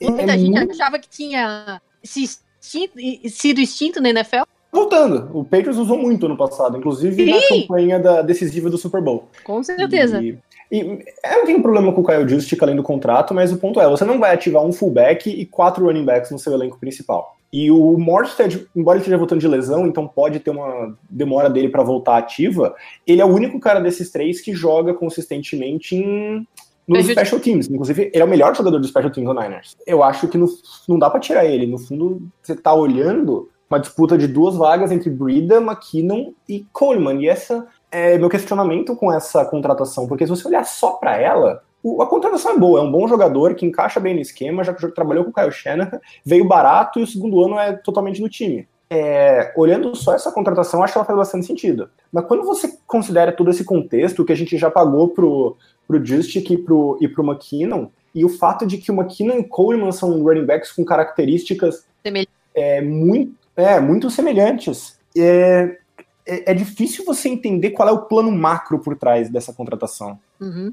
Ele 0.00 0.10
Muita 0.12 0.32
é 0.32 0.38
gente 0.38 0.50
muito- 0.56 0.72
achava 0.72 0.98
que 0.98 1.08
tinha 1.08 1.80
se 2.02 2.24
extinto- 2.24 2.94
sido 3.28 3.60
extinto 3.60 4.00
na 4.00 4.10
NFL. 4.10 4.42
voltando. 4.72 5.28
O 5.36 5.42
Patriots 5.42 5.78
usou 5.78 5.98
muito 5.98 6.26
ano 6.26 6.36
passado, 6.36 6.76
inclusive 6.78 7.26
na 7.28 7.40
Sim. 7.40 7.62
campanha 7.62 7.98
da 7.98 8.22
decisiva 8.22 8.70
do 8.70 8.78
Super 8.78 9.00
Bowl. 9.02 9.28
Com 9.42 9.60
certeza. 9.64 10.22
E, 10.22 10.38
e 10.70 10.80
eu 10.80 11.38
não 11.38 11.46
tenho 11.46 11.62
problema 11.62 11.92
com 11.92 12.00
o 12.00 12.04
Kyle 12.06 12.28
Juszczyk 12.28 12.62
além 12.62 12.76
do 12.76 12.82
contrato, 12.82 13.34
mas 13.34 13.52
o 13.52 13.56
ponto 13.56 13.80
é, 13.80 13.88
você 13.88 14.04
não 14.04 14.18
vai 14.18 14.34
ativar 14.34 14.62
um 14.64 14.72
fullback 14.72 15.28
e 15.28 15.44
quatro 15.46 15.84
running 15.84 16.04
backs 16.04 16.30
no 16.30 16.38
seu 16.38 16.52
elenco 16.52 16.78
principal. 16.78 17.36
E 17.52 17.68
o 17.70 17.98
Morstead, 17.98 18.68
embora 18.76 18.96
ele 18.96 19.02
esteja 19.02 19.18
voltando 19.18 19.40
de 19.40 19.48
lesão, 19.48 19.84
então 19.86 20.06
pode 20.06 20.38
ter 20.38 20.50
uma 20.50 20.96
demora 21.08 21.50
dele 21.50 21.68
para 21.68 21.82
voltar 21.82 22.16
ativa, 22.16 22.74
ele 23.04 23.20
é 23.20 23.24
o 23.24 23.34
único 23.34 23.58
cara 23.58 23.80
desses 23.80 24.10
três 24.12 24.40
que 24.40 24.54
joga 24.54 24.94
consistentemente 24.94 25.96
em 25.96 26.46
nos 26.86 27.04
Special 27.04 27.24
special 27.26 27.40
teams. 27.40 27.68
Inclusive, 27.70 28.10
ele 28.12 28.22
é 28.22 28.24
o 28.24 28.28
melhor 28.28 28.54
jogador 28.54 28.78
do 28.78 28.86
special 28.86 29.10
teams 29.12 29.32
do 29.32 29.40
Niners. 29.40 29.76
Eu 29.86 30.02
acho 30.02 30.26
que 30.26 30.36
no- 30.36 30.48
não 30.88 30.98
dá 30.98 31.08
para 31.08 31.20
tirar 31.20 31.44
ele. 31.44 31.66
No 31.66 31.78
fundo, 31.78 32.22
você 32.42 32.54
tá 32.56 32.74
olhando 32.74 33.48
uma 33.68 33.78
disputa 33.78 34.18
de 34.18 34.26
duas 34.26 34.56
vagas 34.56 34.90
entre 34.90 35.08
Brida, 35.08 35.58
McKinnon 35.58 36.32
e 36.48 36.66
Coleman. 36.72 37.20
E 37.22 37.28
essa 37.28 37.66
é 37.90 38.18
meu 38.18 38.28
questionamento 38.28 38.94
com 38.94 39.12
essa 39.12 39.44
contratação, 39.44 40.06
porque 40.06 40.24
se 40.24 40.30
você 40.30 40.46
olhar 40.46 40.64
só 40.64 40.92
para 40.92 41.16
ela, 41.16 41.62
a 42.00 42.06
contratação 42.06 42.52
é 42.52 42.58
boa, 42.58 42.80
é 42.80 42.82
um 42.82 42.90
bom 42.90 43.08
jogador 43.08 43.54
que 43.54 43.66
encaixa 43.66 43.98
bem 43.98 44.14
no 44.14 44.20
esquema, 44.20 44.62
já 44.62 44.74
que 44.74 44.86
trabalhou 44.88 45.24
com 45.24 45.30
o 45.30 45.32
Kyle 45.32 45.50
Shanahan, 45.50 46.00
veio 46.24 46.46
barato 46.46 47.00
e 47.00 47.02
o 47.02 47.06
segundo 47.06 47.42
ano 47.44 47.58
é 47.58 47.72
totalmente 47.72 48.20
no 48.20 48.28
time. 48.28 48.68
É, 48.92 49.52
olhando 49.56 49.94
só 49.94 50.14
essa 50.14 50.32
contratação, 50.32 50.82
acho 50.82 50.92
que 50.92 50.98
ela 50.98 51.06
faz 51.06 51.16
bastante 51.16 51.46
sentido. 51.46 51.88
Mas 52.12 52.24
quando 52.26 52.44
você 52.44 52.76
considera 52.86 53.32
todo 53.32 53.50
esse 53.50 53.64
contexto 53.64 54.24
que 54.24 54.32
a 54.32 54.36
gente 54.36 54.58
já 54.58 54.68
pagou 54.68 55.08
pro, 55.08 55.56
pro 55.86 56.04
Justic 56.04 56.50
e 56.50 56.58
pro, 56.58 56.98
e 57.00 57.08
pro 57.08 57.24
McKinnon, 57.24 57.86
e 58.12 58.24
o 58.24 58.28
fato 58.28 58.66
de 58.66 58.78
que 58.78 58.90
o 58.90 58.94
McKinnon 58.94 59.34
e 59.34 59.40
o 59.40 59.48
Coleman 59.48 59.92
são 59.92 60.22
running 60.22 60.44
backs 60.44 60.72
com 60.72 60.84
características 60.84 61.86
Semelhante. 62.04 62.30
é, 62.52 62.80
muito, 62.80 63.34
é, 63.56 63.78
muito 63.78 64.10
semelhantes, 64.10 64.98
é, 65.16 65.78
é, 66.26 66.52
é 66.52 66.54
difícil 66.54 67.04
você 67.04 67.28
entender 67.28 67.70
qual 67.70 67.88
é 67.88 67.92
o 67.92 68.02
plano 68.02 68.30
macro 68.30 68.78
por 68.78 68.96
trás 68.96 69.28
dessa 69.30 69.52
contratação. 69.52 70.18
Uhum. 70.40 70.72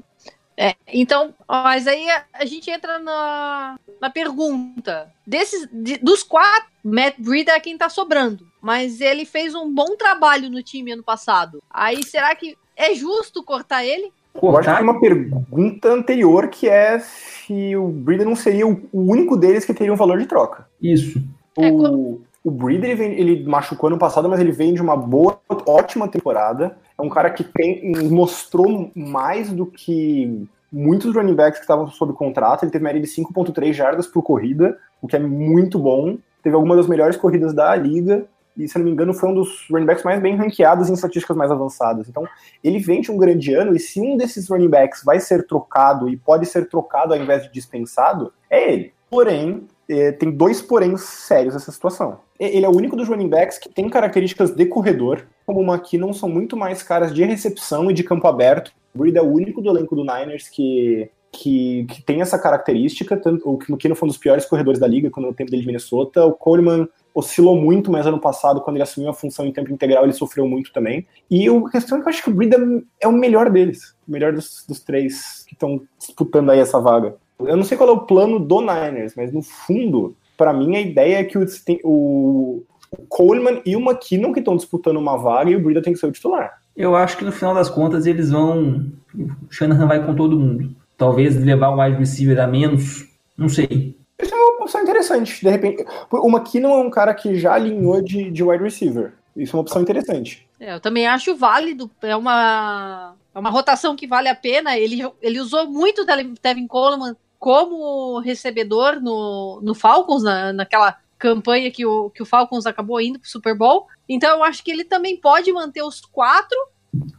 É, 0.60 0.74
então, 0.88 1.32
ó, 1.46 1.62
mas 1.62 1.86
aí 1.86 2.10
a, 2.10 2.24
a 2.32 2.44
gente 2.44 2.68
entra 2.68 2.98
na, 2.98 3.78
na 4.00 4.10
pergunta. 4.10 5.08
Desses, 5.26 5.68
de- 5.72 5.98
dos 5.98 6.22
quatro, 6.24 6.68
Matt 6.82 7.14
Breida 7.18 7.52
é 7.52 7.60
quem 7.60 7.78
tá 7.78 7.88
sobrando. 7.88 8.44
Mas 8.60 9.00
ele 9.00 9.24
fez 9.24 9.54
um 9.54 9.72
bom 9.72 9.96
trabalho 9.96 10.50
no 10.50 10.60
time 10.62 10.90
ano 10.92 11.02
passado. 11.04 11.62
Aí 11.70 12.04
será 12.04 12.34
que 12.34 12.56
é 12.76 12.92
justo 12.94 13.44
cortar 13.44 13.84
ele? 13.84 14.12
Eu 14.40 14.56
acho 14.56 14.68
que 14.68 14.74
tem 14.74 14.84
uma 14.84 15.00
pergunta 15.00 15.88
anterior 15.92 16.48
que 16.48 16.68
é 16.68 16.98
se 16.98 17.76
o 17.76 17.88
Breeder 17.88 18.26
não 18.26 18.36
seria 18.36 18.66
o, 18.66 18.88
o 18.92 19.00
único 19.02 19.36
deles 19.36 19.64
que 19.64 19.74
teria 19.74 19.92
um 19.92 19.96
valor 19.96 20.18
de 20.18 20.26
troca. 20.26 20.68
isso. 20.82 21.22
É, 21.56 21.70
O, 21.70 22.20
o 22.48 22.50
Breeder, 22.50 22.90
ele, 22.90 22.98
vem- 22.98 23.18
ele 23.18 23.44
machucou 23.48 23.88
ano 23.88 23.98
passado, 23.98 24.28
mas 24.28 24.40
ele 24.40 24.52
vem 24.52 24.74
de 24.74 24.82
uma 24.82 24.96
boa, 24.96 25.38
ótima 25.66 26.08
temporada. 26.08 26.76
É 26.98 27.02
um 27.02 27.08
cara 27.08 27.30
que 27.30 27.44
tem- 27.44 27.92
mostrou 28.10 28.90
mais 28.94 29.52
do 29.52 29.66
que 29.66 30.46
muitos 30.72 31.14
running 31.14 31.34
backs 31.34 31.58
que 31.58 31.64
estavam 31.64 31.86
sob 31.88 32.12
contrato. 32.12 32.64
Ele 32.64 32.72
teve 32.72 32.84
média 32.84 33.00
de 33.00 33.06
5.3 33.06 33.72
jardas 33.74 34.06
por 34.06 34.22
corrida, 34.22 34.76
o 35.00 35.06
que 35.06 35.16
é 35.16 35.18
muito 35.18 35.78
bom. 35.78 36.18
Teve 36.42 36.56
algumas 36.56 36.76
das 36.78 36.86
melhores 36.86 37.16
corridas 37.16 37.52
da 37.54 37.74
liga. 37.76 38.24
E, 38.56 38.66
se 38.66 38.76
não 38.76 38.84
me 38.84 38.90
engano, 38.90 39.14
foi 39.14 39.28
um 39.28 39.34
dos 39.34 39.66
running 39.70 39.86
backs 39.86 40.02
mais 40.02 40.20
bem 40.20 40.34
ranqueados 40.34 40.90
em 40.90 40.92
estatísticas 40.94 41.36
mais 41.36 41.50
avançadas. 41.50 42.08
Então, 42.08 42.26
ele 42.62 42.80
vem 42.80 43.00
de 43.00 43.10
um 43.12 43.16
grande 43.16 43.54
ano, 43.54 43.76
e 43.76 43.78
se 43.78 44.00
um 44.00 44.16
desses 44.16 44.48
running 44.48 44.68
backs 44.68 45.04
vai 45.04 45.20
ser 45.20 45.46
trocado 45.46 46.08
e 46.08 46.16
pode 46.16 46.44
ser 46.46 46.68
trocado 46.68 47.14
ao 47.14 47.20
invés 47.20 47.44
de 47.44 47.52
dispensado, 47.52 48.32
é 48.50 48.72
ele. 48.72 48.92
Porém, 49.08 49.68
eh, 49.88 50.10
tem 50.12 50.30
dois 50.30 50.60
poréns 50.60 51.02
sérios 51.02 51.54
nessa 51.54 51.70
situação. 51.70 52.18
Ele 52.38 52.64
é 52.64 52.68
o 52.68 52.76
único 52.76 52.94
dos 52.96 53.08
running 53.08 53.28
backs 53.28 53.58
que 53.58 53.68
tem 53.68 53.88
características 53.88 54.52
de 54.52 54.64
corredor, 54.66 55.26
como 55.44 55.60
o 55.60 55.64
McKinnon 55.74 56.12
são 56.12 56.28
muito 56.28 56.56
mais 56.56 56.82
caras 56.82 57.12
de 57.12 57.24
recepção 57.24 57.90
e 57.90 57.94
de 57.94 58.04
campo 58.04 58.26
aberto. 58.26 58.72
O 58.94 58.98
Breed 58.98 59.16
é 59.16 59.22
o 59.22 59.32
único 59.32 59.60
do 59.60 59.68
elenco 59.68 59.96
do 59.96 60.02
Niners 60.02 60.48
que, 60.48 61.10
que, 61.32 61.84
que 61.90 62.02
tem 62.02 62.20
essa 62.20 62.38
característica. 62.38 63.16
Tanto, 63.16 63.48
o 63.48 63.58
McKinnon 63.68 63.94
foi 63.94 64.06
um 64.06 64.10
dos 64.10 64.18
piores 64.18 64.44
corredores 64.44 64.78
da 64.78 64.86
liga 64.86 65.10
quando 65.10 65.26
no 65.26 65.34
tempo 65.34 65.50
dele 65.50 65.62
de 65.62 65.66
Minnesota. 65.66 66.24
O 66.24 66.32
Coleman 66.32 66.88
oscilou 67.14 67.56
muito, 67.56 67.90
mas 67.90 68.06
ano 68.06 68.20
passado, 68.20 68.60
quando 68.60 68.76
ele 68.76 68.84
assumiu 68.84 69.10
a 69.10 69.14
função 69.14 69.44
em 69.44 69.52
tempo 69.52 69.72
integral, 69.72 70.04
ele 70.04 70.12
sofreu 70.12 70.46
muito 70.46 70.72
também. 70.72 71.04
E 71.28 71.48
a 71.48 71.70
questão 71.70 71.98
é 71.98 72.00
que 72.00 72.06
eu 72.06 72.10
acho 72.10 72.22
que 72.22 72.30
o 72.30 72.34
Breed 72.34 72.52
é- 72.54 72.82
é 73.00 73.08
o 73.08 73.12
melhor 73.12 73.50
deles, 73.50 73.96
o 74.06 74.12
melhor 74.12 74.32
dos, 74.32 74.64
dos 74.68 74.78
três 74.78 75.44
que 75.44 75.54
estão 75.54 75.82
disputando 75.98 76.50
aí 76.50 76.60
essa 76.60 76.78
vaga. 76.78 77.16
Eu 77.40 77.56
não 77.56 77.64
sei 77.64 77.76
qual 77.76 77.88
é 77.88 77.92
o 77.92 78.00
plano 78.00 78.38
do 78.38 78.60
Niners, 78.60 79.14
mas 79.16 79.32
no 79.32 79.42
fundo, 79.42 80.14
para 80.38 80.54
mim 80.54 80.76
a 80.76 80.80
ideia 80.80 81.18
é 81.18 81.24
que 81.24 81.36
o, 81.36 81.44
o, 81.82 82.62
o 82.92 83.06
Coleman 83.08 83.60
e 83.66 83.76
o 83.76 83.80
McKinnon 83.80 84.32
que 84.32 84.38
estão 84.38 84.56
disputando 84.56 84.96
uma 84.96 85.18
vaga 85.18 85.50
e 85.50 85.56
o 85.56 85.60
Breida 85.60 85.82
tem 85.82 85.92
que 85.92 85.98
ser 85.98 86.06
o 86.06 86.12
titular. 86.12 86.62
Eu 86.74 86.94
acho 86.94 87.18
que 87.18 87.24
no 87.24 87.32
final 87.32 87.52
das 87.52 87.68
contas 87.68 88.06
eles 88.06 88.30
vão. 88.30 88.86
O 89.14 89.52
Shanahan 89.52 89.86
vai 89.88 90.06
com 90.06 90.14
todo 90.14 90.38
mundo. 90.38 90.74
Talvez 90.96 91.36
levar 91.36 91.70
o 91.70 91.80
wide 91.80 91.98
receiver 91.98 92.38
a 92.40 92.46
menos. 92.46 93.06
Não 93.36 93.48
sei. 93.48 93.96
Isso 94.20 94.32
é 94.32 94.36
uma 94.36 94.62
opção 94.62 94.80
interessante. 94.80 95.42
De 95.42 95.50
repente, 95.50 95.84
o 96.10 96.28
McKinnon 96.28 96.70
é 96.70 96.82
um 96.84 96.90
cara 96.90 97.12
que 97.12 97.36
já 97.36 97.54
alinhou 97.54 98.00
de, 98.00 98.30
de 98.30 98.44
wide 98.44 98.62
receiver. 98.62 99.12
Isso 99.36 99.54
é 99.54 99.56
uma 99.56 99.62
opção 99.62 99.82
interessante. 99.82 100.46
É, 100.60 100.74
eu 100.74 100.80
também 100.80 101.06
acho 101.06 101.36
válido. 101.36 101.90
É 102.00 102.16
uma, 102.16 103.14
é 103.34 103.38
uma 103.38 103.50
rotação 103.50 103.96
que 103.96 104.06
vale 104.06 104.28
a 104.28 104.34
pena. 104.34 104.78
Ele, 104.78 105.02
ele 105.20 105.40
usou 105.40 105.68
muito 105.68 106.02
o 106.02 106.06
Tevin 106.40 106.66
Coleman 106.68 107.16
como 107.38 108.18
recebedor 108.20 109.00
no, 109.00 109.60
no 109.62 109.74
Falcons, 109.74 110.22
na, 110.22 110.52
naquela 110.52 110.96
campanha 111.18 111.70
que 111.70 111.84
o, 111.84 112.10
que 112.10 112.22
o 112.22 112.26
Falcons 112.26 112.66
acabou 112.66 113.00
indo 113.00 113.18
pro 113.18 113.28
Super 113.28 113.56
Bowl. 113.56 113.86
Então 114.08 114.36
eu 114.36 114.44
acho 114.44 114.62
que 114.62 114.70
ele 114.70 114.84
também 114.84 115.16
pode 115.16 115.52
manter 115.52 115.82
os 115.82 116.00
quatro 116.00 116.56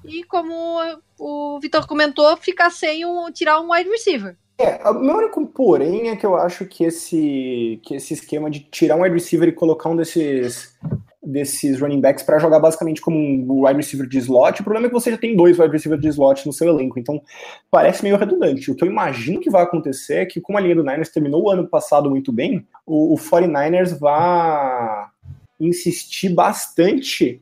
e, 0.05 0.23
como 0.23 0.53
o 1.17 1.59
Vitor 1.59 1.85
comentou, 1.85 2.35
ficar 2.37 2.71
sem 2.71 3.05
um, 3.05 3.31
tirar 3.31 3.59
um 3.61 3.71
wide 3.71 3.89
receiver. 3.89 4.35
É, 4.57 4.89
o 4.89 4.93
meu 4.93 5.17
único 5.17 5.45
porém 5.47 6.09
é 6.09 6.15
que 6.17 6.25
eu 6.25 6.35
acho 6.35 6.65
que 6.65 6.83
esse, 6.83 7.79
que 7.83 7.95
esse 7.95 8.13
esquema 8.13 8.49
de 8.49 8.59
tirar 8.59 8.97
um 8.97 9.03
wide 9.03 9.13
receiver 9.13 9.47
e 9.47 9.53
colocar 9.53 9.89
um 9.89 9.95
desses, 9.95 10.77
desses 11.31 11.79
running 11.79 12.01
backs 12.01 12.23
para 12.23 12.39
jogar 12.39 12.59
basicamente 12.59 13.01
como 13.01 13.17
um 13.17 13.65
wide 13.65 13.77
receiver 13.77 14.07
de 14.07 14.17
slot, 14.17 14.61
o 14.61 14.63
problema 14.63 14.87
é 14.87 14.89
que 14.89 14.93
você 14.93 15.11
já 15.11 15.17
tem 15.17 15.35
dois 15.35 15.57
wide 15.59 15.71
receivers 15.71 16.01
de 16.01 16.07
slot 16.09 16.45
no 16.45 16.53
seu 16.53 16.69
elenco, 16.69 16.99
então 16.99 17.21
parece 17.69 18.03
meio 18.03 18.17
redundante. 18.17 18.71
O 18.71 18.75
que 18.75 18.83
eu 18.83 18.89
imagino 18.89 19.39
que 19.39 19.49
vai 19.49 19.63
acontecer 19.63 20.15
é 20.15 20.25
que, 20.25 20.41
como 20.41 20.57
a 20.57 20.61
linha 20.61 20.75
do 20.75 20.83
Niners 20.83 21.09
terminou 21.09 21.43
o 21.43 21.49
ano 21.49 21.67
passado 21.67 22.09
muito 22.09 22.31
bem, 22.31 22.65
o, 22.85 23.13
o 23.13 23.17
49ers 23.17 23.97
vai 23.97 25.05
insistir 25.59 26.29
bastante 26.29 27.41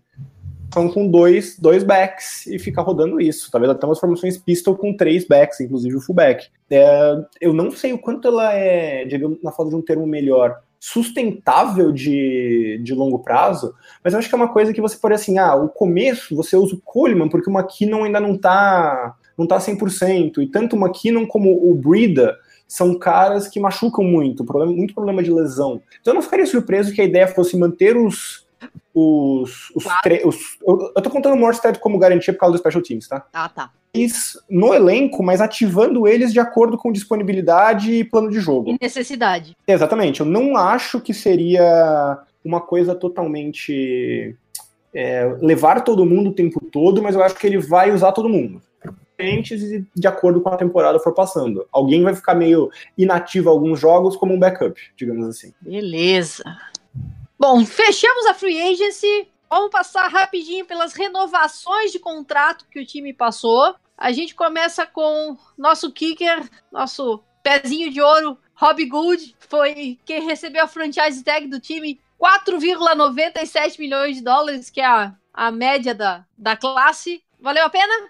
são 0.73 0.89
com 0.89 1.07
dois, 1.07 1.57
dois 1.57 1.83
backs 1.83 2.45
e 2.45 2.59
ficar 2.59 2.81
rodando 2.81 3.21
isso. 3.21 3.49
Talvez 3.51 3.71
até 3.71 3.85
umas 3.85 3.99
formações 3.99 4.37
pistol 4.37 4.75
com 4.75 4.95
três 4.95 5.25
backs, 5.25 5.59
inclusive 5.59 5.95
o 5.95 6.01
fullback. 6.01 6.47
É, 6.69 7.15
eu 7.39 7.53
não 7.53 7.71
sei 7.71 7.93
o 7.93 7.97
quanto 7.97 8.27
ela 8.27 8.53
é, 8.53 9.05
digamos, 9.05 9.41
na 9.41 9.51
falta 9.51 9.71
de 9.71 9.75
um 9.75 9.81
termo 9.81 10.05
melhor, 10.05 10.61
sustentável 10.79 11.91
de, 11.91 12.79
de 12.83 12.93
longo 12.93 13.19
prazo, 13.19 13.73
mas 14.03 14.13
eu 14.13 14.19
acho 14.19 14.29
que 14.29 14.35
é 14.35 14.37
uma 14.37 14.51
coisa 14.51 14.73
que 14.73 14.81
você 14.81 14.97
pode 14.97 15.15
assim, 15.15 15.37
ah, 15.37 15.55
o 15.55 15.69
começo 15.69 16.35
você 16.35 16.55
usa 16.55 16.75
o 16.75 16.81
Coleman 16.81 17.29
porque 17.29 17.49
o 17.49 17.53
McKinnon 17.53 18.03
ainda 18.03 18.19
não 18.19 18.37
tá, 18.37 19.15
não 19.37 19.47
tá 19.47 19.57
100%, 19.59 20.41
e 20.41 20.47
tanto 20.47 20.75
o 20.75 20.79
McKinnon 20.79 21.25
como 21.25 21.51
o 21.51 21.73
Brida 21.75 22.37
são 22.67 22.97
caras 22.99 23.47
que 23.47 23.59
machucam 23.59 24.03
muito, 24.03 24.43
problema, 24.43 24.71
muito 24.73 24.93
problema 24.93 25.23
de 25.23 25.31
lesão. 25.31 25.81
Então 26.01 26.11
eu 26.11 26.15
não 26.15 26.21
ficaria 26.21 26.45
surpreso 26.45 26.93
que 26.93 27.01
a 27.01 27.05
ideia 27.05 27.27
fosse 27.27 27.57
manter 27.57 27.95
os 27.97 28.45
os, 28.93 29.69
os, 29.75 29.83
tre- 30.01 30.23
os 30.25 30.35
eu, 30.67 30.91
eu 30.95 31.01
tô 31.03 31.09
contando 31.11 31.33
o 31.33 31.37
Morstead 31.37 31.77
como 31.79 31.99
garantia 31.99 32.33
por 32.33 32.39
causa 32.39 32.53
do 32.53 32.59
Special 32.59 32.81
Teams, 32.83 33.07
tá? 33.07 33.25
Ah, 33.31 33.47
tá. 33.47 33.69
No 34.49 34.73
elenco, 34.73 35.23
mas 35.23 35.41
ativando 35.41 36.07
eles 36.07 36.33
de 36.33 36.39
acordo 36.39 36.77
com 36.77 36.91
disponibilidade 36.91 37.91
e 37.91 38.03
plano 38.03 38.29
de 38.29 38.39
jogo. 38.39 38.69
E 38.69 38.77
necessidade. 38.81 39.55
Exatamente. 39.67 40.19
Eu 40.19 40.25
não 40.25 40.55
acho 40.55 41.01
que 41.01 41.13
seria 41.13 42.19
uma 42.43 42.61
coisa 42.61 42.95
totalmente 42.95 44.35
é, 44.93 45.25
levar 45.41 45.81
todo 45.81 46.05
mundo 46.05 46.29
o 46.29 46.33
tempo 46.33 46.63
todo, 46.71 47.01
mas 47.01 47.15
eu 47.15 47.23
acho 47.23 47.35
que 47.35 47.45
ele 47.45 47.59
vai 47.59 47.91
usar 47.91 48.11
todo 48.11 48.29
mundo. 48.29 48.61
E 49.19 49.83
de 49.95 50.07
acordo 50.07 50.41
com 50.41 50.49
a 50.49 50.57
temporada 50.57 50.99
for 50.99 51.13
passando. 51.13 51.67
Alguém 51.71 52.03
vai 52.03 52.15
ficar 52.15 52.35
meio 52.35 52.69
inativo 52.97 53.49
alguns 53.49 53.79
jogos 53.79 54.15
como 54.15 54.33
um 54.33 54.39
backup, 54.39 54.79
digamos 54.95 55.27
assim. 55.27 55.53
Beleza. 55.59 56.43
Bom, 57.39 57.65
fechamos 57.65 58.25
a 58.27 58.33
free 58.33 58.61
agency. 58.61 59.27
Vamos 59.49 59.71
passar 59.71 60.07
rapidinho 60.07 60.65
pelas 60.65 60.93
renovações 60.93 61.91
de 61.91 61.99
contrato 61.99 62.65
que 62.69 62.79
o 62.79 62.85
time 62.85 63.13
passou. 63.13 63.75
A 63.97 64.11
gente 64.11 64.35
começa 64.35 64.85
com 64.85 65.35
nosso 65.57 65.91
kicker, 65.91 66.47
nosso 66.71 67.23
pezinho 67.41 67.91
de 67.91 68.01
ouro, 68.01 68.37
Rob 68.53 68.85
Good, 68.85 69.35
foi 69.39 69.97
quem 70.05 70.25
recebeu 70.25 70.63
a 70.63 70.67
franchise 70.67 71.23
tag 71.23 71.47
do 71.47 71.59
time, 71.59 71.99
4,97 72.21 73.79
milhões 73.79 74.17
de 74.17 74.23
dólares, 74.23 74.69
que 74.69 74.81
é 74.81 74.85
a, 74.85 75.13
a 75.33 75.51
média 75.51 75.95
da, 75.95 76.25
da 76.37 76.55
classe. 76.55 77.21
Valeu 77.41 77.65
a 77.65 77.69
pena? 77.69 78.09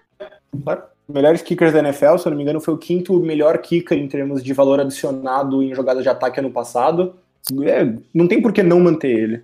Claro. 0.62 0.82
Melhores 1.08 1.40
kickers 1.40 1.72
da 1.72 1.78
NFL, 1.78 2.18
se 2.18 2.26
eu 2.26 2.30
não 2.30 2.36
me 2.36 2.42
engano, 2.42 2.60
foi 2.60 2.74
o 2.74 2.78
quinto 2.78 3.18
melhor 3.18 3.56
kicker 3.58 3.96
em 3.96 4.06
termos 4.06 4.42
de 4.42 4.52
valor 4.52 4.78
adicionado 4.78 5.62
em 5.62 5.74
jogadas 5.74 6.02
de 6.02 6.08
ataque 6.10 6.38
ano 6.38 6.50
passado. 6.50 7.16
É, 7.62 7.94
não 8.12 8.28
tem 8.28 8.42
por 8.42 8.52
que 8.52 8.62
não 8.62 8.78
manter 8.78 9.08
ele. 9.08 9.42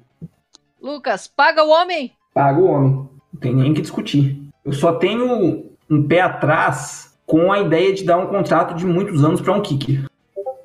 Lucas, 0.78 1.26
paga 1.26 1.64
o 1.64 1.70
homem? 1.70 2.12
Paga 2.34 2.60
o 2.60 2.66
homem. 2.66 3.08
Não 3.32 3.40
tem 3.40 3.54
nem 3.54 3.70
o 3.70 3.74
que 3.74 3.80
discutir. 3.80 4.38
Eu 4.62 4.74
só 4.74 4.92
tenho 4.92 5.73
um 5.90 6.02
pé 6.02 6.20
atrás 6.20 7.14
com 7.26 7.52
a 7.52 7.60
ideia 7.60 7.92
de 7.92 8.04
dar 8.04 8.18
um 8.18 8.26
contrato 8.26 8.74
de 8.74 8.86
muitos 8.86 9.24
anos 9.24 9.40
para 9.40 9.52
um 9.52 9.60
kicker. 9.60 10.04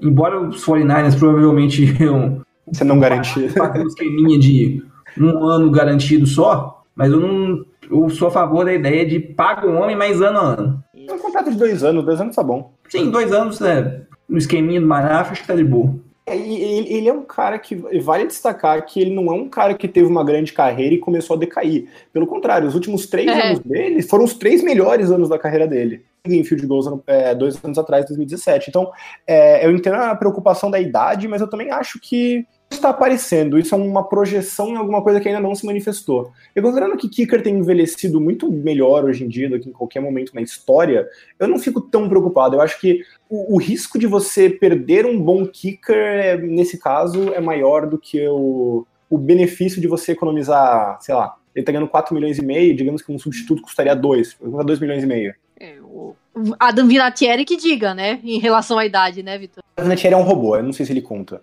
Embora 0.02 0.40
os 0.40 0.66
49ers 0.66 1.18
provavelmente 1.18 1.84
iam 2.02 2.42
Você 2.72 2.84
não 2.84 3.00
garante. 3.00 3.50
fazer 3.50 3.80
um 3.80 3.88
esqueminha 3.88 4.40
de 4.40 4.84
um 5.18 5.46
ano 5.46 5.72
garantido 5.72 6.26
só, 6.26 6.84
mas 6.96 7.12
eu 7.12 7.20
não. 7.20 7.66
Eu 7.90 8.08
sou 8.10 8.28
a 8.28 8.32
favor 8.32 8.66
da 8.66 8.74
ideia 8.74 9.04
de 9.06 9.20
paga 9.20 9.68
o 9.68 9.74
homem 9.74 9.96
mais 9.96 10.22
ano 10.22 10.38
a 10.38 10.42
ano. 10.42 10.84
É 10.96 11.12
um 11.12 11.18
contrato 11.18 11.50
de 11.50 11.58
dois 11.58 11.84
anos, 11.84 12.06
dois 12.06 12.22
anos 12.22 12.36
tá 12.36 12.44
bom. 12.44 12.72
Sim, 12.88 13.10
dois 13.10 13.34
anos, 13.34 13.60
né? 13.60 14.02
No 14.28 14.38
esqueminha 14.38 14.80
do 14.80 14.86
Maraf, 14.86 15.32
acho 15.32 15.42
que 15.42 15.48
tá 15.48 15.56
de 15.56 15.64
boa. 15.64 15.96
É, 16.30 16.36
ele, 16.38 16.94
ele 16.94 17.10
é 17.10 17.14
um 17.14 17.24
cara 17.24 17.58
que 17.58 17.76
vale 17.76 18.26
destacar 18.28 18.86
que 18.86 19.00
ele 19.02 19.14
não 19.14 19.28
é 19.32 19.36
um 19.36 19.50
cara 19.50 19.74
que 19.74 19.88
teve 19.88 20.08
uma 20.08 20.24
grande 20.24 20.54
carreira 20.54 20.96
e 20.96 21.00
começou 21.00 21.36
a 21.36 21.40
decair. 21.40 21.88
Pelo 22.14 22.28
contrário, 22.28 22.68
os 22.68 22.76
últimos 22.76 23.06
três 23.08 23.28
É. 23.28 23.48
anos 23.48 23.60
dele 23.60 24.02
foram 24.02 24.24
os 24.26 24.34
três 24.34 24.64
melhores 24.64 25.12
anos 25.12 25.30
da 25.30 25.40
carreira 25.40 25.68
dele. 25.68 26.06
Em 26.26 26.44
field 26.44 26.66
goals 26.68 26.86
é, 27.08 27.34
dois 27.34 27.64
anos 27.64 27.78
atrás, 27.78 28.06
2017. 28.06 28.70
Então, 28.70 28.92
é, 29.26 29.66
eu 29.66 29.72
entendo 29.72 29.96
a 29.96 30.16
preocupação 30.16 30.70
da 30.70 30.80
idade, 30.80 31.28
mas 31.28 31.42
eu 31.42 31.50
também 31.50 31.72
acho 31.72 32.00
que 32.00 32.46
está 32.72 32.90
aparecendo. 32.90 33.58
Isso 33.58 33.74
é 33.74 33.78
uma 33.78 34.08
projeção 34.08 34.70
em 34.70 34.76
alguma 34.76 35.02
coisa 35.02 35.20
que 35.20 35.28
ainda 35.28 35.42
não 35.42 35.56
se 35.56 35.66
manifestou. 35.66 36.32
E 36.56 36.62
considerando 36.62 36.98
que 36.98 37.10
Kicker 37.10 37.42
tem 37.42 37.58
envelhecido 37.58 38.22
muito 38.22 38.52
melhor 38.52 39.06
hoje 39.06 39.24
em 39.24 39.28
dia 39.28 39.50
do 39.50 39.60
que 39.60 39.70
em 39.70 39.74
qualquer 39.74 40.00
momento 40.00 40.34
na 40.34 40.42
história, 40.42 41.08
eu 41.40 41.48
não 41.48 41.60
fico 41.60 41.82
tão 41.82 42.08
preocupado. 42.08 42.56
Eu 42.56 42.62
acho 42.62 42.80
que 42.80 43.04
o, 43.30 43.56
o 43.56 43.58
risco 43.58 43.98
de 43.98 44.08
você 44.08 44.50
perder 44.50 45.06
um 45.06 45.20
bom 45.22 45.46
kicker, 45.46 45.96
é, 45.96 46.38
nesse 46.38 46.78
caso, 46.78 47.34
é 47.34 47.42
maior 47.42 47.88
do 47.88 47.98
que 47.98 48.28
o, 48.28 48.86
o 49.10 49.18
benefício 49.18 49.82
de 49.82 49.88
você 49.88 50.12
economizar, 50.12 51.00
sei 51.02 51.16
lá, 51.16 51.36
ele 51.56 51.66
tá 51.66 51.72
ganhando 51.72 51.90
4 51.90 52.14
milhões 52.14 52.38
e 52.38 52.46
meio, 52.46 52.76
digamos 52.76 53.02
que 53.02 53.12
um 53.12 53.20
substituto 53.20 53.62
custaria 53.62 53.96
2, 53.96 54.34
custa 54.36 54.64
2 54.64 54.80
milhões 54.80 55.04
e 55.04 55.08
meio. 55.08 55.34
É, 55.60 55.76
o 55.82 56.16
Adam 56.60 56.88
Vinatieri 56.88 57.44
que 57.44 57.58
diga, 57.58 57.94
né? 57.94 58.20
Em 58.24 58.40
relação 58.40 58.78
à 58.78 58.86
idade, 58.86 59.24
né, 59.24 59.38
Vitor? 59.38 59.64
O 59.78 59.82
Vinatieri 59.82 60.14
é 60.14 60.18
um 60.18 60.24
robô, 60.24 60.56
eu 60.56 60.64
não 60.64 60.72
sei 60.72 60.86
se 60.86 60.94
ele 60.94 61.02
conta. 61.02 61.42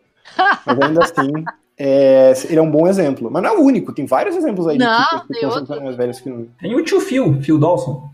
Mas 0.65 0.81
ainda 0.81 1.05
assim, 1.05 1.45
é, 1.79 2.33
ele 2.49 2.59
é 2.59 2.63
um 2.63 2.71
bom 2.71 2.87
exemplo. 2.87 3.31
Mas 3.31 3.43
não 3.43 3.51
é 3.51 3.57
o 3.57 3.63
único, 3.63 3.93
tem 3.93 4.07
vários 4.07 4.37
exemplos 4.37 4.67
aí 4.67 4.79
Não, 4.79 5.01
de 5.01 5.27
que 5.27 5.33
tem 5.35 5.47
outro. 5.47 5.83
mais 5.83 5.97
velhos 5.97 6.21
que 6.21 6.29
não. 6.29 6.47
Tem 6.61 6.75
o 6.75 6.85
tio 6.85 7.01
Phil, 7.01 7.41
Phil 7.43 7.59
Dawson. 7.59 8.11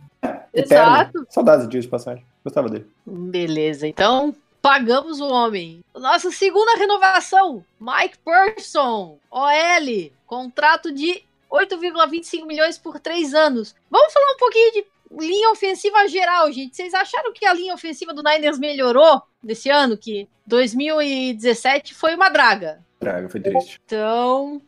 Eterno. 0.54 0.94
Exato. 0.94 1.26
Saudades 1.30 1.64
de 1.66 1.72
dias 1.72 1.84
de 1.84 1.90
passagem. 1.90 2.24
Gostava 2.44 2.68
dele. 2.68 2.86
Beleza, 3.06 3.86
então 3.86 4.34
pagamos 4.60 5.20
o 5.20 5.28
homem. 5.28 5.80
Nossa 5.94 6.30
segunda 6.30 6.76
renovação, 6.76 7.64
Mike 7.80 8.18
Person, 8.24 9.16
OL, 9.30 10.10
contrato 10.26 10.92
de 10.92 11.22
8,25 11.50 12.46
milhões 12.46 12.78
por 12.78 12.98
três 13.00 13.34
anos. 13.34 13.74
Vamos 13.90 14.12
falar 14.12 14.32
um 14.34 14.38
pouquinho 14.38 14.72
de 14.72 14.84
linha 15.18 15.50
ofensiva 15.50 16.06
geral, 16.08 16.50
gente. 16.52 16.76
Vocês 16.76 16.94
acharam 16.94 17.32
que 17.32 17.44
a 17.44 17.54
linha 17.54 17.74
ofensiva 17.74 18.12
do 18.12 18.22
Niners 18.22 18.58
melhorou 18.58 19.22
desse 19.42 19.68
ano? 19.68 19.96
Que 19.96 20.28
2017 20.46 21.94
foi 21.94 22.14
uma 22.14 22.28
draga. 22.28 22.80
Draga, 23.00 23.28
foi 23.28 23.40
triste. 23.40 23.80
Então, 23.84 24.60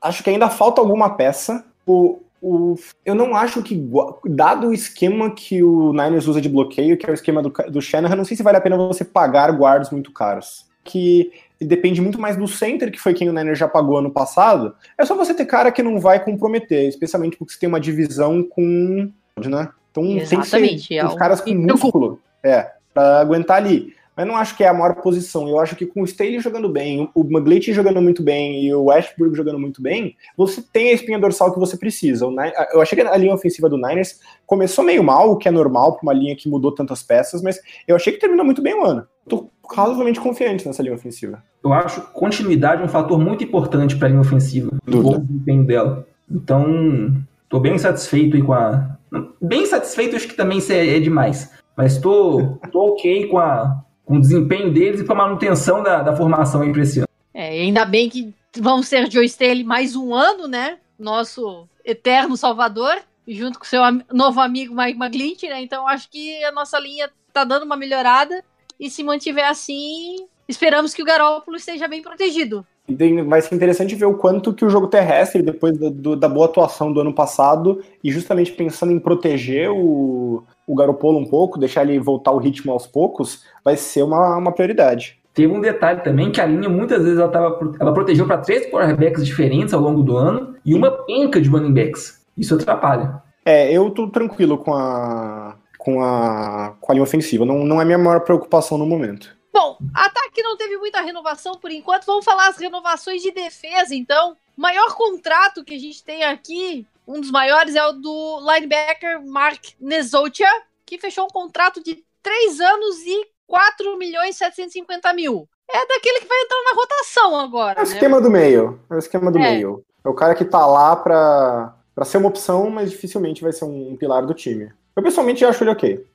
Acho 0.00 0.22
que 0.22 0.30
ainda 0.30 0.48
falta 0.48 0.80
alguma 0.80 1.10
peça. 1.10 1.64
O, 1.86 2.20
o, 2.40 2.76
eu 3.04 3.14
não 3.14 3.34
acho 3.34 3.62
que, 3.62 3.90
dado 4.24 4.68
o 4.68 4.72
esquema 4.72 5.30
que 5.34 5.62
o 5.62 5.92
Niners 5.92 6.28
usa 6.28 6.40
de 6.40 6.48
bloqueio, 6.48 6.96
que 6.96 7.06
é 7.06 7.10
o 7.10 7.14
esquema 7.14 7.42
do, 7.42 7.52
do 7.68 7.82
Shanahan, 7.82 8.16
não 8.16 8.24
sei 8.24 8.36
se 8.36 8.42
vale 8.42 8.56
a 8.56 8.60
pena 8.60 8.76
você 8.76 9.04
pagar 9.04 9.50
guards 9.50 9.90
muito 9.90 10.12
caros. 10.12 10.66
Que 10.84 11.32
depende 11.60 12.00
muito 12.00 12.20
mais 12.20 12.36
do 12.36 12.46
center, 12.46 12.92
que 12.92 13.00
foi 13.00 13.12
quem 13.12 13.28
o 13.28 13.32
Niners 13.32 13.58
já 13.58 13.66
pagou 13.66 13.98
ano 13.98 14.10
passado. 14.10 14.74
É 14.96 15.04
só 15.04 15.16
você 15.16 15.34
ter 15.34 15.46
cara 15.46 15.72
que 15.72 15.82
não 15.82 15.98
vai 15.98 16.22
comprometer, 16.22 16.88
especialmente 16.88 17.36
porque 17.36 17.52
você 17.52 17.58
tem 17.58 17.68
uma 17.68 17.80
divisão 17.80 18.42
com. 18.42 19.10
Né? 19.36 19.68
Então 20.04 20.28
tem 20.28 20.40
que 20.40 20.46
Exatamente, 20.46 20.86
ser 20.88 20.94
é 20.94 21.06
os 21.06 21.12
o 21.12 21.16
caras 21.16 21.40
com 21.40 21.54
músculo. 21.54 22.20
É, 22.44 22.70
pra 22.92 23.20
aguentar 23.20 23.56
ali. 23.56 23.92
Mas 24.18 24.26
não 24.26 24.36
acho 24.36 24.56
que 24.56 24.64
é 24.64 24.68
a 24.68 24.74
maior 24.74 24.96
posição. 24.96 25.48
Eu 25.48 25.60
acho 25.60 25.76
que 25.76 25.86
com 25.86 26.02
o 26.02 26.04
Staley 26.04 26.40
jogando 26.40 26.68
bem, 26.68 27.08
o 27.14 27.20
McGlinchey 27.20 27.72
jogando 27.72 28.02
muito 28.02 28.20
bem 28.20 28.64
e 28.64 28.74
o 28.74 28.86
Westbrook 28.86 29.36
jogando 29.36 29.60
muito 29.60 29.80
bem, 29.80 30.16
você 30.36 30.60
tem 30.60 30.90
a 30.90 30.92
espinha 30.92 31.20
dorsal 31.20 31.52
que 31.52 31.60
você 31.60 31.76
precisa. 31.76 32.26
O 32.26 32.34
Eu 32.72 32.80
achei 32.80 32.98
que 32.98 33.06
a 33.06 33.16
linha 33.16 33.32
ofensiva 33.32 33.68
do 33.68 33.76
Niners 33.76 34.18
começou 34.44 34.84
meio 34.84 35.04
mal, 35.04 35.30
o 35.30 35.36
que 35.36 35.46
é 35.46 35.52
normal 35.52 35.92
para 35.92 36.02
uma 36.02 36.12
linha 36.12 36.34
que 36.34 36.48
mudou 36.48 36.74
tantas 36.74 37.00
peças, 37.00 37.40
mas 37.42 37.60
eu 37.86 37.94
achei 37.94 38.12
que 38.12 38.18
terminou 38.18 38.44
muito 38.44 38.60
bem 38.60 38.74
o 38.74 38.84
ano. 38.84 39.06
Tô 39.28 39.50
razoavelmente 39.72 40.18
confiante 40.18 40.66
nessa 40.66 40.82
linha 40.82 40.96
ofensiva. 40.96 41.40
Eu 41.62 41.72
acho 41.72 42.00
continuidade 42.12 42.82
um 42.82 42.88
fator 42.88 43.20
muito 43.20 43.44
importante 43.44 43.94
para 43.94 44.08
a 44.08 44.10
linha 44.10 44.20
ofensiva, 44.20 44.70
do 44.84 44.90
Dúvida. 44.90 45.18
bom 45.18 45.24
desempenho 45.26 45.64
dela. 45.64 46.06
Então, 46.28 47.14
tô 47.48 47.60
bem 47.60 47.78
satisfeito 47.78 48.34
aí 48.34 48.42
com 48.42 48.52
a. 48.52 48.97
Bem 49.40 49.66
satisfeito, 49.66 50.16
acho 50.16 50.28
que 50.28 50.34
também 50.34 50.58
é, 50.70 50.96
é 50.96 51.00
demais. 51.00 51.50
Mas 51.76 51.98
tô, 51.98 52.58
tô 52.72 52.92
ok 52.92 53.28
com, 53.28 53.38
a, 53.38 53.82
com 54.04 54.16
o 54.16 54.20
desempenho 54.20 54.72
deles 54.72 55.00
e 55.00 55.04
com 55.04 55.12
a 55.12 55.16
manutenção 55.16 55.82
da, 55.82 56.02
da 56.02 56.16
formação 56.16 56.62
aí 56.62 56.72
pra 56.72 56.82
esse 56.82 56.98
ano. 57.00 57.08
é, 57.32 57.48
ainda 57.50 57.84
bem 57.84 58.08
que 58.08 58.34
vão 58.58 58.82
ser 58.82 59.10
Joe 59.10 59.24
Staley 59.24 59.62
mais 59.64 59.94
um 59.94 60.14
ano, 60.14 60.48
né? 60.48 60.78
Nosso 60.98 61.68
eterno 61.84 62.36
salvador, 62.36 62.96
junto 63.26 63.58
com 63.58 63.64
seu 63.64 63.82
am- 63.84 64.02
novo 64.12 64.40
amigo 64.40 64.74
Mike 64.74 64.98
McGlinchey, 64.98 65.48
né? 65.48 65.62
Então 65.62 65.86
acho 65.86 66.10
que 66.10 66.42
a 66.44 66.50
nossa 66.52 66.78
linha 66.80 67.08
tá 67.32 67.44
dando 67.44 67.62
uma 67.64 67.76
melhorada 67.76 68.42
e 68.80 68.90
se 68.90 69.04
mantiver 69.04 69.48
assim, 69.48 70.26
esperamos 70.48 70.92
que 70.94 71.02
o 71.02 71.04
Garópolo 71.04 71.56
esteja 71.56 71.86
bem 71.86 72.02
protegido. 72.02 72.66
E 72.88 73.22
vai 73.22 73.42
ser 73.42 73.54
interessante 73.54 73.94
ver 73.94 74.06
o 74.06 74.14
quanto 74.14 74.54
que 74.54 74.64
o 74.64 74.70
jogo 74.70 74.86
terrestre, 74.86 75.42
depois 75.42 75.76
do- 75.76 75.90
do- 75.90 76.16
da 76.16 76.28
boa 76.28 76.46
atuação 76.46 76.90
do 76.90 77.00
ano 77.00 77.12
passado, 77.12 77.82
e 78.02 78.10
justamente 78.10 78.52
pensando 78.52 78.92
em 78.92 78.98
proteger 78.98 79.70
o, 79.70 80.42
o 80.66 80.74
Garopolo 80.74 81.18
um 81.18 81.26
pouco, 81.26 81.58
deixar 81.58 81.82
ele 81.82 81.98
voltar 81.98 82.32
o 82.32 82.38
ritmo 82.38 82.72
aos 82.72 82.86
poucos, 82.86 83.44
vai 83.62 83.76
ser 83.76 84.02
uma, 84.02 84.36
uma 84.38 84.52
prioridade. 84.52 85.18
Teve 85.34 85.52
um 85.52 85.60
detalhe 85.60 86.00
também 86.00 86.32
que 86.32 86.40
a 86.40 86.46
linha 86.46 86.68
muitas 86.68 87.02
vezes 87.04 87.18
ela, 87.20 87.30
tava, 87.30 87.60
ela 87.78 87.92
protegeu 87.94 88.26
para 88.26 88.38
três 88.38 88.68
quarterbacks 88.70 89.24
diferentes 89.24 89.72
ao 89.72 89.80
longo 89.80 90.02
do 90.02 90.16
ano 90.16 90.56
e 90.64 90.74
uma 90.74 90.90
penca 90.90 91.40
de 91.40 91.48
running 91.48 91.72
backs. 91.72 92.22
Isso 92.36 92.54
atrapalha. 92.54 93.22
É, 93.44 93.70
eu 93.72 93.88
tô 93.90 94.08
tranquilo 94.08 94.58
com 94.58 94.74
a, 94.74 95.54
com 95.78 96.02
a, 96.02 96.74
com 96.80 96.90
a 96.90 96.94
linha 96.94 97.04
ofensiva, 97.04 97.44
não, 97.44 97.64
não 97.64 97.80
é 97.80 97.84
minha 97.84 97.98
maior 97.98 98.20
preocupação 98.20 98.76
no 98.76 98.84
momento. 98.86 99.37
Bom, 99.52 99.78
ataque 99.94 100.42
não 100.42 100.56
teve 100.56 100.76
muita 100.76 101.00
renovação 101.00 101.54
por 101.54 101.70
enquanto. 101.70 102.04
Vamos 102.06 102.24
falar 102.24 102.48
as 102.48 102.56
renovações 102.58 103.22
de 103.22 103.30
defesa, 103.30 103.94
então. 103.94 104.36
O 104.56 104.60
maior 104.60 104.94
contrato 104.94 105.64
que 105.64 105.74
a 105.74 105.78
gente 105.78 106.02
tem 106.02 106.24
aqui, 106.24 106.86
um 107.06 107.20
dos 107.20 107.30
maiores, 107.30 107.74
é 107.76 107.86
o 107.86 107.92
do 107.92 108.40
linebacker 108.40 109.24
Mark 109.24 109.64
Nezotia, 109.80 110.48
que 110.84 110.98
fechou 110.98 111.24
um 111.24 111.28
contrato 111.28 111.82
de 111.82 112.04
3 112.22 112.60
anos 112.60 112.98
e 113.06 113.26
4 113.46 113.96
milhões 113.96 114.34
e 114.34 114.38
750 114.38 115.12
mil. 115.12 115.48
É 115.70 115.86
daquele 115.86 116.20
que 116.20 116.26
vai 116.26 116.40
entrar 116.40 116.62
na 116.64 116.74
rotação 116.74 117.36
agora, 117.40 117.80
É 117.80 117.82
o 117.84 117.86
né? 117.86 117.92
esquema 117.92 118.20
do 118.20 118.30
meio, 118.30 118.80
é 118.90 118.94
o 118.94 118.98
esquema 118.98 119.30
do 119.30 119.38
É. 119.38 119.42
meio. 119.42 119.84
É 120.04 120.08
o 120.08 120.14
cara 120.14 120.34
que 120.34 120.44
tá 120.44 120.66
lá 120.66 120.96
pra, 120.96 121.74
pra 121.94 122.04
ser 122.04 122.18
uma 122.18 122.28
opção, 122.28 122.68
mas 122.70 122.90
dificilmente 122.90 123.42
vai 123.42 123.52
ser 123.52 123.64
um, 123.64 123.96
pilar 123.96 124.24
do 124.26 124.34
time. 124.34 124.72
Eu 124.96 125.02
pessoalmente 125.02 125.44
acho 125.44 125.62
ele 125.62 125.70
ok. 125.70 126.06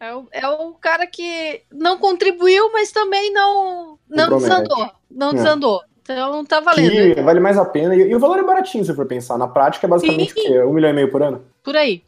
É 0.00 0.14
o, 0.14 0.26
é 0.32 0.48
o 0.48 0.72
cara 0.74 1.06
que 1.06 1.62
não 1.72 1.98
contribuiu, 1.98 2.70
mas 2.72 2.92
também 2.92 3.32
não, 3.32 3.98
não 4.08 4.38
desandou. 4.38 4.90
Não 5.10 5.30
É. 5.30 5.34
desandou. 5.34 5.80
Então 6.02 6.44
tá 6.44 6.60
valendo. 6.60 7.14
Que 7.14 7.22
vale 7.22 7.40
mais 7.40 7.56
a 7.56 7.64
pena. 7.64 7.94
E, 7.96 8.10
e 8.10 8.14
o 8.14 8.18
valor 8.18 8.38
é 8.38 8.42
baratinho, 8.42 8.84
se 8.84 8.94
for 8.94 9.06
pensar. 9.06 9.38
Na 9.38 9.48
prática, 9.48 9.86
é 9.86 9.88
basicamente 9.88 10.34
Sim. 10.34 10.40
o 10.40 10.42
quê? 10.42 10.62
Um 10.62 10.72
milhão 10.74 10.90
e 10.90 10.92
meio 10.92 11.10
por 11.10 11.22
ano? 11.22 11.44
Por 11.62 11.76
aí. 11.76 12.04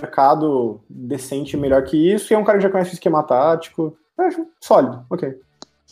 Mercado 0.00 0.80
decente, 0.88 1.56
melhor 1.56 1.82
que 1.84 1.96
isso. 2.12 2.32
E 2.32 2.34
é 2.34 2.38
um 2.38 2.44
cara 2.44 2.58
que 2.58 2.64
já 2.64 2.70
conhece 2.70 2.90
o 2.90 2.94
esquema 2.94 3.22
tático. 3.22 3.96
Eu 4.18 4.24
acho 4.24 4.46
sólido, 4.60 5.06
ok. 5.08 5.38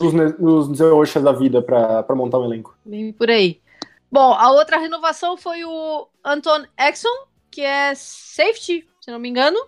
Os, 0.00 0.12
os 0.40 0.76
Zeoshas 0.76 1.22
da 1.22 1.30
vida 1.32 1.62
pra, 1.62 2.02
pra 2.02 2.16
montar 2.16 2.38
um 2.40 2.44
elenco. 2.44 2.76
Bem 2.84 3.12
por 3.12 3.30
aí. 3.30 3.60
Bom, 4.10 4.32
a 4.32 4.50
outra 4.50 4.76
renovação 4.78 5.36
foi 5.36 5.64
o 5.64 6.08
Anton 6.24 6.64
Exxon, 6.78 7.08
que 7.50 7.60
é 7.60 7.94
safety, 7.94 8.86
se 9.00 9.10
não 9.10 9.18
me 9.20 9.28
engano. 9.28 9.58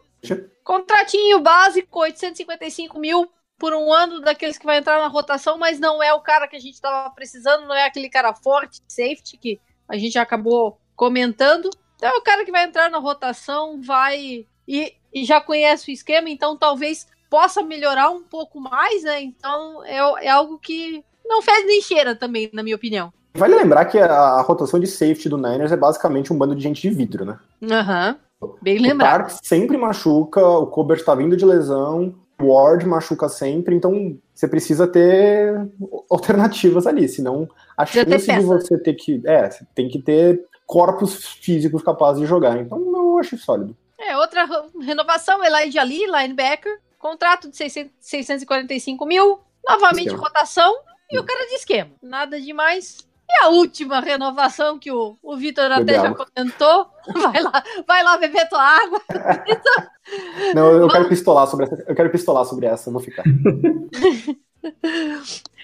Contratinho 0.64 1.40
básico, 1.40 2.00
855 2.00 2.98
mil 2.98 3.30
por 3.58 3.72
um 3.72 3.92
ano, 3.92 4.20
daqueles 4.20 4.58
que 4.58 4.66
vai 4.66 4.78
entrar 4.78 5.00
na 5.00 5.06
rotação, 5.06 5.56
mas 5.56 5.78
não 5.78 6.02
é 6.02 6.12
o 6.12 6.20
cara 6.20 6.46
que 6.46 6.56
a 6.56 6.60
gente 6.60 6.74
estava 6.74 7.08
precisando, 7.10 7.66
não 7.66 7.74
é 7.74 7.86
aquele 7.86 8.08
cara 8.08 8.34
forte, 8.34 8.82
safety, 8.86 9.38
que 9.38 9.60
a 9.88 9.96
gente 9.96 10.18
acabou 10.18 10.78
comentando. 10.94 11.70
Então 11.96 12.08
é 12.08 12.16
o 12.16 12.22
cara 12.22 12.44
que 12.44 12.52
vai 12.52 12.64
entrar 12.64 12.90
na 12.90 12.98
rotação, 12.98 13.80
vai 13.80 14.46
e, 14.68 14.94
e 15.12 15.24
já 15.24 15.40
conhece 15.40 15.90
o 15.90 15.94
esquema, 15.94 16.28
então 16.28 16.56
talvez 16.56 17.06
possa 17.30 17.62
melhorar 17.62 18.10
um 18.10 18.22
pouco 18.22 18.60
mais, 18.60 19.02
né? 19.02 19.22
Então 19.22 19.84
é, 19.84 20.26
é 20.26 20.28
algo 20.28 20.58
que 20.58 21.02
não 21.24 21.42
fede 21.42 21.66
nem 21.66 21.80
cheira 21.80 22.14
também, 22.14 22.50
na 22.52 22.62
minha 22.62 22.76
opinião. 22.76 23.12
Vale 23.34 23.54
lembrar 23.54 23.84
que 23.84 23.98
a, 23.98 24.10
a 24.10 24.42
rotação 24.42 24.80
de 24.80 24.86
safety 24.86 25.28
do 25.28 25.36
Niners 25.36 25.72
é 25.72 25.76
basicamente 25.76 26.32
um 26.32 26.38
bando 26.38 26.54
de 26.54 26.62
gente 26.62 26.80
de 26.80 26.90
vidro, 26.90 27.24
né? 27.24 27.38
Aham. 27.70 28.18
Bem 28.62 28.78
O 28.78 28.82
lembrado. 28.82 29.28
Tark 29.28 29.30
sempre 29.42 29.76
machuca, 29.76 30.46
o 30.46 30.66
Colbert 30.66 31.02
tá 31.04 31.14
vindo 31.14 31.36
de 31.36 31.44
lesão, 31.44 32.14
o 32.40 32.52
Ward 32.52 32.84
machuca 32.86 33.28
sempre, 33.28 33.74
então 33.74 34.18
você 34.34 34.46
precisa 34.46 34.86
ter 34.86 35.68
alternativas 36.10 36.86
ali, 36.86 37.08
senão 37.08 37.48
a 37.76 37.86
chance 37.86 38.26
de 38.26 38.40
você 38.40 38.78
ter 38.78 38.94
que. 38.94 39.22
É, 39.24 39.50
você 39.50 39.64
tem 39.74 39.88
que 39.88 40.00
ter 40.02 40.44
corpos 40.66 41.24
físicos 41.24 41.82
capazes 41.82 42.20
de 42.20 42.26
jogar. 42.26 42.58
Então 42.58 42.78
eu 42.94 43.18
acho 43.18 43.38
sólido. 43.38 43.76
É, 43.98 44.16
outra 44.18 44.44
re- 44.44 44.84
renovação, 44.84 45.42
Elijah 45.42 45.82
Lee, 45.82 46.04
linebacker, 46.06 46.78
contrato 46.98 47.48
de 47.48 47.56
600 47.56 47.92
645 48.00 49.06
mil, 49.06 49.40
novamente 49.66 50.08
Esquema. 50.08 50.22
rotação 50.22 50.74
e 51.10 51.18
o 51.18 51.24
cara 51.24 51.46
de 51.46 51.54
esquema. 51.54 51.90
Nada 52.02 52.38
demais. 52.40 52.98
E 53.28 53.44
a 53.44 53.48
última 53.48 54.00
renovação 54.00 54.78
que 54.78 54.90
o, 54.90 55.16
o 55.22 55.36
Vitor 55.36 55.70
até 55.72 55.94
já 55.94 56.14
comentou, 56.14 56.86
vai 57.12 57.42
lá, 57.42 57.64
vai 57.86 58.02
lá 58.04 58.16
beber 58.16 58.48
tua 58.48 58.62
água. 58.62 59.00
Não, 60.54 60.70
eu 60.72 60.88
quero 60.88 61.08
pistolar 61.08 61.46
sobre 61.48 61.66
essa. 61.66 61.84
Eu 61.88 61.94
quero 61.94 62.10
pistolar 62.10 62.44
sobre 62.44 62.66
essa, 62.66 62.90
vou 62.90 63.00
ficar. 63.00 63.24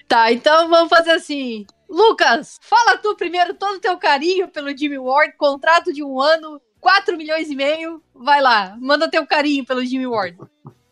Tá, 0.07 0.31
então 0.31 0.69
vamos 0.69 0.89
fazer 0.89 1.11
assim. 1.11 1.65
Lucas, 1.89 2.57
fala 2.61 2.97
tu 2.97 3.15
primeiro 3.15 3.53
todo 3.53 3.77
o 3.77 3.79
teu 3.79 3.97
carinho 3.97 4.47
pelo 4.47 4.75
Jimmy 4.77 4.97
Ward, 4.97 5.35
contrato 5.37 5.91
de 5.91 6.03
um 6.03 6.21
ano, 6.21 6.61
4 6.79 7.17
milhões 7.17 7.49
e 7.49 7.55
meio. 7.55 8.01
Vai 8.13 8.41
lá, 8.41 8.77
manda 8.79 9.09
teu 9.09 9.25
carinho 9.25 9.65
pelo 9.65 9.83
Jimmy 9.83 10.05
Ward. 10.05 10.37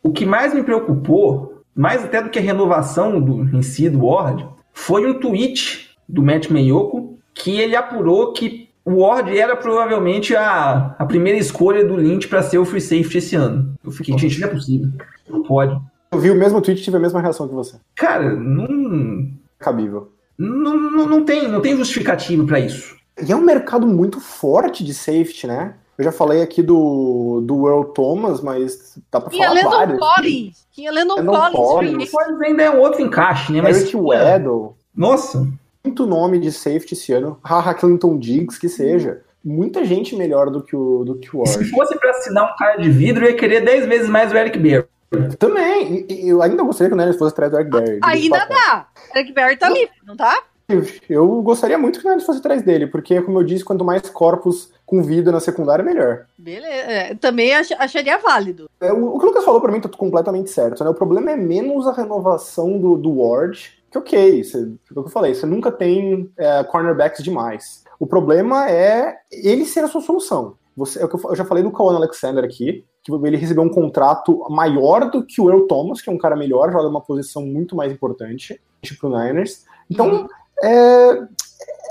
O 0.02 0.12
que 0.12 0.26
mais 0.26 0.54
me 0.54 0.64
preocupou, 0.64 1.62
mais 1.76 2.04
até 2.04 2.22
do 2.22 2.30
que 2.30 2.40
a 2.40 2.42
renovação 2.42 3.22
do, 3.22 3.44
em 3.56 3.62
si 3.62 3.90
do 3.90 4.06
Ward, 4.06 4.48
foi 4.74 5.06
um 5.06 5.20
tweet 5.20 5.91
do 6.12 6.22
Matt 6.22 6.50
Meioko 6.50 7.18
que 7.34 7.60
ele 7.60 7.76
apurou 7.76 8.34
que 8.34 8.70
o 8.84 9.02
Ward 9.02 9.38
era 9.38 9.56
provavelmente 9.56 10.36
a, 10.36 10.96
a 10.98 11.06
primeira 11.06 11.38
escolha 11.38 11.86
do 11.86 11.96
Lynch 11.96 12.28
para 12.28 12.42
ser 12.42 12.58
o 12.58 12.66
free 12.66 12.82
safety 12.82 13.18
esse 13.20 13.36
ano. 13.36 13.74
Eu 13.84 13.92
fiquei, 13.92 14.18
gente, 14.18 14.40
não 14.40 14.48
é 14.48 14.52
possível. 14.52 14.90
Não 15.30 15.44
pode. 15.44 15.80
Eu 16.12 16.20
vi 16.20 16.30
o 16.32 16.36
mesmo 16.36 16.62
tweet 16.62 16.82
e 16.82 16.84
tive 16.84 16.98
a 16.98 17.00
mesma 17.00 17.22
reação 17.22 17.48
que 17.48 17.54
você. 17.54 17.78
Cara, 17.96 18.34
não, 18.34 19.30
Cabível. 19.60 20.12
não, 20.38 20.78
não, 20.78 21.08
não 21.08 21.24
tem, 21.24 21.48
não 21.48 21.62
tem 21.62 21.78
justificativo 21.78 22.46
para 22.46 22.60
isso. 22.60 22.96
E 23.26 23.32
é 23.32 23.36
um 23.36 23.42
mercado 23.42 23.88
muito 23.88 24.20
forte 24.20 24.84
de 24.84 24.94
safety, 24.94 25.48
né? 25.48 25.76
Eu 25.98 26.06
já 26.06 26.12
falei 26.12 26.42
aqui 26.42 26.64
do, 26.64 27.42
do 27.46 27.68
Earl 27.68 27.84
Thomas, 27.94 28.42
mas 28.42 28.98
dá 29.12 29.22
pra 29.22 29.30
Tinha 29.30 29.48
falar 29.50 29.62
Landon 29.62 29.70
vários. 29.78 30.00
Collins. 30.00 30.68
Tinha 30.72 30.92
Landon 30.92 31.26
Collins. 31.26 32.12
Collins. 32.12 32.42
ainda 32.42 32.64
é 32.64 32.72
um 32.72 32.80
outro 32.80 33.02
encaixe, 33.02 33.54
né? 33.54 33.62
Mas, 33.62 33.82
Eric 33.82 33.96
Weddle. 33.96 34.76
nossa, 34.96 35.48
Muito 35.84 36.06
nome 36.06 36.40
de 36.40 36.52
safety 36.52 36.94
esse 36.94 37.12
ano. 37.14 37.40
Haha 37.44 37.74
Clinton 37.74 38.18
Diggs, 38.18 38.60
que 38.60 38.70
seja. 38.70 39.22
Muita 39.44 39.84
gente 39.84 40.16
melhor 40.16 40.52
do 40.52 40.62
que 40.62 40.76
o, 40.76 41.04
do 41.04 41.16
que 41.16 41.36
o 41.36 41.46
se 41.48 41.56
Ward. 41.58 41.70
fosse 41.72 42.00
para 42.00 42.12
assinar 42.12 42.54
um 42.54 42.56
cara 42.58 42.78
de 42.80 42.90
vidro, 42.90 43.26
eu 43.26 43.32
ia 43.32 43.36
querer 43.38 43.62
10 43.66 43.88
vezes 43.88 44.08
mais 44.10 44.32
o 44.32 44.38
Eric 44.38 44.60
Berry. 44.60 44.86
Também. 45.40 46.06
Eu 46.10 46.42
ainda 46.42 46.64
gostaria 46.64 46.90
que 46.90 46.94
o 46.94 46.98
Niners 46.98 47.18
fosse 47.18 47.34
atrás 47.34 47.52
do 47.52 47.58
Eric 47.58 47.72
Berry. 47.72 48.00
Ainda 48.04 48.46
dá. 48.46 48.88
Eric 49.16 49.34
Berry 49.34 49.58
tá 49.58 49.70
livre, 49.70 49.96
não 50.06 50.16
tá? 50.16 50.44
Eu 51.10 51.42
gostaria 51.42 51.78
muito 51.78 52.00
que 52.00 52.06
o 52.06 52.10
Niners 52.10 52.26
fosse 52.26 52.40
atrás 52.40 52.62
dele, 52.62 52.88
porque, 52.88 53.22
como 53.22 53.40
eu 53.40 53.44
disse, 53.44 53.66
quanto 53.66 53.84
mais 53.84 54.08
corpos 54.10 54.72
com 54.86 55.02
vida 55.04 55.32
na 55.32 55.40
secundária, 55.40 55.84
melhor. 55.84 56.26
Beleza. 56.38 56.68
É, 56.92 57.16
também 57.16 57.54
ach- 57.56 57.72
acharia 57.80 58.18
válido. 58.20 58.70
É, 58.80 58.94
o, 58.94 59.16
o 59.16 59.20
que 59.20 59.26
o 59.26 59.28
Lucas 59.30 59.44
falou 59.44 59.60
pra 59.60 59.72
mim 59.72 59.82
tá 59.82 59.90
completamente 59.90 60.50
certo, 60.50 60.84
né? 60.84 60.90
O 60.90 60.94
problema 60.94 61.32
é 61.32 61.36
menos 61.36 61.88
a 61.88 61.92
renovação 61.94 62.78
do, 62.80 62.96
do 62.96 63.20
Ward, 63.20 63.81
que 63.92 63.98
ok, 63.98 64.44
você, 64.44 64.58
é 64.58 64.62
o 64.62 64.78
que 64.94 64.98
eu 65.00 65.10
falei, 65.10 65.34
você 65.36 65.46
nunca 65.46 65.72
tem 65.72 66.32
é, 66.38 66.64
cornerbacks 66.64 67.24
demais. 67.24 67.84
O 68.00 68.08
problema 68.08 68.70
é 68.70 69.18
ele 69.32 69.66
ser 69.66 69.84
a 69.84 69.88
sua 69.88 70.02
solução. 70.02 70.56
Você, 70.76 71.02
é 71.02 71.06
o 71.06 71.10
que 71.10 71.16
eu, 71.16 71.30
eu 71.30 71.36
já 71.36 71.44
falei 71.46 71.64
do 71.64 71.72
Kawan 71.72 71.96
Alexander 71.96 72.44
aqui, 72.44 72.86
que 73.04 73.12
ele 73.12 73.36
recebeu 73.38 73.64
um 73.64 73.70
contrato 73.70 74.40
maior 74.50 75.10
do 75.12 75.24
que 75.26 75.42
o 75.42 75.50
Earl 75.50 75.66
Thomas, 75.68 76.02
que 76.02 76.10
é 76.10 76.14
um 76.14 76.18
cara 76.18 76.36
melhor, 76.36 76.72
joga 76.72 76.86
numa 76.86 77.02
posição 77.02 77.46
muito 77.46 77.76
mais 77.76 77.92
importante 77.92 78.60
pro 79.00 79.10
Niners. 79.10 79.66
Então, 79.90 80.10
Uhum. 80.10 80.28
é, 80.64 81.28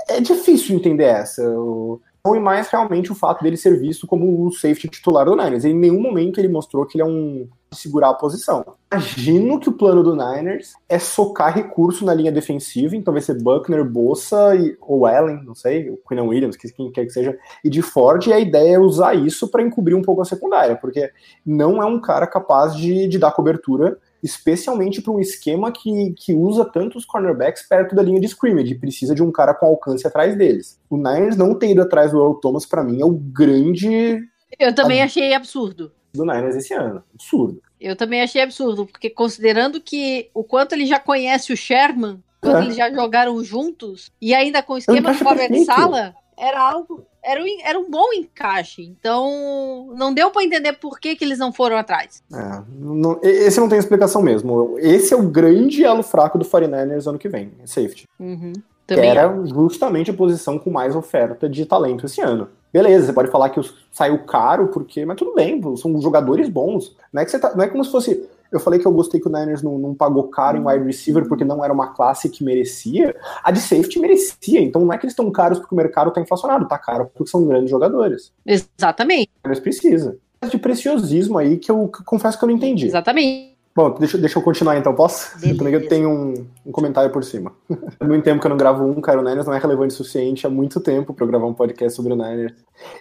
é 0.09 0.21
difícil 0.21 0.75
entender 0.75 1.03
essa. 1.05 1.47
O- 1.47 2.01
Não, 2.01 2.10
e 2.27 2.39
mais 2.39 2.69
realmente 2.69 3.11
o 3.11 3.15
fato 3.15 3.43
dele 3.43 3.57
ser 3.57 3.79
visto 3.79 4.05
como 4.05 4.45
o 4.45 4.51
safety 4.51 4.87
titular 4.87 5.25
do 5.25 5.35
Niners. 5.35 5.65
Em 5.65 5.73
nenhum 5.73 5.99
momento 5.99 6.39
ele 6.39 6.47
mostrou 6.47 6.85
que 6.85 6.97
ele 6.97 7.03
é 7.03 7.05
um 7.05 7.47
segurar 7.73 8.09
a 8.09 8.13
posição. 8.13 8.65
Imagino 8.91 9.57
que 9.59 9.69
o 9.69 9.73
plano 9.73 10.03
do 10.03 10.13
Niners 10.13 10.73
é 10.89 10.99
socar 10.99 11.55
recurso 11.55 12.03
na 12.05 12.13
linha 12.13 12.31
defensiva, 12.31 12.95
então 12.95 13.13
vai 13.13 13.21
ser 13.21 13.41
Buckner, 13.41 13.83
Bossa 13.85 14.53
e, 14.55 14.77
ou 14.81 15.05
Allen, 15.05 15.41
não 15.45 15.55
sei, 15.55 15.89
o 15.89 15.97
Quinnan 16.07 16.25
Williams, 16.25 16.57
que- 16.57 16.71
quem 16.71 16.91
quer 16.91 17.05
que 17.05 17.11
seja, 17.11 17.37
e 17.63 17.69
de 17.69 17.81
Ford, 17.81 18.27
e 18.27 18.33
a 18.33 18.39
ideia 18.39 18.75
é 18.75 18.79
usar 18.79 19.15
isso 19.15 19.47
para 19.47 19.63
encobrir 19.63 19.95
um 19.95 20.01
pouco 20.01 20.21
a 20.21 20.25
secundária, 20.25 20.75
porque 20.75 21.09
não 21.45 21.81
é 21.81 21.85
um 21.85 22.01
cara 22.01 22.27
capaz 22.27 22.75
de, 22.75 23.07
de 23.07 23.17
dar 23.17 23.31
cobertura 23.31 23.97
especialmente 24.23 25.01
para 25.01 25.11
um 25.13 25.19
esquema 25.19 25.71
que, 25.71 26.13
que 26.17 26.33
usa 26.33 26.63
tantos 26.65 27.05
cornerbacks 27.05 27.67
perto 27.67 27.95
da 27.95 28.03
linha 28.03 28.19
de 28.19 28.27
scrimmage, 28.27 28.75
precisa 28.75 29.13
de 29.15 29.23
um 29.23 29.31
cara 29.31 29.53
com 29.53 29.65
alcance 29.65 30.05
atrás 30.05 30.35
deles. 30.37 30.79
O 30.89 30.97
Niners 30.97 31.35
não 31.37 31.55
ter 31.55 31.71
ido 31.71 31.81
atrás 31.81 32.11
do 32.11 32.19
Earl 32.19 32.35
Thomas, 32.35 32.65
para 32.65 32.83
mim, 32.83 33.01
é 33.01 33.05
o 33.05 33.11
grande 33.11 34.19
Eu 34.59 34.73
também 34.75 35.01
achei 35.01 35.33
absurdo. 35.33 35.91
do 36.13 36.25
Niners 36.25 36.55
esse 36.55 36.73
ano. 36.73 37.03
Absurdo. 37.13 37.61
Eu 37.79 37.95
também 37.95 38.21
achei 38.21 38.41
absurdo, 38.41 38.85
porque 38.85 39.09
considerando 39.09 39.81
que 39.81 40.29
o 40.33 40.43
quanto 40.43 40.73
ele 40.73 40.85
já 40.85 40.99
conhece 40.99 41.51
o 41.51 41.57
Sherman, 41.57 42.21
quanto 42.39 42.57
É. 42.57 42.61
eles 42.63 42.75
já 42.75 42.91
jogaram 42.91 43.43
juntos, 43.43 44.11
e 44.21 44.33
ainda 44.35 44.61
com 44.61 44.73
o 44.73 44.77
esquema 44.77 45.13
de 45.13 45.23
perfeito. 45.23 45.65
sala, 45.65 46.13
era 46.37 46.59
algo. 46.61 47.05
Era 47.23 47.41
um, 47.41 47.45
era 47.63 47.79
um 47.79 47.89
bom 47.89 48.11
encaixe. 48.13 48.81
Então, 48.83 49.89
não 49.95 50.13
deu 50.13 50.31
pra 50.31 50.43
entender 50.43 50.73
por 50.73 50.99
que, 50.99 51.15
que 51.15 51.23
eles 51.23 51.37
não 51.37 51.53
foram 51.53 51.77
atrás. 51.77 52.23
É, 52.33 52.61
não- 52.79 53.19
esse 53.21 53.59
não 53.59 53.69
tem 53.69 53.77
explicação 53.77 54.21
mesmo. 54.21 54.75
Esse 54.79 55.13
é 55.13 55.17
o 55.17 55.23
grande 55.29 55.83
elo 55.83 56.01
fraco 56.03 56.37
do 56.37 56.45
49ers 56.45 57.07
ano 57.07 57.19
que 57.19 57.29
vem, 57.29 57.51
safety. 57.65 58.05
Uhum. 58.19 58.53
Que 58.87 58.95
era 58.99 59.45
justamente 59.45 60.11
a 60.11 60.13
posição 60.13 60.59
com 60.59 60.69
mais 60.69 60.95
oferta 60.95 61.47
de 61.47 61.65
talento 61.65 62.05
esse 62.05 62.19
ano. 62.19 62.49
Beleza, 62.73 63.05
você 63.05 63.13
pode 63.13 63.31
falar 63.31 63.49
que 63.49 63.61
saiu 63.91 64.19
caro, 64.25 64.67
porque, 64.67 65.05
mas 65.05 65.17
tudo 65.17 65.33
bem, 65.33 65.61
são 65.77 66.01
jogadores 66.01 66.49
bons. 66.49 66.95
Não 67.13 67.21
é, 67.21 67.25
que 67.25 67.31
você 67.31 67.39
tá- 67.39 67.53
não 67.55 67.63
é 67.63 67.67
como 67.67 67.83
se 67.85 67.91
fosse. 67.91 68.27
Eu 68.51 68.59
falei 68.59 68.79
que 68.79 68.85
eu 68.85 68.91
gostei 68.91 69.19
que 69.19 69.27
o 69.27 69.31
Niners 69.31 69.63
não, 69.63 69.77
não 69.77 69.95
pagou 69.95 70.27
caro 70.27 70.57
em 70.57 70.65
wide 70.65 70.85
receiver 70.85 71.27
porque 71.27 71.45
não 71.45 71.63
era 71.63 71.73
uma 71.73 71.93
classe 71.93 72.29
que 72.29 72.43
merecia. 72.43 73.15
A 73.43 73.51
de 73.51 73.59
safety 73.59 73.99
merecia, 73.99 74.59
então 74.59 74.83
não 74.83 74.93
é 74.93 74.97
que 74.97 75.05
eles 75.05 75.13
estão 75.13 75.31
caros 75.31 75.59
porque 75.59 75.73
o 75.73 75.77
mercado 75.77 76.09
está 76.09 76.19
inflacionado, 76.19 76.67
tá 76.67 76.77
caro 76.77 77.09
porque 77.13 77.29
são 77.29 77.45
grandes 77.45 77.69
jogadores. 77.69 78.33
Exatamente, 78.45 79.31
O 79.43 79.47
Niners 79.47 79.63
precisa. 79.63 80.17
De 80.49 80.57
preciosismo 80.57 81.37
aí 81.37 81.57
que 81.57 81.69
eu, 81.69 81.87
que 81.87 82.01
eu 82.01 82.05
confesso 82.05 82.37
que 82.37 82.43
eu 82.43 82.49
não 82.49 82.55
entendi. 82.55 82.87
exatamente. 82.87 83.50
Bom, 83.73 83.91
deixa, 83.97 84.17
deixa 84.17 84.37
eu 84.37 84.43
continuar 84.43 84.77
então, 84.77 84.93
posso? 84.93 85.37
Eu 85.45 85.57
também 85.57 85.79
tenho 85.87 86.09
um, 86.09 86.33
um 86.65 86.71
comentário 86.71 87.09
por 87.09 87.23
cima. 87.23 87.53
Há 87.99 88.05
muito 88.05 88.23
tempo 88.23 88.41
que 88.41 88.45
eu 88.45 88.49
não 88.49 88.57
gravo 88.57 88.85
um, 88.85 88.99
cara, 88.99 89.19
o 89.19 89.23
Niners 89.23 89.45
não 89.45 89.53
é 89.53 89.59
relevante 89.59 89.93
o 89.93 89.97
suficiente 89.97 90.45
há 90.45 90.49
muito 90.49 90.81
tempo 90.81 91.13
pra 91.13 91.23
eu 91.23 91.29
gravar 91.29 91.45
um 91.45 91.53
podcast 91.53 91.95
sobre 91.95 92.11
o 92.11 92.15
Niners. 92.15 92.53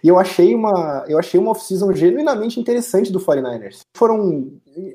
E 0.03 0.07
eu 0.07 0.17
achei 0.17 0.55
uma, 0.55 1.05
eu 1.09 1.19
achei 1.19 1.41
uma 1.41 1.51
off-season 1.51 1.93
genuinamente 1.93 2.61
interessante 2.61 3.11
do 3.11 3.19
49ers. 3.19 3.81
Foram, 3.97 4.49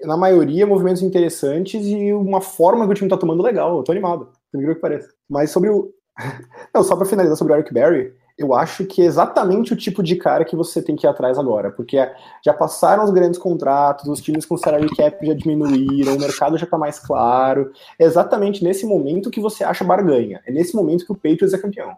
na 0.03 0.15
maioria, 0.15 0.65
movimentos 0.65 1.01
interessantes 1.01 1.85
e 1.85 2.13
uma 2.13 2.39
forma 2.39 2.85
que 2.85 2.91
o 2.91 2.95
time 2.95 3.09
tá 3.09 3.17
tomando 3.17 3.43
legal. 3.43 3.77
Eu 3.77 3.83
tô 3.83 3.91
animado, 3.91 4.29
por 4.51 4.57
incrível 4.57 4.75
que 4.75 4.81
pareça. 4.81 5.09
Mas 5.29 5.51
sobre 5.51 5.69
o... 5.69 5.91
Não, 6.73 6.83
só 6.83 6.95
pra 6.95 7.05
finalizar 7.05 7.35
sobre 7.35 7.51
o 7.53 7.57
Eric 7.57 7.73
Berry, 7.73 8.13
eu 8.37 8.53
acho 8.53 8.85
que 8.85 9.01
é 9.01 9.05
exatamente 9.05 9.71
o 9.71 9.77
tipo 9.77 10.03
de 10.03 10.15
cara 10.17 10.43
que 10.43 10.55
você 10.55 10.81
tem 10.81 10.95
que 10.95 11.07
ir 11.07 11.09
atrás 11.09 11.37
agora, 11.37 11.71
porque 11.71 11.97
já 12.43 12.53
passaram 12.53 13.03
os 13.05 13.11
grandes 13.11 13.39
contratos, 13.39 14.07
os 14.09 14.21
times 14.21 14.45
com 14.45 14.57
salary 14.57 14.93
cap 14.93 15.25
já 15.25 15.33
diminuíram, 15.33 16.15
o 16.15 16.19
mercado 16.19 16.57
já 16.57 16.65
está 16.65 16.77
mais 16.77 16.99
claro. 16.99 17.71
É 17.97 18.03
exatamente 18.03 18.63
nesse 18.63 18.85
momento 18.85 19.31
que 19.31 19.39
você 19.39 19.63
acha 19.63 19.85
barganha. 19.85 20.41
É 20.45 20.51
nesse 20.51 20.75
momento 20.75 21.05
que 21.05 21.11
o 21.13 21.15
Patriots 21.15 21.53
é 21.53 21.57
campeão. 21.57 21.95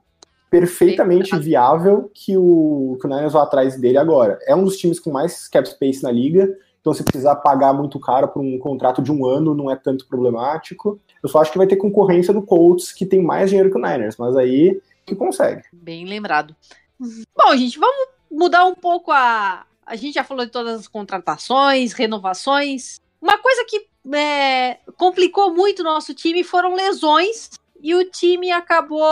Perfeitamente 0.50 1.36
viável 1.38 2.10
que 2.14 2.38
o, 2.38 2.98
que 3.02 3.08
o 3.08 3.10
Niners 3.10 3.34
vá 3.34 3.44
atrás 3.44 3.80
dele 3.80 3.98
agora. 3.98 4.38
É 4.46 4.56
um 4.56 4.64
dos 4.64 4.78
times 4.78 5.00
com 5.00 5.12
mais 5.12 5.48
cap 5.48 5.68
space 5.68 6.04
na 6.04 6.12
liga, 6.12 6.56
então 6.80 6.94
se 6.94 7.04
precisar 7.04 7.36
pagar 7.38 7.74
muito 7.74 8.00
caro 8.00 8.28
por 8.28 8.42
um 8.42 8.60
contrato 8.60 9.02
de 9.02 9.12
um 9.12 9.26
ano, 9.26 9.56
não 9.56 9.72
é 9.72 9.76
tanto 9.76 10.08
problemático. 10.08 11.00
Eu 11.22 11.28
só 11.28 11.42
acho 11.42 11.52
que 11.52 11.58
vai 11.58 11.68
ter 11.68 11.78
concorrência 11.78 12.32
do 12.32 12.44
Colts, 12.44 12.94
que 12.94 13.08
tem 13.08 13.22
mais 13.24 13.50
dinheiro 13.50 13.72
que 13.72 13.78
o 13.78 13.82
Niners, 13.82 14.16
mas 14.18 14.38
aí 14.38 14.80
que 15.08 15.16
consegue. 15.16 15.64
Bem 15.72 16.06
lembrado. 16.06 16.56
Bom, 17.00 17.56
gente, 17.56 17.80
vamos 17.80 18.10
mudar 18.30 18.66
um 18.66 18.76
pouco 18.76 19.12
a. 19.12 19.66
A 19.86 19.96
gente 19.96 20.16
já 20.16 20.24
falou 20.24 20.46
de 20.46 20.52
todas 20.52 20.82
as 20.82 20.88
contratações, 20.88 21.94
renovações. 21.94 23.00
Uma 23.22 23.38
coisa 23.38 23.66
que 23.66 23.88
é, 24.14 24.80
complicou 24.98 25.54
muito 25.54 25.80
o 25.80 25.86
nosso 25.86 26.14
time 26.14 26.44
foram 26.44 26.76
lesões. 26.76 27.50
E 27.82 27.94
o 27.94 28.10
time 28.10 28.52
acabou 28.52 29.06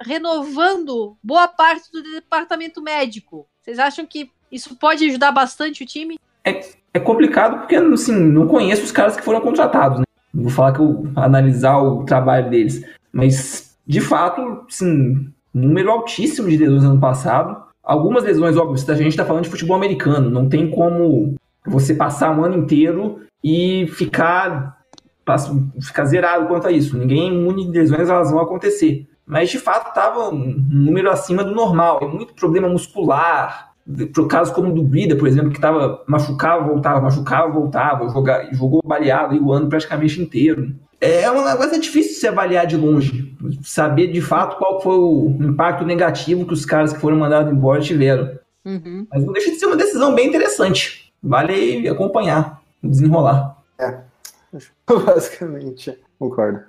renovando 0.00 1.16
boa 1.22 1.48
parte 1.48 1.90
do 1.90 2.02
departamento 2.02 2.80
médico. 2.80 3.46
Vocês 3.60 3.80
acham 3.80 4.06
que 4.06 4.30
isso 4.50 4.76
pode 4.76 5.04
ajudar 5.04 5.32
bastante 5.32 5.82
o 5.82 5.86
time? 5.86 6.16
É 6.44 7.00
complicado 7.00 7.58
porque, 7.58 7.74
assim, 7.74 8.14
não 8.14 8.46
conheço 8.46 8.84
os 8.84 8.92
caras 8.92 9.16
que 9.16 9.22
foram 9.22 9.40
contratados, 9.40 9.98
né? 9.98 10.04
Vou 10.32 10.50
falar 10.50 10.72
que 10.72 10.80
eu 10.80 11.10
analisar 11.16 11.78
o 11.78 12.04
trabalho 12.04 12.48
deles. 12.48 12.82
Mas, 13.12 13.65
de 13.86 14.00
fato, 14.00 14.64
sim, 14.68 15.32
número 15.54 15.90
altíssimo 15.90 16.48
de 16.48 16.56
lesões 16.56 16.84
ano 16.84 17.00
passado. 17.00 17.64
Algumas 17.82 18.24
lesões, 18.24 18.56
óbvio, 18.56 18.74
a 18.74 18.94
gente 18.94 19.08
está 19.08 19.24
falando 19.24 19.44
de 19.44 19.50
futebol 19.50 19.76
americano. 19.76 20.28
Não 20.28 20.48
tem 20.48 20.70
como 20.70 21.34
você 21.64 21.94
passar 21.94 22.36
um 22.36 22.44
ano 22.44 22.56
inteiro 22.56 23.20
e 23.42 23.86
ficar 23.88 24.76
ficar 25.80 26.04
zerado 26.04 26.46
quanto 26.46 26.68
a 26.68 26.72
isso. 26.72 26.96
Ninguém 26.96 27.28
é 27.28 27.32
imune 27.32 27.66
de 27.66 27.78
lesões, 27.78 28.08
elas 28.08 28.30
vão 28.30 28.40
acontecer. 28.40 29.08
Mas 29.26 29.50
de 29.50 29.58
fato 29.58 29.88
estava 29.88 30.28
um 30.28 30.64
número 30.70 31.10
acima 31.10 31.42
do 31.42 31.52
normal. 31.52 31.98
Tem 31.98 32.08
muito 32.08 32.34
problema 32.34 32.68
muscular. 32.68 33.72
Por 34.12 34.26
casos 34.26 34.54
como 34.54 34.70
o 34.70 34.74
do 34.74 34.82
Brida, 34.82 35.16
por 35.16 35.28
exemplo, 35.28 35.50
que 35.50 35.60
tava, 35.60 36.02
machucava, 36.06 36.64
voltava, 36.64 37.00
machucava, 37.00 37.52
voltava, 37.52 38.08
joga, 38.08 38.48
jogou 38.52 38.80
baleado 38.84 39.40
o 39.44 39.52
ano 39.52 39.68
praticamente 39.68 40.20
inteiro. 40.20 40.74
É 41.00 41.30
um 41.30 41.44
negócio 41.44 41.80
difícil 41.80 42.14
de 42.14 42.20
se 42.20 42.28
avaliar 42.28 42.66
de 42.66 42.76
longe, 42.76 43.36
saber 43.62 44.08
de 44.08 44.20
fato 44.20 44.56
qual 44.56 44.80
foi 44.80 44.96
o 44.96 45.36
impacto 45.40 45.84
negativo 45.84 46.46
que 46.46 46.54
os 46.54 46.64
caras 46.64 46.92
que 46.92 47.00
foram 47.00 47.18
mandados 47.18 47.52
embora 47.52 47.80
tiveram. 47.80 48.38
Uhum. 48.64 49.06
Mas 49.10 49.24
não 49.24 49.32
deixa 49.32 49.50
de 49.50 49.58
ser 49.58 49.66
uma 49.66 49.76
decisão 49.76 50.14
bem 50.14 50.28
interessante. 50.28 51.12
Vale 51.22 51.88
acompanhar, 51.88 52.62
desenrolar. 52.82 53.56
Basicamente, 54.86 55.98
concordo. 56.18 56.64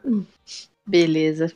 Beleza. 0.85 1.51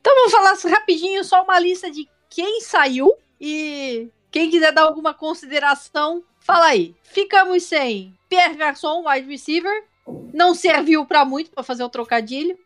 Então 0.00 0.14
vamos 0.14 0.32
falar 0.32 0.74
rapidinho 0.74 1.22
só 1.24 1.44
uma 1.44 1.58
lista 1.58 1.90
de 1.90 2.08
quem 2.28 2.60
saiu 2.60 3.12
e 3.40 4.08
quem 4.30 4.50
quiser 4.50 4.72
dar 4.72 4.82
alguma 4.82 5.12
consideração, 5.12 6.22
fala 6.40 6.66
aí. 6.66 6.94
Ficamos 7.02 7.64
sem 7.64 8.14
Pierre 8.28 8.56
Garçon, 8.56 9.04
wide 9.06 9.28
receiver, 9.28 9.84
não 10.32 10.54
serviu 10.54 11.04
pra 11.06 11.24
muito 11.24 11.50
pra 11.50 11.62
fazer 11.62 11.84
o 11.84 11.88
trocadilho. 11.88 12.58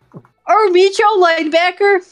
Earl 0.48 0.70
Mitchell, 0.72 1.16
linebacker, 1.18 2.04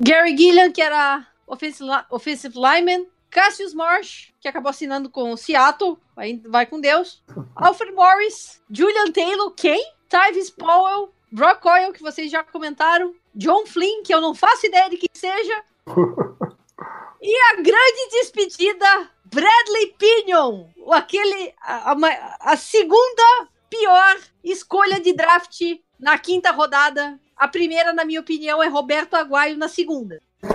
Gary 0.00 0.36
Gillian, 0.36 0.70
que 0.72 0.80
era 0.82 1.26
offensive, 1.46 1.88
li- 1.88 2.04
offensive 2.10 2.54
lineman, 2.58 3.06
Cassius 3.30 3.74
Marsh, 3.74 4.32
que 4.40 4.48
acabou 4.48 4.70
assinando 4.70 5.08
com 5.10 5.32
o 5.32 5.36
Seattle, 5.36 5.98
vai, 6.16 6.40
vai 6.46 6.66
com 6.66 6.80
Deus. 6.80 7.22
Alfred 7.56 7.92
Morris, 7.94 8.60
Julian 8.70 9.10
Taylor, 9.12 9.50
quem? 9.52 9.82
Tyvis 10.08 10.50
Powell, 10.50 11.12
Brock 11.30 11.60
Coyle, 11.62 11.92
que 11.92 12.02
vocês 12.02 12.30
já 12.30 12.42
comentaram, 12.44 13.14
John 13.34 13.64
Flynn, 13.66 14.02
que 14.02 14.12
eu 14.12 14.20
não 14.20 14.34
faço 14.34 14.66
ideia 14.66 14.90
de 14.90 14.98
quem 14.98 15.08
seja, 15.14 15.62
e 17.22 17.36
a 17.52 17.54
grande 17.56 18.08
despedida, 18.10 19.10
Bradley 19.24 19.94
Pinion, 19.98 20.66
o- 20.76 20.92
aquele, 20.92 21.54
a, 21.62 21.92
a 21.92 22.52
a 22.52 22.56
segunda 22.56 23.48
pior 23.72 24.16
escolha 24.44 25.00
de 25.00 25.14
draft 25.14 25.58
na 25.98 26.18
quinta 26.18 26.50
rodada. 26.50 27.18
A 27.36 27.48
primeira, 27.48 27.92
na 27.94 28.04
minha 28.04 28.20
opinião, 28.20 28.62
é 28.62 28.68
Roberto 28.68 29.14
Aguaio 29.14 29.56
na 29.56 29.68
segunda. 29.68 30.20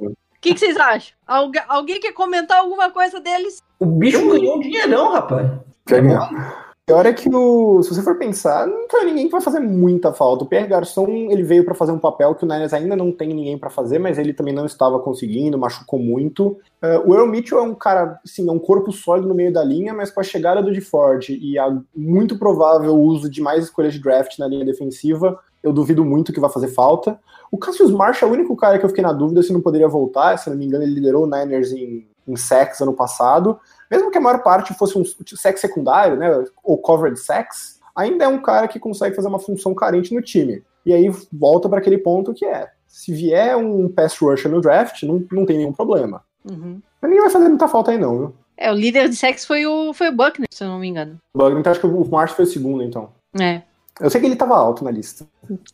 O 0.00 0.40
que, 0.40 0.54
que 0.54 0.58
vocês 0.60 0.76
acham? 0.78 1.14
Algu- 1.26 1.60
alguém 1.68 2.00
quer 2.00 2.12
comentar 2.12 2.58
alguma 2.60 2.90
coisa 2.90 3.20
deles? 3.20 3.62
O 3.78 3.84
bicho 3.84 4.26
ganhou 4.26 4.56
um 4.56 4.60
dinheirão, 4.60 5.12
rapaz. 5.12 5.46
Quer 5.86 6.02
ganhar. 6.02 6.69
Pior 6.90 7.06
é 7.06 7.12
que 7.12 7.32
o, 7.32 7.80
se 7.84 7.94
você 7.94 8.02
for 8.02 8.18
pensar, 8.18 8.66
não 8.66 8.88
tem 8.88 9.04
ninguém 9.04 9.26
que 9.26 9.30
vai 9.30 9.40
fazer 9.40 9.60
muita 9.60 10.12
falta. 10.12 10.42
O 10.42 10.46
Pierre 10.48 10.66
Garçon, 10.66 11.06
ele 11.30 11.44
veio 11.44 11.64
pra 11.64 11.72
fazer 11.72 11.92
um 11.92 12.00
papel 12.00 12.34
que 12.34 12.44
o 12.44 12.48
Niners 12.48 12.72
ainda 12.72 12.96
não 12.96 13.12
tem 13.12 13.28
ninguém 13.28 13.56
pra 13.56 13.70
fazer, 13.70 14.00
mas 14.00 14.18
ele 14.18 14.32
também 14.32 14.52
não 14.52 14.66
estava 14.66 14.98
conseguindo, 14.98 15.56
machucou 15.56 16.00
muito. 16.00 16.58
Eh, 16.82 17.00
o 17.06 17.14
Earl 17.14 17.28
Mitchell 17.28 17.60
é 17.60 17.62
um 17.62 17.76
cara, 17.76 18.18
assim, 18.24 18.48
é 18.48 18.50
um 18.50 18.58
corpo 18.58 18.90
sólido 18.90 19.28
no 19.28 19.36
meio 19.36 19.52
da 19.52 19.62
linha, 19.62 19.94
mas 19.94 20.10
com 20.10 20.18
a 20.18 20.24
chegada 20.24 20.60
do 20.60 20.72
DeFord 20.72 21.38
e 21.40 21.56
a 21.60 21.80
muito 21.94 22.36
provável 22.36 22.96
uso 22.96 23.30
de 23.30 23.40
mais 23.40 23.66
escolhas 23.66 23.94
de 23.94 24.00
draft 24.00 24.36
na 24.40 24.48
linha 24.48 24.64
defensiva, 24.64 25.38
eu 25.62 25.72
duvido 25.72 26.04
muito 26.04 26.32
que 26.32 26.40
vai 26.40 26.50
fazer 26.50 26.68
falta. 26.68 27.18
O 27.50 27.58
Cassius 27.58 27.90
Marsh 27.90 28.22
é 28.22 28.26
o 28.26 28.32
único 28.32 28.56
cara 28.56 28.78
que 28.78 28.84
eu 28.84 28.88
fiquei 28.88 29.02
na 29.04 29.12
dúvida 29.12 29.42
se 29.42 29.52
não 29.52 29.60
poderia 29.60 29.88
voltar, 29.88 30.38
se 30.38 30.48
não 30.48 30.56
me 30.56 30.66
engano 30.66 30.84
ele 30.84 30.94
liderou 30.94 31.24
o 31.24 31.26
Niners 31.26 31.72
em, 31.72 32.06
em 32.26 32.36
sacks 32.36 32.80
ano 32.80 32.92
passado 32.92 33.58
mesmo 33.90 34.10
que 34.10 34.18
a 34.18 34.20
maior 34.20 34.42
parte 34.42 34.72
fosse 34.72 34.96
um 34.96 35.04
sexo 35.04 35.62
secundário, 35.62 36.16
né, 36.16 36.44
ou 36.62 36.78
covered 36.78 37.18
sex, 37.18 37.80
ainda 37.94 38.24
é 38.24 38.28
um 38.28 38.40
cara 38.40 38.68
que 38.68 38.78
consegue 38.78 39.16
fazer 39.16 39.26
uma 39.26 39.40
função 39.40 39.74
carente 39.74 40.14
no 40.14 40.22
time. 40.22 40.62
E 40.86 40.94
aí 40.94 41.10
volta 41.32 41.68
para 41.68 41.80
aquele 41.80 41.98
ponto 41.98 42.32
que 42.32 42.46
é, 42.46 42.68
se 42.86 43.12
vier 43.12 43.56
um 43.56 43.88
pass 43.88 44.16
rusher 44.16 44.50
no 44.50 44.60
draft, 44.60 45.02
não, 45.02 45.26
não 45.32 45.44
tem 45.44 45.58
nenhum 45.58 45.72
problema. 45.72 46.22
Uhum. 46.48 46.80
Mas 47.02 47.10
ninguém 47.10 47.24
vai 47.24 47.30
fazer 47.30 47.48
muita 47.48 47.68
falta 47.68 47.90
aí 47.90 47.98
não, 47.98 48.18
viu? 48.18 48.34
É, 48.56 48.70
o 48.70 48.74
líder 48.74 49.08
de 49.08 49.16
sexo 49.16 49.46
foi 49.46 49.66
o, 49.66 49.92
foi 49.92 50.08
o 50.08 50.16
Buckner, 50.16 50.46
se 50.50 50.62
eu 50.62 50.68
não 50.68 50.78
me 50.78 50.86
engano. 50.86 51.18
O 51.34 51.38
Bugner, 51.38 51.60
então 51.60 51.72
acho 51.72 51.80
que 51.80 51.86
o 51.86 52.04
Marsh 52.10 52.32
foi 52.32 52.44
o 52.44 52.48
segundo, 52.48 52.82
então. 52.82 53.10
É, 53.38 53.62
Eu 54.00 54.08
sei 54.08 54.20
que 54.20 54.26
ele 54.26 54.36
tava 54.36 54.56
alto 54.56 54.82
na 54.82 54.90
lista. 54.90 55.26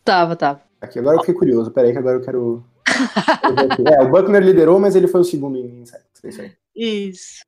tava, 0.05 0.35
tava. 0.35 0.61
Aqui, 0.81 0.99
agora 0.99 1.17
eu 1.17 1.21
fiquei 1.21 1.35
curioso. 1.35 1.71
Peraí 1.71 1.93
que 1.93 1.99
agora 1.99 2.17
eu 2.17 2.25
quero... 2.25 2.65
eu 3.79 3.87
é, 3.87 4.03
o 4.03 4.11
Buckner 4.11 4.43
liderou, 4.43 4.81
mas 4.81 4.97
ele 4.97 5.09
foi 5.09 5.21
o 5.21 5.25
segundo 5.25 5.57
em 5.57 5.85
sacks. 5.85 6.25
É 6.25 6.29
isso 6.29 6.43
aí. 6.43 6.53
Isso. 6.75 7.45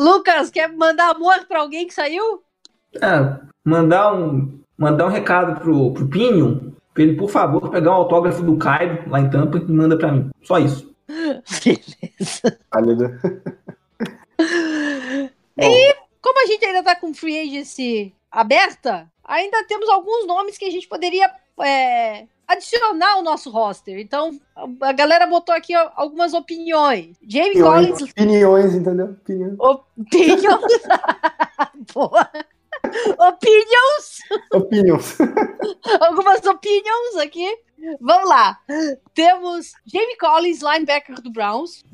Lucas, 0.00 0.50
quer 0.50 0.72
mandar 0.72 1.10
amor 1.10 1.46
pra 1.46 1.60
alguém 1.60 1.86
que 1.86 1.94
saiu? 1.94 2.42
Ah, 3.00 3.40
mandar 3.64 4.14
um, 4.14 4.60
mandar 4.76 5.06
um 5.06 5.10
recado 5.10 5.60
pro, 5.60 5.92
pro 5.92 6.08
Pinion, 6.08 6.72
pra 6.92 7.02
ele, 7.02 7.16
por 7.16 7.30
favor, 7.30 7.70
pegar 7.70 7.90
um 7.90 7.94
autógrafo 7.94 8.42
do 8.42 8.56
Caio 8.56 9.08
lá 9.08 9.20
em 9.20 9.30
Tampa 9.30 9.58
e 9.58 9.70
manda 9.70 9.96
pra 9.96 10.12
mim. 10.12 10.30
Só 10.42 10.58
isso. 10.58 10.92
Beleza. 11.06 12.58
Válido. 12.72 13.18
Como 16.20 16.42
a 16.42 16.46
gente 16.46 16.64
ainda 16.64 16.82
tá 16.82 16.96
com 16.96 17.12
free 17.12 17.40
agency 17.40 18.14
aberta, 18.30 19.11
ainda 19.24 19.64
temos 19.64 19.88
alguns 19.88 20.26
nomes 20.26 20.56
que 20.58 20.64
a 20.64 20.70
gente 20.70 20.88
poderia 20.88 21.30
é, 21.60 22.26
adicionar 22.46 23.12
ao 23.14 23.22
nosso 23.22 23.50
roster. 23.50 23.98
Então, 23.98 24.38
a- 24.80 24.92
galera 24.92 25.26
botou 25.26 25.54
aqui 25.54 25.74
algumas 25.74 26.34
opiniões. 26.34 27.16
Jamie 27.26 27.60
Collins, 27.60 28.02
Opiniões, 28.02 28.10
opiniões, 28.10 28.74
entendeu? 28.74 29.16
Opiniões. 29.18 29.56
opinions. 29.58 30.72
Boa. 31.94 32.28
Opinions. 33.18 34.18
Opinions. 34.52 35.18
algumas 36.00 36.44
opinions 36.44 37.16
aqui. 37.22 37.58
Vamos 38.00 38.28
lá. 38.28 38.58
Temos 39.14 39.72
Jamie 39.86 40.16
Collins, 40.16 40.60
linebacker 40.62 41.20
do 41.20 41.30
Browns. 41.30 41.84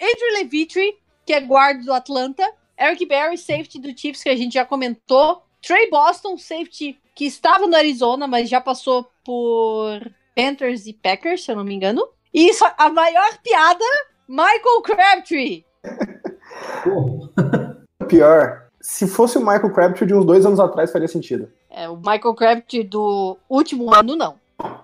Andrew 0.00 0.32
Levitri, 0.38 0.98
que 1.26 1.32
é 1.32 1.40
guarda 1.40 1.82
do 1.82 1.92
Atlanta. 1.92 2.48
Eric 2.78 3.06
Berry, 3.06 3.38
safety 3.38 3.78
do 3.78 3.96
Chiefs, 3.96 4.22
que 4.22 4.28
a 4.28 4.36
gente 4.36 4.54
já 4.54 4.64
comentou. 4.64 5.42
Trey 5.66 5.88
Boston, 5.90 6.36
safety, 6.36 6.98
que 7.14 7.24
estava 7.24 7.66
no 7.66 7.74
Arizona, 7.74 8.26
mas 8.26 8.50
já 8.50 8.60
passou 8.60 9.06
por 9.24 9.98
Panthers 10.36 10.86
e 10.86 10.92
Packers, 10.92 11.44
se 11.44 11.52
eu 11.52 11.56
não 11.56 11.64
me 11.64 11.74
engano. 11.74 12.06
E 12.32 12.48
isso, 12.48 12.64
a 12.76 12.90
maior 12.90 13.38
piada, 13.42 13.84
Michael 14.28 14.82
Crabtree. 14.82 15.64
Pior, 18.08 18.64
se 18.80 19.06
fosse 19.06 19.38
o 19.38 19.40
Michael 19.40 19.72
Crabtree 19.72 20.06
de 20.06 20.14
uns 20.14 20.26
dois 20.26 20.44
anos 20.44 20.60
atrás, 20.60 20.92
faria 20.92 21.08
sentido. 21.08 21.48
É, 21.70 21.88
o 21.88 21.96
Michael 21.96 22.34
Crabtree 22.34 22.84
do 22.84 23.38
último 23.48 23.94
ano, 23.94 24.16
não. 24.16 24.34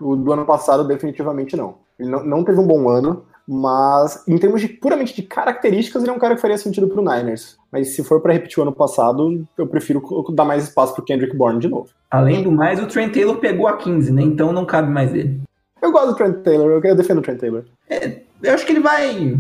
O 0.01 0.17
do 0.17 0.33
ano 0.33 0.47
passado, 0.47 0.85
definitivamente 0.85 1.57
não. 1.57 1.79
Ele 1.99 2.09
não, 2.09 2.25
não 2.25 2.45
teve 2.45 2.59
um 2.59 2.67
bom 2.67 2.89
ano, 2.89 3.27
mas 3.49 4.23
em 4.29 4.39
termos 4.39 4.61
de 4.61 4.69
puramente 4.69 5.15
de 5.15 5.23
características, 5.23 6.03
ele 6.03 6.11
é 6.11 6.15
um 6.15 6.19
cara 6.19 6.35
que 6.35 6.41
faria 6.41 6.57
sentido 6.59 6.89
pro 6.89 7.03
Niners. 7.03 7.57
Mas 7.73 7.95
se 7.95 8.03
for 8.05 8.21
pra 8.21 8.33
repetir 8.33 8.59
o 8.59 8.63
ano 8.63 8.73
passado, 8.73 9.45
eu 9.57 9.67
prefiro 9.67 10.03
dar 10.35 10.45
mais 10.45 10.65
espaço 10.65 10.95
pro 10.95 11.05
Kendrick 11.05 11.37
Bourne 11.37 11.61
de 11.61 11.69
novo. 11.69 11.89
Além 12.11 12.43
do 12.43 12.51
mais, 12.53 12.81
o 12.83 12.87
Trent 12.87 13.13
Taylor 13.13 13.37
pegou 13.37 13.67
a 13.69 13.77
15, 13.77 14.13
né? 14.13 14.23
Então 14.23 14.53
não 14.53 14.65
cabe 14.65 14.91
mais 14.91 15.13
dele. 15.13 15.41
Eu 15.81 15.93
gosto 15.93 16.09
do 16.09 16.15
Trent 16.17 16.43
Taylor, 16.43 16.81
eu 16.85 16.97
defendo 16.97 17.19
o 17.19 17.23
Trent 17.23 17.39
Taylor. 17.39 17.65
Eu 18.43 18.55
acho 18.55 18.67
que 18.67 18.73
ele 18.73 18.81
vai. 18.81 19.37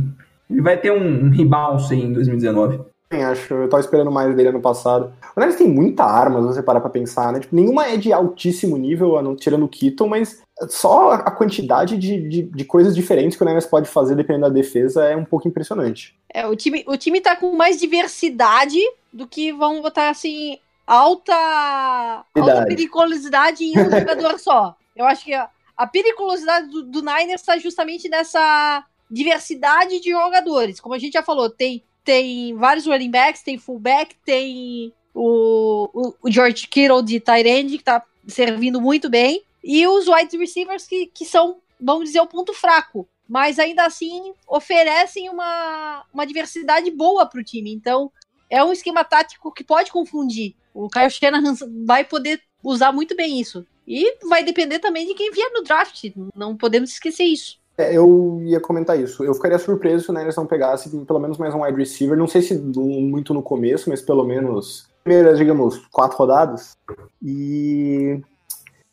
Ele 0.48 0.60
vai 0.62 0.76
ter 0.76 0.90
um, 0.90 1.26
um 1.26 1.30
rebalance 1.30 1.94
em 1.94 2.12
2019. 2.12 2.80
Também 3.08 3.24
acho, 3.24 3.52
eu 3.54 3.68
tava 3.68 3.80
esperando 3.80 4.10
mais 4.10 4.34
dele 4.36 4.50
ano 4.50 4.60
passado. 4.60 5.12
O 5.36 5.40
Niners 5.40 5.56
tem 5.58 5.68
muita 5.68 6.04
arma, 6.04 6.40
se 6.40 6.46
você 6.46 6.62
parar 6.62 6.80
pra 6.80 6.88
pensar, 6.90 7.32
né? 7.32 7.40
Tipo, 7.40 7.56
nenhuma 7.56 7.86
é 7.86 7.96
de 7.96 8.12
altíssimo 8.12 8.76
nível, 8.76 9.18
a 9.18 9.22
não- 9.22 9.34
tirando 9.34 9.64
o 9.64 9.68
Keaton, 9.68 10.06
mas 10.06 10.40
só 10.68 11.12
a 11.12 11.30
quantidade 11.30 11.96
de, 11.96 12.28
de, 12.28 12.42
de 12.42 12.64
coisas 12.64 12.94
diferentes 12.94 13.36
que 13.36 13.42
o 13.42 13.46
Niners 13.46 13.66
pode 13.66 13.88
fazer 13.88 14.14
dependendo 14.14 14.46
da 14.46 14.52
defesa 14.52 15.04
é 15.04 15.16
um 15.16 15.24
pouco 15.24 15.48
impressionante. 15.48 16.14
É, 16.32 16.46
o 16.46 16.54
time, 16.54 16.84
o 16.86 16.96
time 16.96 17.20
tá 17.20 17.34
com 17.34 17.56
mais 17.56 17.78
diversidade 17.78 18.78
do 19.12 19.26
que 19.26 19.52
vamos 19.52 19.80
botar 19.80 20.10
assim, 20.10 20.58
alta, 20.86 22.24
alta 22.34 22.66
periculosidade 22.66 23.64
em 23.64 23.78
um 23.78 23.90
jogador 23.90 24.38
só. 24.38 24.76
Eu 24.94 25.06
acho 25.06 25.24
que 25.24 25.32
a, 25.32 25.48
a 25.76 25.86
periculosidade 25.86 26.68
do, 26.68 26.82
do 26.82 27.00
Niners 27.00 27.40
está 27.40 27.58
justamente 27.58 28.08
nessa 28.08 28.84
diversidade 29.10 30.00
de 30.00 30.10
jogadores. 30.10 30.78
Como 30.78 30.94
a 30.94 30.98
gente 30.98 31.14
já 31.14 31.22
falou, 31.22 31.48
tem, 31.48 31.82
tem 32.04 32.54
vários 32.54 32.86
running 32.86 33.10
backs, 33.10 33.42
tem 33.42 33.58
fullback, 33.58 34.14
tem 34.24 34.92
o, 35.14 35.88
o, 35.92 36.14
o 36.22 36.30
George 36.30 36.68
Kittle 36.68 37.02
de 37.02 37.18
tight 37.18 37.48
end, 37.48 37.78
que 37.78 37.84
tá 37.84 38.02
servindo 38.26 38.80
muito 38.80 39.08
bem, 39.08 39.42
e 39.62 39.86
os 39.86 40.08
wide 40.08 40.36
receivers 40.36 40.86
que, 40.86 41.06
que 41.06 41.24
são, 41.24 41.58
vamos 41.80 42.04
dizer, 42.04 42.20
o 42.20 42.26
ponto 42.26 42.52
fraco 42.52 43.08
mas 43.30 43.60
ainda 43.60 43.86
assim 43.86 44.34
oferecem 44.48 45.30
uma, 45.30 46.04
uma 46.12 46.26
diversidade 46.26 46.90
boa 46.90 47.24
para 47.26 47.38
o 47.38 47.44
time. 47.44 47.72
Então, 47.72 48.10
é 48.50 48.62
um 48.64 48.72
esquema 48.72 49.04
tático 49.04 49.52
que 49.52 49.62
pode 49.62 49.92
confundir. 49.92 50.56
O 50.74 50.88
Kyle 50.88 51.08
Shanahan 51.08 51.54
vai 51.86 52.02
poder 52.02 52.40
usar 52.60 52.90
muito 52.90 53.14
bem 53.14 53.40
isso. 53.40 53.64
E 53.86 54.18
vai 54.28 54.42
depender 54.42 54.80
também 54.80 55.06
de 55.06 55.14
quem 55.14 55.30
vier 55.30 55.48
no 55.52 55.62
draft. 55.62 56.10
Não 56.34 56.56
podemos 56.56 56.90
esquecer 56.90 57.22
isso. 57.22 57.60
É, 57.78 57.96
eu 57.96 58.40
ia 58.42 58.58
comentar 58.58 58.98
isso. 58.98 59.22
Eu 59.22 59.32
ficaria 59.32 59.60
surpreso 59.60 60.06
se 60.06 60.10
o 60.10 60.12
Niners 60.12 60.34
não 60.34 60.46
pegasse 60.46 60.90
pelo 61.04 61.20
menos 61.20 61.38
mais 61.38 61.54
um 61.54 61.62
wide 61.62 61.78
receiver. 61.78 62.18
Não 62.18 62.26
sei 62.26 62.42
se 62.42 62.58
muito 62.58 63.32
no 63.32 63.44
começo, 63.44 63.88
mas 63.88 64.02
pelo 64.02 64.24
menos 64.24 64.88
primeiras, 65.04 65.38
digamos, 65.38 65.78
quatro 65.92 66.18
rodadas. 66.18 66.76
E 67.22 68.20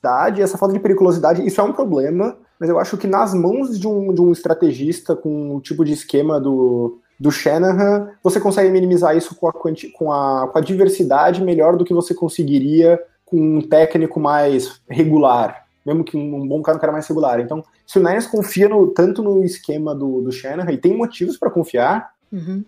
verdade, 0.01 0.41
essa 0.41 0.57
falta 0.57 0.73
de 0.73 0.79
periculosidade, 0.79 1.45
isso 1.45 1.59
é 1.59 1.63
um 1.63 1.73
problema, 1.73 2.37
mas 2.59 2.69
eu 2.69 2.79
acho 2.79 2.97
que 2.97 3.07
nas 3.07 3.33
mãos 3.33 3.79
de 3.79 3.87
um, 3.87 4.13
de 4.13 4.21
um 4.21 4.31
estrategista 4.31 5.15
com 5.15 5.55
o 5.55 5.61
tipo 5.61 5.83
de 5.83 5.93
esquema 5.93 6.39
do, 6.39 6.99
do 7.19 7.31
Shanahan, 7.31 8.09
você 8.23 8.39
consegue 8.39 8.69
minimizar 8.69 9.15
isso 9.15 9.35
com 9.35 9.47
a, 9.47 9.53
com, 9.53 10.11
a, 10.11 10.47
com 10.47 10.57
a 10.57 10.61
diversidade 10.61 11.43
melhor 11.43 11.75
do 11.75 11.85
que 11.85 11.93
você 11.93 12.13
conseguiria 12.13 12.99
com 13.25 13.57
um 13.57 13.61
técnico 13.61 14.19
mais 14.19 14.81
regular, 14.89 15.65
mesmo 15.85 16.03
que 16.03 16.15
um 16.15 16.47
bom 16.47 16.61
cara, 16.61 16.77
um 16.77 16.81
cara 16.81 16.93
mais 16.93 17.07
regular. 17.07 17.39
Então, 17.39 17.63
se 17.85 17.99
o 17.99 18.03
Niners 18.03 18.27
confia 18.27 18.69
no, 18.69 18.87
tanto 18.87 19.21
no 19.21 19.43
esquema 19.43 19.93
do, 19.93 20.21
do 20.21 20.31
Shanahan, 20.31 20.71
e 20.71 20.77
tem 20.77 20.95
motivos 20.95 21.37
para 21.37 21.51
confiar, 21.51 22.11
Uhum. 22.31 22.63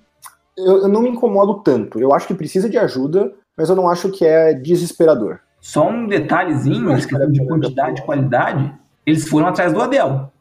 eu, 0.57 0.83
eu 0.83 0.87
não 0.87 1.01
me 1.01 1.09
incomodo 1.09 1.55
tanto. 1.55 1.99
Eu 1.99 2.13
acho 2.13 2.27
que 2.27 2.33
precisa 2.33 2.69
de 2.69 2.77
ajuda, 2.77 3.33
mas 3.57 3.69
eu 3.69 3.75
não 3.75 3.89
acho 3.89 4.09
que 4.09 4.25
é 4.25 4.53
desesperador. 4.53 5.39
Só 5.61 5.89
um 5.89 6.07
detalhezinho, 6.07 6.91
essa 6.91 7.07
questão 7.07 7.31
de 7.31 7.45
quantidade 7.45 8.01
e 8.01 8.05
qualidade, 8.05 8.73
eles 9.05 9.27
foram 9.27 9.47
atrás 9.47 9.73
do 9.73 9.81
Adel. 9.81 10.31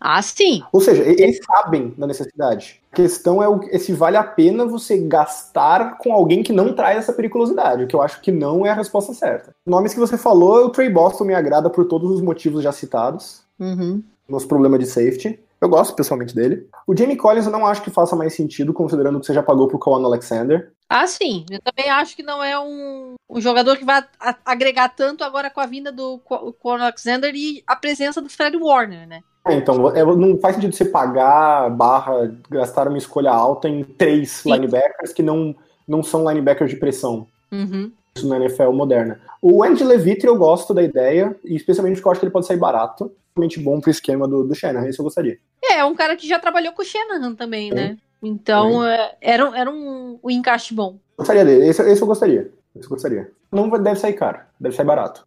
Ah, 0.00 0.20
sim. 0.20 0.62
Ou 0.70 0.80
seja, 0.82 1.02
eles 1.02 1.38
sabem 1.42 1.94
da 1.96 2.06
necessidade. 2.06 2.80
A 2.92 2.96
questão 2.96 3.42
é, 3.42 3.48
o, 3.48 3.60
é 3.70 3.78
se 3.78 3.92
vale 3.92 4.18
a 4.18 4.22
pena 4.22 4.66
você 4.66 4.98
gastar 4.98 5.96
com 5.96 6.12
alguém 6.12 6.42
que 6.42 6.52
não 6.52 6.74
traz 6.74 6.98
essa 6.98 7.12
periculosidade, 7.12 7.84
o 7.84 7.86
que 7.86 7.96
eu 7.96 8.02
acho 8.02 8.20
que 8.20 8.30
não 8.30 8.66
é 8.66 8.70
a 8.70 8.74
resposta 8.74 9.14
certa. 9.14 9.54
Nomes 9.64 9.94
que 9.94 10.00
você 10.00 10.18
falou, 10.18 10.66
o 10.66 10.70
Trey 10.70 10.90
Boston 10.90 11.24
me 11.24 11.34
agrada 11.34 11.70
por 11.70 11.86
todos 11.86 12.10
os 12.10 12.20
motivos 12.20 12.62
já 12.62 12.72
citados, 12.72 13.42
Uhum. 13.58 14.02
nos 14.28 14.44
problemas 14.44 14.80
de 14.80 14.86
safety. 14.86 15.40
Eu 15.60 15.68
gosto 15.70 15.94
pessoalmente 15.94 16.34
dele. 16.34 16.68
O 16.86 16.94
Jamie 16.94 17.16
Collins 17.16 17.46
eu 17.46 17.52
não 17.52 17.64
acho 17.64 17.82
que 17.82 17.90
faça 17.90 18.14
mais 18.14 18.34
sentido, 18.34 18.74
considerando 18.74 19.18
que 19.18 19.24
você 19.24 19.32
já 19.32 19.42
pagou 19.42 19.68
pro 19.68 19.78
Kawan 19.78 20.04
Alexander. 20.04 20.72
Ah, 20.88 21.06
sim. 21.06 21.44
Eu 21.50 21.60
também 21.62 21.90
acho 21.90 22.14
que 22.14 22.22
não 22.22 22.42
é 22.42 22.58
um, 22.58 23.14
um 23.28 23.40
jogador 23.40 23.76
que 23.76 23.84
vai 23.84 24.04
a- 24.20 24.36
agregar 24.44 24.90
tanto 24.90 25.24
agora 25.24 25.50
com 25.50 25.60
a 25.60 25.66
vinda 25.66 25.90
do 25.90 26.18
Quan 26.60 26.80
Alexander 26.82 27.34
e 27.34 27.62
a 27.66 27.74
presença 27.74 28.20
do 28.20 28.28
Fred 28.28 28.56
Warner, 28.56 29.08
né? 29.08 29.20
É, 29.46 29.54
então, 29.54 29.90
é, 29.94 30.02
não 30.04 30.38
faz 30.38 30.54
sentido 30.54 30.74
você 30.74 30.84
pagar 30.86 31.68
barra, 31.70 32.34
gastar 32.50 32.88
uma 32.88 32.96
escolha 32.98 33.30
alta 33.30 33.68
em 33.68 33.82
três 33.84 34.30
Sim. 34.30 34.52
linebackers 34.52 35.12
que 35.12 35.22
não, 35.22 35.54
não 35.86 36.02
são 36.02 36.26
linebackers 36.28 36.70
de 36.70 36.76
pressão. 36.76 37.26
Uhum. 37.52 37.92
isso 38.16 38.26
na 38.28 38.36
NFL 38.38 38.70
moderna. 38.72 39.20
O 39.40 39.62
Andy 39.62 39.84
Levitre 39.84 40.26
eu 40.26 40.36
gosto 40.36 40.72
da 40.74 40.82
ideia, 40.82 41.36
e 41.44 41.54
especialmente 41.56 41.96
porque 41.96 42.08
eu 42.08 42.12
acho 42.12 42.20
que 42.20 42.26
ele 42.26 42.32
pode 42.32 42.46
sair 42.46 42.56
barato. 42.56 43.12
Realmente 43.36 43.60
bom 43.60 43.80
pro 43.80 43.90
esquema 43.90 44.26
do, 44.28 44.44
do 44.44 44.54
Shanahan, 44.54 44.88
isso 44.88 45.00
eu 45.00 45.04
gostaria. 45.04 45.38
É, 45.62 45.74
é 45.78 45.84
um 45.84 45.94
cara 45.94 46.16
que 46.16 46.26
já 46.26 46.38
trabalhou 46.38 46.72
com 46.72 46.82
o 46.82 46.84
Shanahan 46.84 47.34
também, 47.34 47.70
né? 47.72 47.96
Então, 48.24 48.84
é, 48.84 49.14
era, 49.20 49.48
um- 49.48 49.54
era 49.54 49.70
um, 49.70 50.18
um 50.22 50.30
encaixe 50.30 50.74
bom. 50.74 50.96
Gostaria 51.18 51.44
dele, 51.44 51.66
esse, 51.68 51.82
esse 51.82 52.02
eu 52.02 52.06
gostaria. 52.06 52.50
Esse 52.74 52.86
eu 52.86 52.90
gostaria. 52.90 53.30
Não 53.52 53.68
deve 53.70 54.00
sair 54.00 54.14
caro, 54.14 54.40
deve 54.58 54.74
sair 54.74 54.86
barato. 54.86 55.26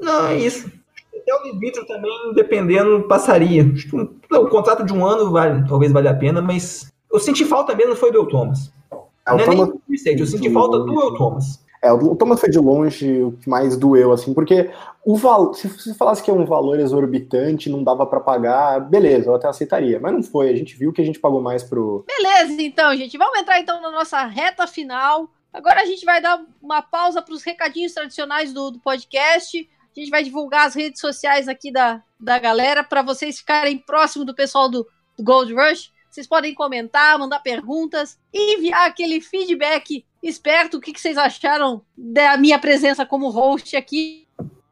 Não, 0.00 0.28
é 0.28 0.36
isso. 0.38 0.70
Até 1.14 1.34
o 1.34 1.42
Livitro 1.52 1.86
também, 1.86 2.32
dependendo, 2.34 3.02
passaria. 3.06 3.64
Um- 3.92 4.08
o 4.36 4.48
contrato 4.48 4.84
de 4.84 4.92
um 4.92 5.04
ano 5.04 5.30
vale, 5.30 5.66
talvez 5.68 5.92
valha 5.92 6.10
a 6.12 6.14
pena, 6.14 6.40
mas 6.40 6.90
eu 7.12 7.18
senti 7.20 7.44
falta 7.44 7.74
mesmo 7.74 7.94
foi 7.94 8.10
do 8.10 8.18
El 8.18 8.26
Thomas. 8.28 8.72
É, 8.90 8.94
o 8.94 9.36
não 9.36 9.40
é 9.40 9.44
Thomas, 9.44 9.68
nem 9.88 10.18
eu 10.18 10.26
senti 10.26 10.50
falta 10.50 10.78
do 10.78 11.00
El 11.00 11.14
Thomas. 11.16 11.62
É, 11.82 11.90
o 11.92 12.14
Thomas 12.14 12.38
foi 12.38 12.50
de 12.50 12.58
longe 12.58 13.22
o 13.22 13.32
que 13.32 13.48
mais 13.48 13.76
doeu, 13.76 14.12
assim, 14.12 14.34
porque 14.34 14.70
o 15.04 15.16
val, 15.16 15.54
se 15.54 15.66
você 15.66 15.94
falasse 15.94 16.22
que 16.22 16.30
é 16.30 16.34
um 16.34 16.44
valor 16.44 16.78
exorbitante, 16.78 17.70
não 17.70 17.82
dava 17.82 18.04
pra 18.04 18.20
pagar, 18.20 18.80
beleza, 18.80 19.30
eu 19.30 19.34
até 19.34 19.48
aceitaria. 19.48 19.98
Mas 19.98 20.12
não 20.12 20.22
foi, 20.22 20.50
a 20.50 20.56
gente 20.56 20.76
viu 20.76 20.92
que 20.92 21.00
a 21.00 21.04
gente 21.04 21.18
pagou 21.18 21.40
mais 21.40 21.62
pro. 21.62 22.04
Beleza, 22.06 22.60
então, 22.60 22.94
gente. 22.94 23.16
Vamos 23.16 23.38
entrar 23.38 23.60
então 23.60 23.80
na 23.80 23.90
nossa 23.90 24.22
reta 24.26 24.66
final. 24.66 25.30
Agora 25.52 25.80
a 25.80 25.86
gente 25.86 26.04
vai 26.04 26.20
dar 26.20 26.44
uma 26.62 26.82
pausa 26.82 27.22
para 27.22 27.34
os 27.34 27.42
recadinhos 27.42 27.94
tradicionais 27.94 28.52
do, 28.52 28.72
do 28.72 28.78
podcast. 28.78 29.68
A 29.96 29.98
gente 29.98 30.10
vai 30.10 30.22
divulgar 30.22 30.66
as 30.66 30.74
redes 30.74 31.00
sociais 31.00 31.48
aqui 31.48 31.72
da, 31.72 32.02
da 32.20 32.38
galera 32.38 32.84
para 32.84 33.02
vocês 33.02 33.38
ficarem 33.38 33.78
próximo 33.78 34.24
do 34.24 34.34
pessoal 34.34 34.68
do, 34.68 34.86
do 35.16 35.24
Gold 35.24 35.52
Rush. 35.54 35.90
Vocês 36.10 36.26
podem 36.26 36.52
comentar, 36.52 37.16
mandar 37.18 37.38
perguntas 37.38 38.18
enviar 38.34 38.88
aquele 38.88 39.20
feedback 39.20 40.04
esperto. 40.20 40.78
O 40.78 40.80
que, 40.80 40.92
que 40.92 41.00
vocês 41.00 41.16
acharam 41.16 41.82
da 41.96 42.36
minha 42.36 42.58
presença 42.58 43.06
como 43.06 43.30
host 43.30 43.76
aqui? 43.76 44.26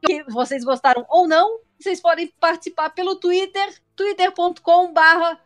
Que 0.04 0.24
vocês 0.24 0.64
gostaram 0.64 1.06
ou 1.08 1.28
não? 1.28 1.60
Vocês 1.78 2.00
podem 2.00 2.26
participar 2.40 2.90
pelo 2.90 3.14
Twitter, 3.14 3.72
twitter.com/barra. 3.94 5.40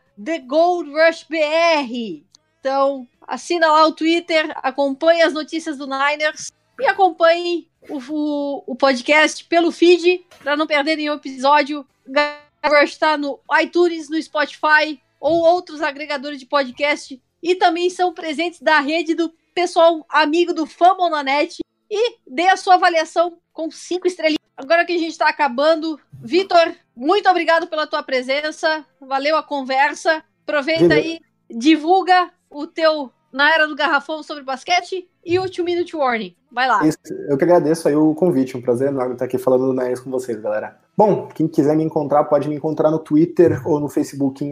Então, 2.59 3.07
assina 3.27 3.71
lá 3.71 3.85
o 3.85 3.91
Twitter, 3.93 4.51
acompanhe 4.55 5.21
as 5.21 5.33
notícias 5.33 5.77
do 5.77 5.85
Niners 5.85 6.51
e 6.79 6.85
acompanhe 6.85 7.67
o, 7.89 7.97
o, 7.97 8.63
o 8.67 8.75
podcast 8.75 9.43
pelo 9.45 9.71
feed 9.71 10.25
para 10.41 10.55
não 10.55 10.65
perder 10.65 10.95
nenhum 10.95 11.13
episódio. 11.13 11.85
O 12.07 12.69
Rush 12.69 12.91
está 12.91 13.17
no 13.17 13.39
iTunes, 13.61 14.09
no 14.09 14.21
Spotify 14.21 14.99
ou 15.23 15.41
outros 15.41 15.81
agregadores 15.81 16.37
de 16.37 16.45
podcast 16.45 17.17
e 17.41 17.55
também 17.55 17.89
são 17.89 18.13
presentes 18.13 18.59
da 18.59 18.81
rede 18.81 19.15
do 19.15 19.33
pessoal 19.55 20.05
amigo 20.09 20.53
do 20.53 20.65
Fumble 20.65 21.09
na 21.09 21.23
net 21.23 21.59
e 21.89 22.17
dê 22.27 22.49
a 22.49 22.57
sua 22.57 22.73
avaliação 22.73 23.37
com 23.53 23.71
cinco 23.71 24.05
estrelinhas. 24.05 24.37
Agora 24.57 24.83
que 24.83 24.91
a 24.91 24.97
gente 24.97 25.11
está 25.11 25.29
acabando, 25.29 25.97
Vitor, 26.21 26.75
muito 26.93 27.29
obrigado 27.29 27.67
pela 27.67 27.87
tua 27.87 28.03
presença, 28.03 28.85
valeu 28.99 29.37
a 29.37 29.43
conversa. 29.43 30.21
Aproveita 30.43 30.95
aí, 30.95 31.21
divulga 31.49 32.29
o 32.49 32.67
teu 32.67 33.09
na 33.31 33.53
era 33.53 33.65
do 33.65 33.77
garrafão 33.77 34.21
sobre 34.23 34.43
basquete 34.43 35.09
e 35.23 35.39
o 35.39 35.49
Two 35.49 35.63
Minute 35.63 35.95
Warning. 35.95 36.35
Vai 36.51 36.67
lá. 36.67 36.85
Isso, 36.85 36.97
eu 37.29 37.37
que 37.37 37.45
agradeço 37.45 37.87
aí 37.87 37.95
o 37.95 38.13
convite, 38.13 38.57
um 38.57 38.61
prazer 38.61 38.89
enorme 38.89 39.13
estar 39.13 39.23
aqui 39.23 39.37
falando 39.37 39.67
do 39.67 39.73
Niners 39.73 40.01
com 40.01 40.11
vocês, 40.11 40.37
galera. 40.41 40.82
Bom, 40.95 41.27
quem 41.33 41.47
quiser 41.47 41.75
me 41.75 41.83
encontrar, 41.83 42.23
pode 42.25 42.47
me 42.47 42.55
encontrar 42.55 42.91
no 42.91 42.99
Twitter 42.99 43.67
ou 43.67 43.79
no 43.79 43.89
Facebook 43.89 44.45
em 44.45 44.51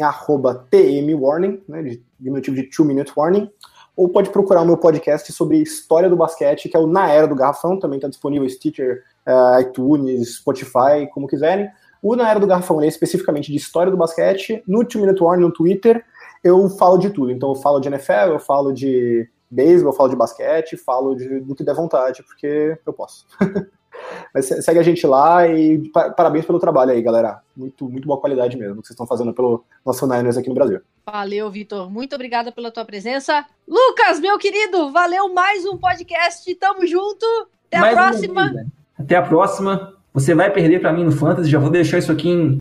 TMWarning, 0.72 1.62
né, 1.68 1.98
diminutivo 2.20 2.56
de 2.56 2.64
Two 2.64 2.84
Minute 2.84 3.14
Warning, 3.16 3.48
ou 3.96 4.10
pode 4.10 4.32
procurar 4.32 4.62
o 4.62 4.66
meu 4.66 4.76
podcast 4.76 5.32
sobre 5.32 5.58
história 5.58 6.10
do 6.10 6.16
basquete, 6.16 6.68
que 6.68 6.76
é 6.76 6.80
o 6.80 6.88
Na 6.88 7.12
Era 7.12 7.28
do 7.28 7.36
Garrafão, 7.36 7.78
também 7.78 7.98
está 7.98 8.08
disponível 8.08 8.50
Stitcher, 8.50 9.04
eh, 9.24 9.62
iTunes, 9.62 10.38
Spotify, 10.38 11.08
como 11.14 11.28
quiserem. 11.28 11.70
O 12.02 12.16
Na 12.16 12.28
Era 12.28 12.40
do 12.40 12.48
Garrafão 12.48 12.82
é 12.82 12.88
especificamente 12.88 13.52
de 13.52 13.58
história 13.58 13.92
do 13.92 13.98
basquete, 13.98 14.64
no 14.68 14.84
Two 14.84 15.02
Minute 15.02 15.22
Warning 15.22 15.44
no 15.44 15.54
Twitter, 15.54 16.04
eu 16.44 16.68
falo 16.70 16.98
de 16.98 17.12
tudo. 17.12 17.32
Então 17.32 17.50
eu 17.50 17.56
falo 17.56 17.80
de 17.80 17.88
NFL, 17.88 18.32
eu 18.32 18.40
falo 18.40 18.74
de 18.74 19.30
beisebol, 19.48 19.92
eu 19.92 19.96
falo 19.96 20.10
de 20.10 20.16
basquete, 20.16 20.76
falo 20.76 21.14
de, 21.14 21.40
do 21.42 21.54
que 21.54 21.64
der 21.64 21.76
vontade, 21.76 22.24
porque 22.24 22.80
eu 22.84 22.94
posso. 22.94 23.28
Mas 24.34 24.46
se- 24.46 24.62
segue 24.62 24.80
a 24.80 24.84
gente 24.84 25.06
lá 25.06 25.48
e 25.48 25.90
pa- 25.90 26.10
parabéns 26.12 26.46
pelo 26.46 26.60
trabalho 26.60 26.92
aí, 26.92 27.02
galera. 27.02 27.40
Muito, 27.56 27.90
muito 27.90 28.08
boa 28.08 28.20
qualidade 28.20 28.58
mesmo 28.58 28.82
que 28.82 28.88
vocês 28.88 28.92
estão 28.92 29.06
fazendo 29.08 29.34
pelo 29.34 29.64
nosso 29.86 30.08
Niners 30.08 30.38
aqui 30.38 30.48
no 30.50 30.56
Brasil. 30.56 30.80
Valeu, 31.06 31.50
Vitor. 31.50 31.90
Muito 31.90 32.16
obrigada 32.16 32.52
pela 32.52 32.72
tua 32.72 32.86
presença. 32.86 33.46
Lucas, 33.68 34.20
meu 34.20 34.38
querido, 34.38 34.92
valeu 34.92 35.34
mais 35.34 35.66
um 35.66 35.78
podcast. 35.78 36.54
Tamo 36.56 36.86
junto. 36.88 37.26
Até 37.68 37.78
a 37.78 37.82
Mais 37.82 37.96
uma 37.98 38.04
próxima. 38.10 38.52
né? 38.54 38.66
Até 38.98 39.16
a 39.16 39.22
próxima. 39.22 39.94
Você 40.14 40.36
vai 40.36 40.52
perder 40.52 40.80
pra 40.82 40.92
mim 40.94 41.04
no 41.06 41.12
Fantasy, 41.12 41.50
já 41.50 41.58
vou 41.60 41.70
deixar 41.70 41.98
isso 41.98 42.12
aqui 42.12 42.30
em, 42.30 42.60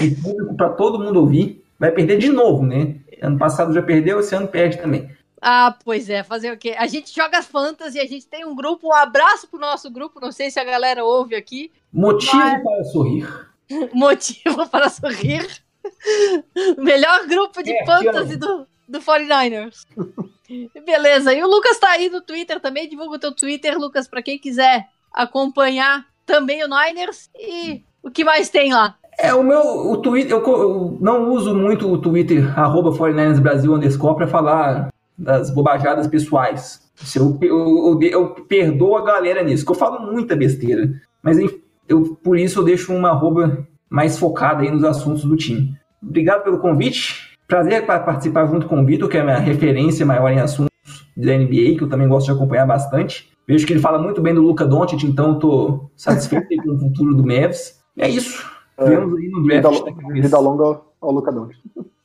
em 0.00 0.14
público 0.14 0.54
pra 0.56 0.68
todo 0.70 0.98
mundo 0.98 1.20
ouvir. 1.20 1.62
Vai 1.78 1.90
perder 1.90 2.18
de 2.18 2.28
novo, 2.30 2.62
né? 2.64 2.96
Ano 3.22 3.38
passado 3.38 3.72
já 3.72 3.82
perdeu, 3.82 4.20
esse 4.20 4.34
ano 4.34 4.48
perde 4.48 4.78
também. 4.78 5.08
Ah, 5.42 5.74
pois 5.84 6.10
é, 6.10 6.22
fazer 6.22 6.52
o 6.52 6.58
quê? 6.58 6.74
A 6.78 6.86
gente 6.86 7.14
joga 7.14 7.42
fantasy, 7.42 7.98
a 7.98 8.06
gente 8.06 8.26
tem 8.26 8.44
um 8.44 8.54
grupo, 8.54 8.88
um 8.88 8.92
abraço 8.94 9.48
pro 9.48 9.58
nosso 9.58 9.90
grupo, 9.90 10.20
não 10.20 10.30
sei 10.32 10.50
se 10.50 10.60
a 10.60 10.64
galera 10.64 11.02
ouve 11.04 11.34
aqui. 11.34 11.70
Motivo 11.92 12.36
Mas- 12.36 12.62
para 12.62 12.84
sorrir. 12.84 13.46
Motivo 13.94 14.68
para 14.68 14.88
sorrir. 14.90 15.46
Melhor 16.78 17.26
grupo 17.26 17.62
de 17.62 17.72
É, 17.72 17.86
fantasy 17.86 18.36
do, 18.36 18.66
do 18.88 19.00
49ers. 19.00 19.86
Beleza, 20.84 21.32
e 21.32 21.42
o 21.42 21.46
Lucas 21.46 21.78
tá 21.78 21.90
aí 21.90 22.10
no 22.10 22.20
Twitter 22.20 22.60
também, 22.60 22.88
divulga 22.88 23.16
o 23.16 23.18
teu 23.20 23.32
Twitter, 23.32 23.78
Lucas, 23.78 24.08
pra 24.08 24.20
quem 24.22 24.38
quiser 24.38 24.88
acompanhar 25.12 26.04
também 26.26 26.62
o 26.64 26.68
Niners. 26.68 27.30
E 27.38 27.82
o 28.02 28.10
que 28.10 28.24
mais 28.24 28.48
tem 28.50 28.72
lá? 28.72 28.96
É, 29.18 29.32
o 29.32 29.42
meu 29.44 29.60
o 29.60 29.96
Twitter, 29.98 30.32
eu, 30.32 30.44
eu 30.46 30.98
não 31.00 31.30
uso 31.30 31.54
muito 31.54 31.88
o 31.90 31.98
Twitter, 31.98 32.58
arroba 32.58 32.94
49 32.96 33.40
Brasil 33.40 33.72
underscore, 33.74 34.16
pra 34.16 34.26
falar 34.26 34.89
das 35.20 35.50
bobajadas 35.50 36.06
pessoais. 36.06 36.90
Se 36.96 37.18
Eu, 37.18 37.38
eu, 37.42 37.98
eu, 38.00 38.02
eu 38.02 38.28
perdoo 38.48 38.96
a 38.96 39.04
galera 39.04 39.42
nisso, 39.42 39.64
que 39.64 39.70
eu 39.70 39.74
falo 39.76 40.10
muita 40.12 40.34
besteira. 40.34 40.90
Mas 41.22 41.38
enfim, 41.38 41.60
eu, 41.88 42.16
por 42.22 42.38
isso 42.38 42.60
eu 42.60 42.64
deixo 42.64 42.92
uma 42.94 43.10
arroba 43.10 43.66
mais 43.88 44.18
focada 44.18 44.62
aí 44.62 44.70
nos 44.70 44.84
assuntos 44.84 45.24
do 45.24 45.36
time. 45.36 45.74
Obrigado 46.02 46.42
pelo 46.42 46.58
convite. 46.58 47.36
Prazer 47.46 47.84
pa- 47.84 47.98
participar 48.00 48.46
junto 48.46 48.66
com 48.66 48.80
o 48.80 48.86
Vitor, 48.86 49.08
que 49.08 49.16
é 49.16 49.20
a 49.20 49.24
minha 49.24 49.38
referência 49.38 50.06
maior 50.06 50.30
em 50.30 50.38
assuntos 50.40 50.70
da 51.16 51.36
NBA, 51.36 51.76
que 51.76 51.82
eu 51.82 51.88
também 51.88 52.08
gosto 52.08 52.26
de 52.26 52.32
acompanhar 52.32 52.66
bastante. 52.66 53.28
Vejo 53.46 53.66
que 53.66 53.72
ele 53.72 53.80
fala 53.80 53.98
muito 53.98 54.20
bem 54.22 54.32
do 54.32 54.40
Luca 54.42 54.64
Doncic, 54.64 55.02
então 55.04 55.38
tô 55.38 55.90
satisfeito 55.96 56.46
com 56.62 56.70
o 56.74 56.78
futuro 56.78 57.14
do 57.14 57.26
Mavs. 57.26 57.80
E 57.96 58.02
é 58.02 58.08
isso. 58.08 58.48
Vemos 58.78 59.18
aí 59.18 59.28
no 59.28 59.42
Vida, 59.42 59.60
draft. 59.62 59.80
lo- 59.84 60.12
vida 60.12 60.38
longa 60.38 60.64
ao- 60.64 60.94
ao 61.00 61.12
Luca 61.12 61.32
Doncic. 61.32 61.58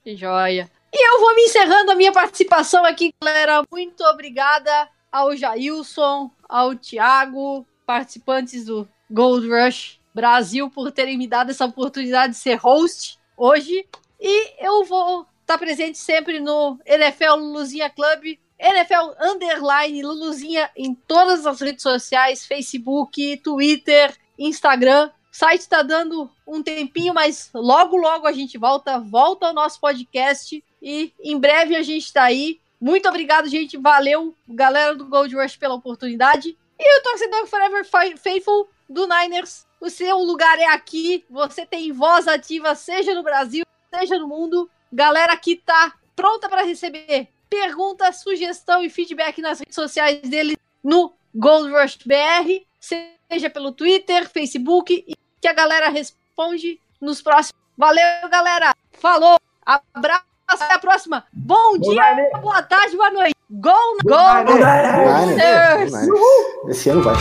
Que 0.03 0.15
joia. 0.15 0.67
E 0.97 1.07
eu 1.09 1.19
vou 1.19 1.35
me 1.35 1.41
encerrando 1.41 1.91
a 1.91 1.95
minha 1.95 2.13
participação 2.13 2.85
aqui, 2.85 3.13
galera. 3.21 3.63
Muito 3.69 4.01
obrigada 4.05 4.87
ao 5.11 5.35
Jailson, 5.35 6.31
ao 6.47 6.73
Thiago, 6.73 7.67
participantes 7.85 8.63
do 8.63 8.87
Gold 9.11 9.45
Rush 9.45 9.99
Brasil, 10.13 10.69
por 10.69 10.93
terem 10.93 11.17
me 11.17 11.27
dado 11.27 11.51
essa 11.51 11.65
oportunidade 11.65 12.31
de 12.31 12.39
ser 12.39 12.55
host 12.55 13.19
hoje. 13.35 13.85
E 14.21 14.65
eu 14.65 14.85
vou 14.85 15.27
estar 15.41 15.57
presente 15.57 15.97
sempre 15.97 16.39
no 16.39 16.79
NFL 16.85 17.35
Luluzinha 17.39 17.89
Club, 17.89 18.39
NFL 18.57 19.21
Underline 19.21 20.01
Luluzinha 20.01 20.71
em 20.77 20.95
todas 20.95 21.45
as 21.45 21.59
redes 21.59 21.83
sociais, 21.83 22.45
Facebook, 22.45 23.35
Twitter, 23.43 24.15
Instagram. 24.39 25.11
O 25.29 25.35
site 25.35 25.59
está 25.59 25.81
dando 25.81 26.31
um 26.47 26.63
tempinho, 26.63 27.13
mas 27.13 27.49
logo, 27.53 27.97
logo 27.97 28.25
a 28.25 28.31
gente 28.31 28.57
volta, 28.57 28.97
volta 28.97 29.47
ao 29.47 29.53
nosso 29.53 29.81
podcast 29.81 30.63
e 30.85 31.11
em 31.19 31.39
breve 31.39 31.75
a 31.75 31.81
gente 31.81 32.03
está 32.03 32.25
aí. 32.25 32.61
Muito 32.79 33.09
obrigado, 33.09 33.49
gente. 33.49 33.75
Valeu, 33.75 34.35
galera 34.47 34.93
do 34.93 35.07
Gold 35.07 35.35
Rush, 35.35 35.57
pela 35.57 35.73
oportunidade. 35.73 36.55
E 36.77 36.99
o 36.99 37.01
torcedor 37.01 37.47
Forever 37.47 37.83
Faithful 38.17 38.69
do 38.87 39.07
Niners. 39.07 39.65
O 39.81 39.89
seu 39.89 40.19
lugar 40.19 40.59
é 40.59 40.67
aqui. 40.67 41.25
Você 41.27 41.65
tem 41.65 41.91
voz 41.91 42.27
ativa, 42.27 42.75
seja 42.75 43.15
no 43.15 43.23
Brasil, 43.23 43.65
seja 43.91 44.19
no 44.19 44.27
mundo. 44.27 44.69
Galera 44.93 45.33
aqui 45.33 45.55
tá 45.55 45.95
pronta 46.15 46.47
para 46.47 46.63
receber 46.63 47.29
pergunta, 47.49 48.11
sugestão 48.11 48.83
e 48.83 48.89
feedback 48.89 49.41
nas 49.41 49.59
redes 49.59 49.75
sociais 49.75 50.21
dele 50.21 50.55
no 50.83 51.13
Gold 51.33 51.71
Rush 51.71 51.97
BR, 52.05 52.63
seja 52.79 53.49
pelo 53.49 53.71
Twitter, 53.71 54.29
Facebook, 54.29 55.03
e 55.07 55.15
que 55.41 55.47
a 55.47 55.53
galera 55.53 55.89
responde 55.89 56.79
nos 57.01 57.21
próximos. 57.21 57.59
Valeu, 57.75 58.29
galera! 58.29 58.75
Falou! 58.91 59.39
Abraço, 59.65 60.25
até 60.47 60.73
a 60.73 60.79
próxima! 60.79 61.23
Bom 61.33 61.77
dia, 61.79 62.01
boa 62.41 62.61
tarde, 62.63 62.95
boa 62.95 63.11
noite! 63.11 63.35
Go, 63.49 63.71
go! 64.03 64.15
Niners. 64.43 65.91
Niners. 65.91 66.69
Esse 66.69 66.89
ano 66.89 67.01
vai. 67.03 67.15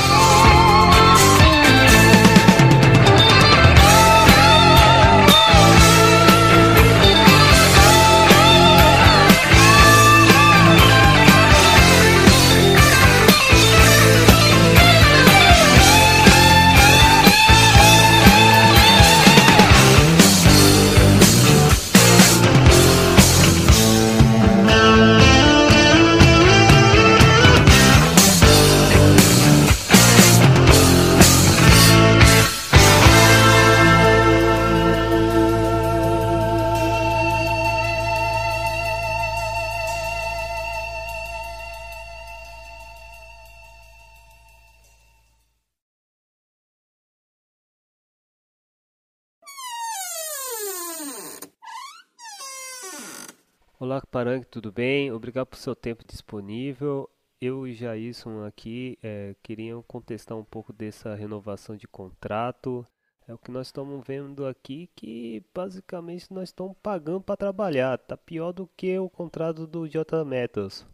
Olá, 53.76 54.00
Parangue, 54.08 54.46
tudo 54.46 54.70
bem? 54.70 55.10
Obrigado 55.10 55.46
por 55.46 55.56
seu 55.56 55.74
tempo 55.74 56.04
disponível. 56.06 57.10
Eu 57.40 57.66
e 57.66 57.74
Jailson 57.74 58.44
aqui 58.44 58.96
é, 59.02 59.34
queriam 59.42 59.82
contestar 59.82 60.38
um 60.38 60.44
pouco 60.44 60.72
dessa 60.72 61.12
renovação 61.16 61.76
de 61.76 61.88
contrato. 61.88 62.86
É 63.26 63.34
o 63.34 63.38
que 63.38 63.50
nós 63.50 63.66
estamos 63.66 64.00
vendo 64.06 64.46
aqui 64.46 64.88
que 64.94 65.42
basicamente 65.52 66.32
nós 66.32 66.50
estamos 66.50 66.76
pagando 66.80 67.20
para 67.20 67.36
trabalhar. 67.36 67.98
Tá 67.98 68.16
pior 68.16 68.52
do 68.52 68.70
que 68.76 68.96
o 68.96 69.10
contrato 69.10 69.66
do 69.66 69.88
J 69.88 70.24
Metals. 70.24 70.86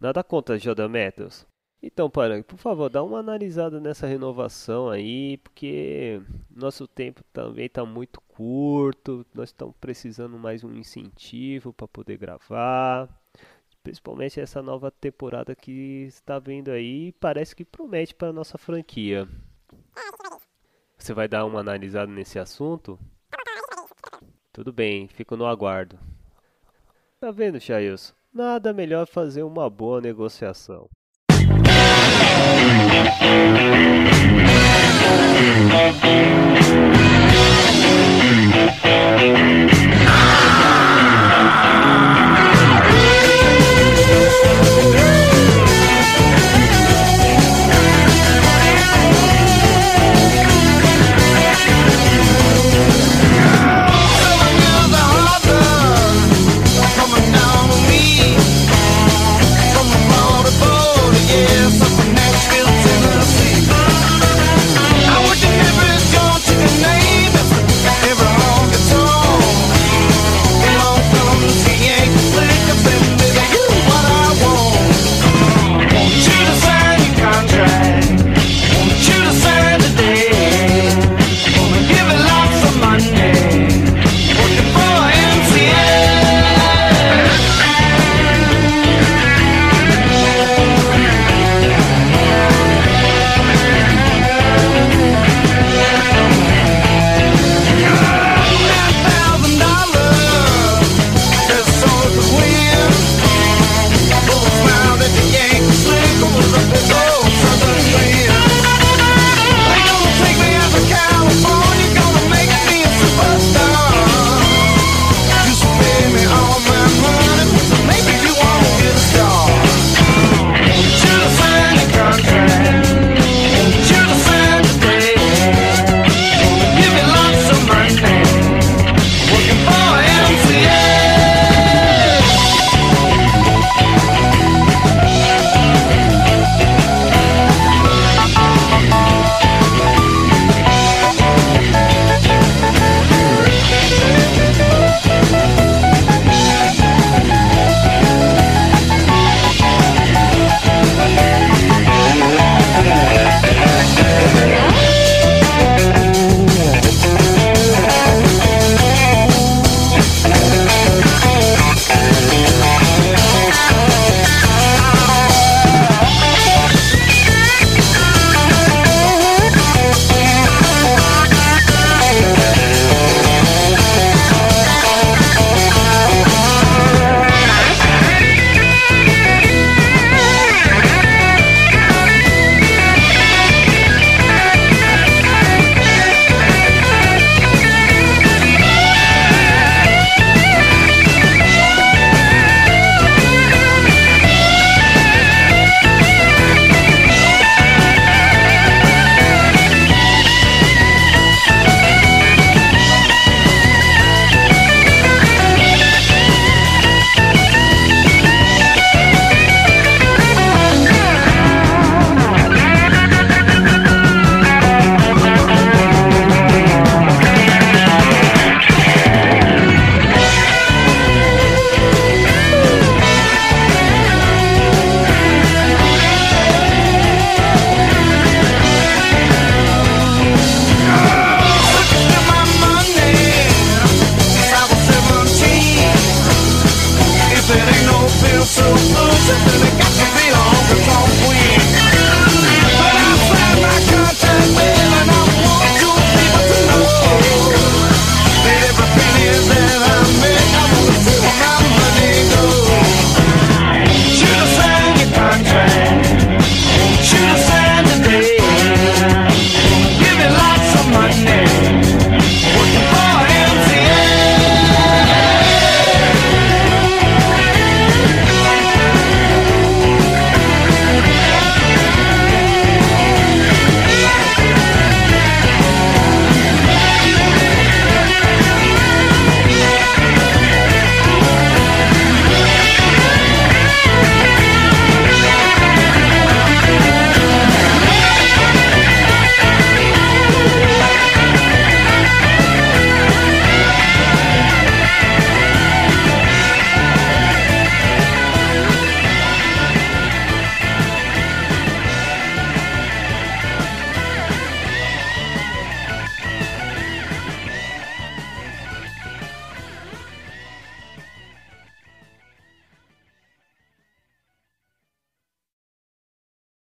Nada 0.00 0.24
contra 0.24 0.58
J 0.58 0.88
Metals. 0.88 1.46
Então, 1.82 2.10
Parangue, 2.10 2.42
por 2.42 2.58
favor, 2.58 2.88
dá 2.88 3.02
uma 3.02 3.18
analisada 3.18 3.78
nessa 3.78 4.06
renovação 4.06 4.88
aí, 4.88 5.36
porque 5.38 6.20
nosso 6.50 6.88
tempo 6.88 7.22
também 7.32 7.66
está 7.66 7.84
muito 7.84 8.20
curto, 8.22 9.24
nós 9.34 9.50
estamos 9.50 9.74
precisando 9.80 10.38
mais 10.38 10.64
um 10.64 10.72
incentivo 10.72 11.72
para 11.72 11.86
poder 11.86 12.16
gravar, 12.16 13.08
principalmente 13.82 14.40
essa 14.40 14.62
nova 14.62 14.90
temporada 14.90 15.54
que 15.54 16.06
está 16.08 16.38
vindo 16.38 16.70
aí, 16.70 17.12
parece 17.12 17.54
que 17.54 17.64
promete 17.64 18.14
para 18.14 18.32
nossa 18.32 18.58
franquia. 18.58 19.28
Você 20.98 21.12
vai 21.12 21.28
dar 21.28 21.44
uma 21.44 21.60
analisada 21.60 22.10
nesse 22.10 22.38
assunto? 22.38 22.98
Tudo 24.52 24.72
bem, 24.72 25.06
fico 25.06 25.36
no 25.36 25.46
aguardo. 25.46 25.98
Tá 27.20 27.30
vendo, 27.30 27.60
Chailson? 27.60 28.14
Nada 28.32 28.72
melhor 28.72 29.06
fazer 29.06 29.42
uma 29.42 29.70
boa 29.70 30.00
negociação. 30.00 30.90
Yeah. 32.96 33.36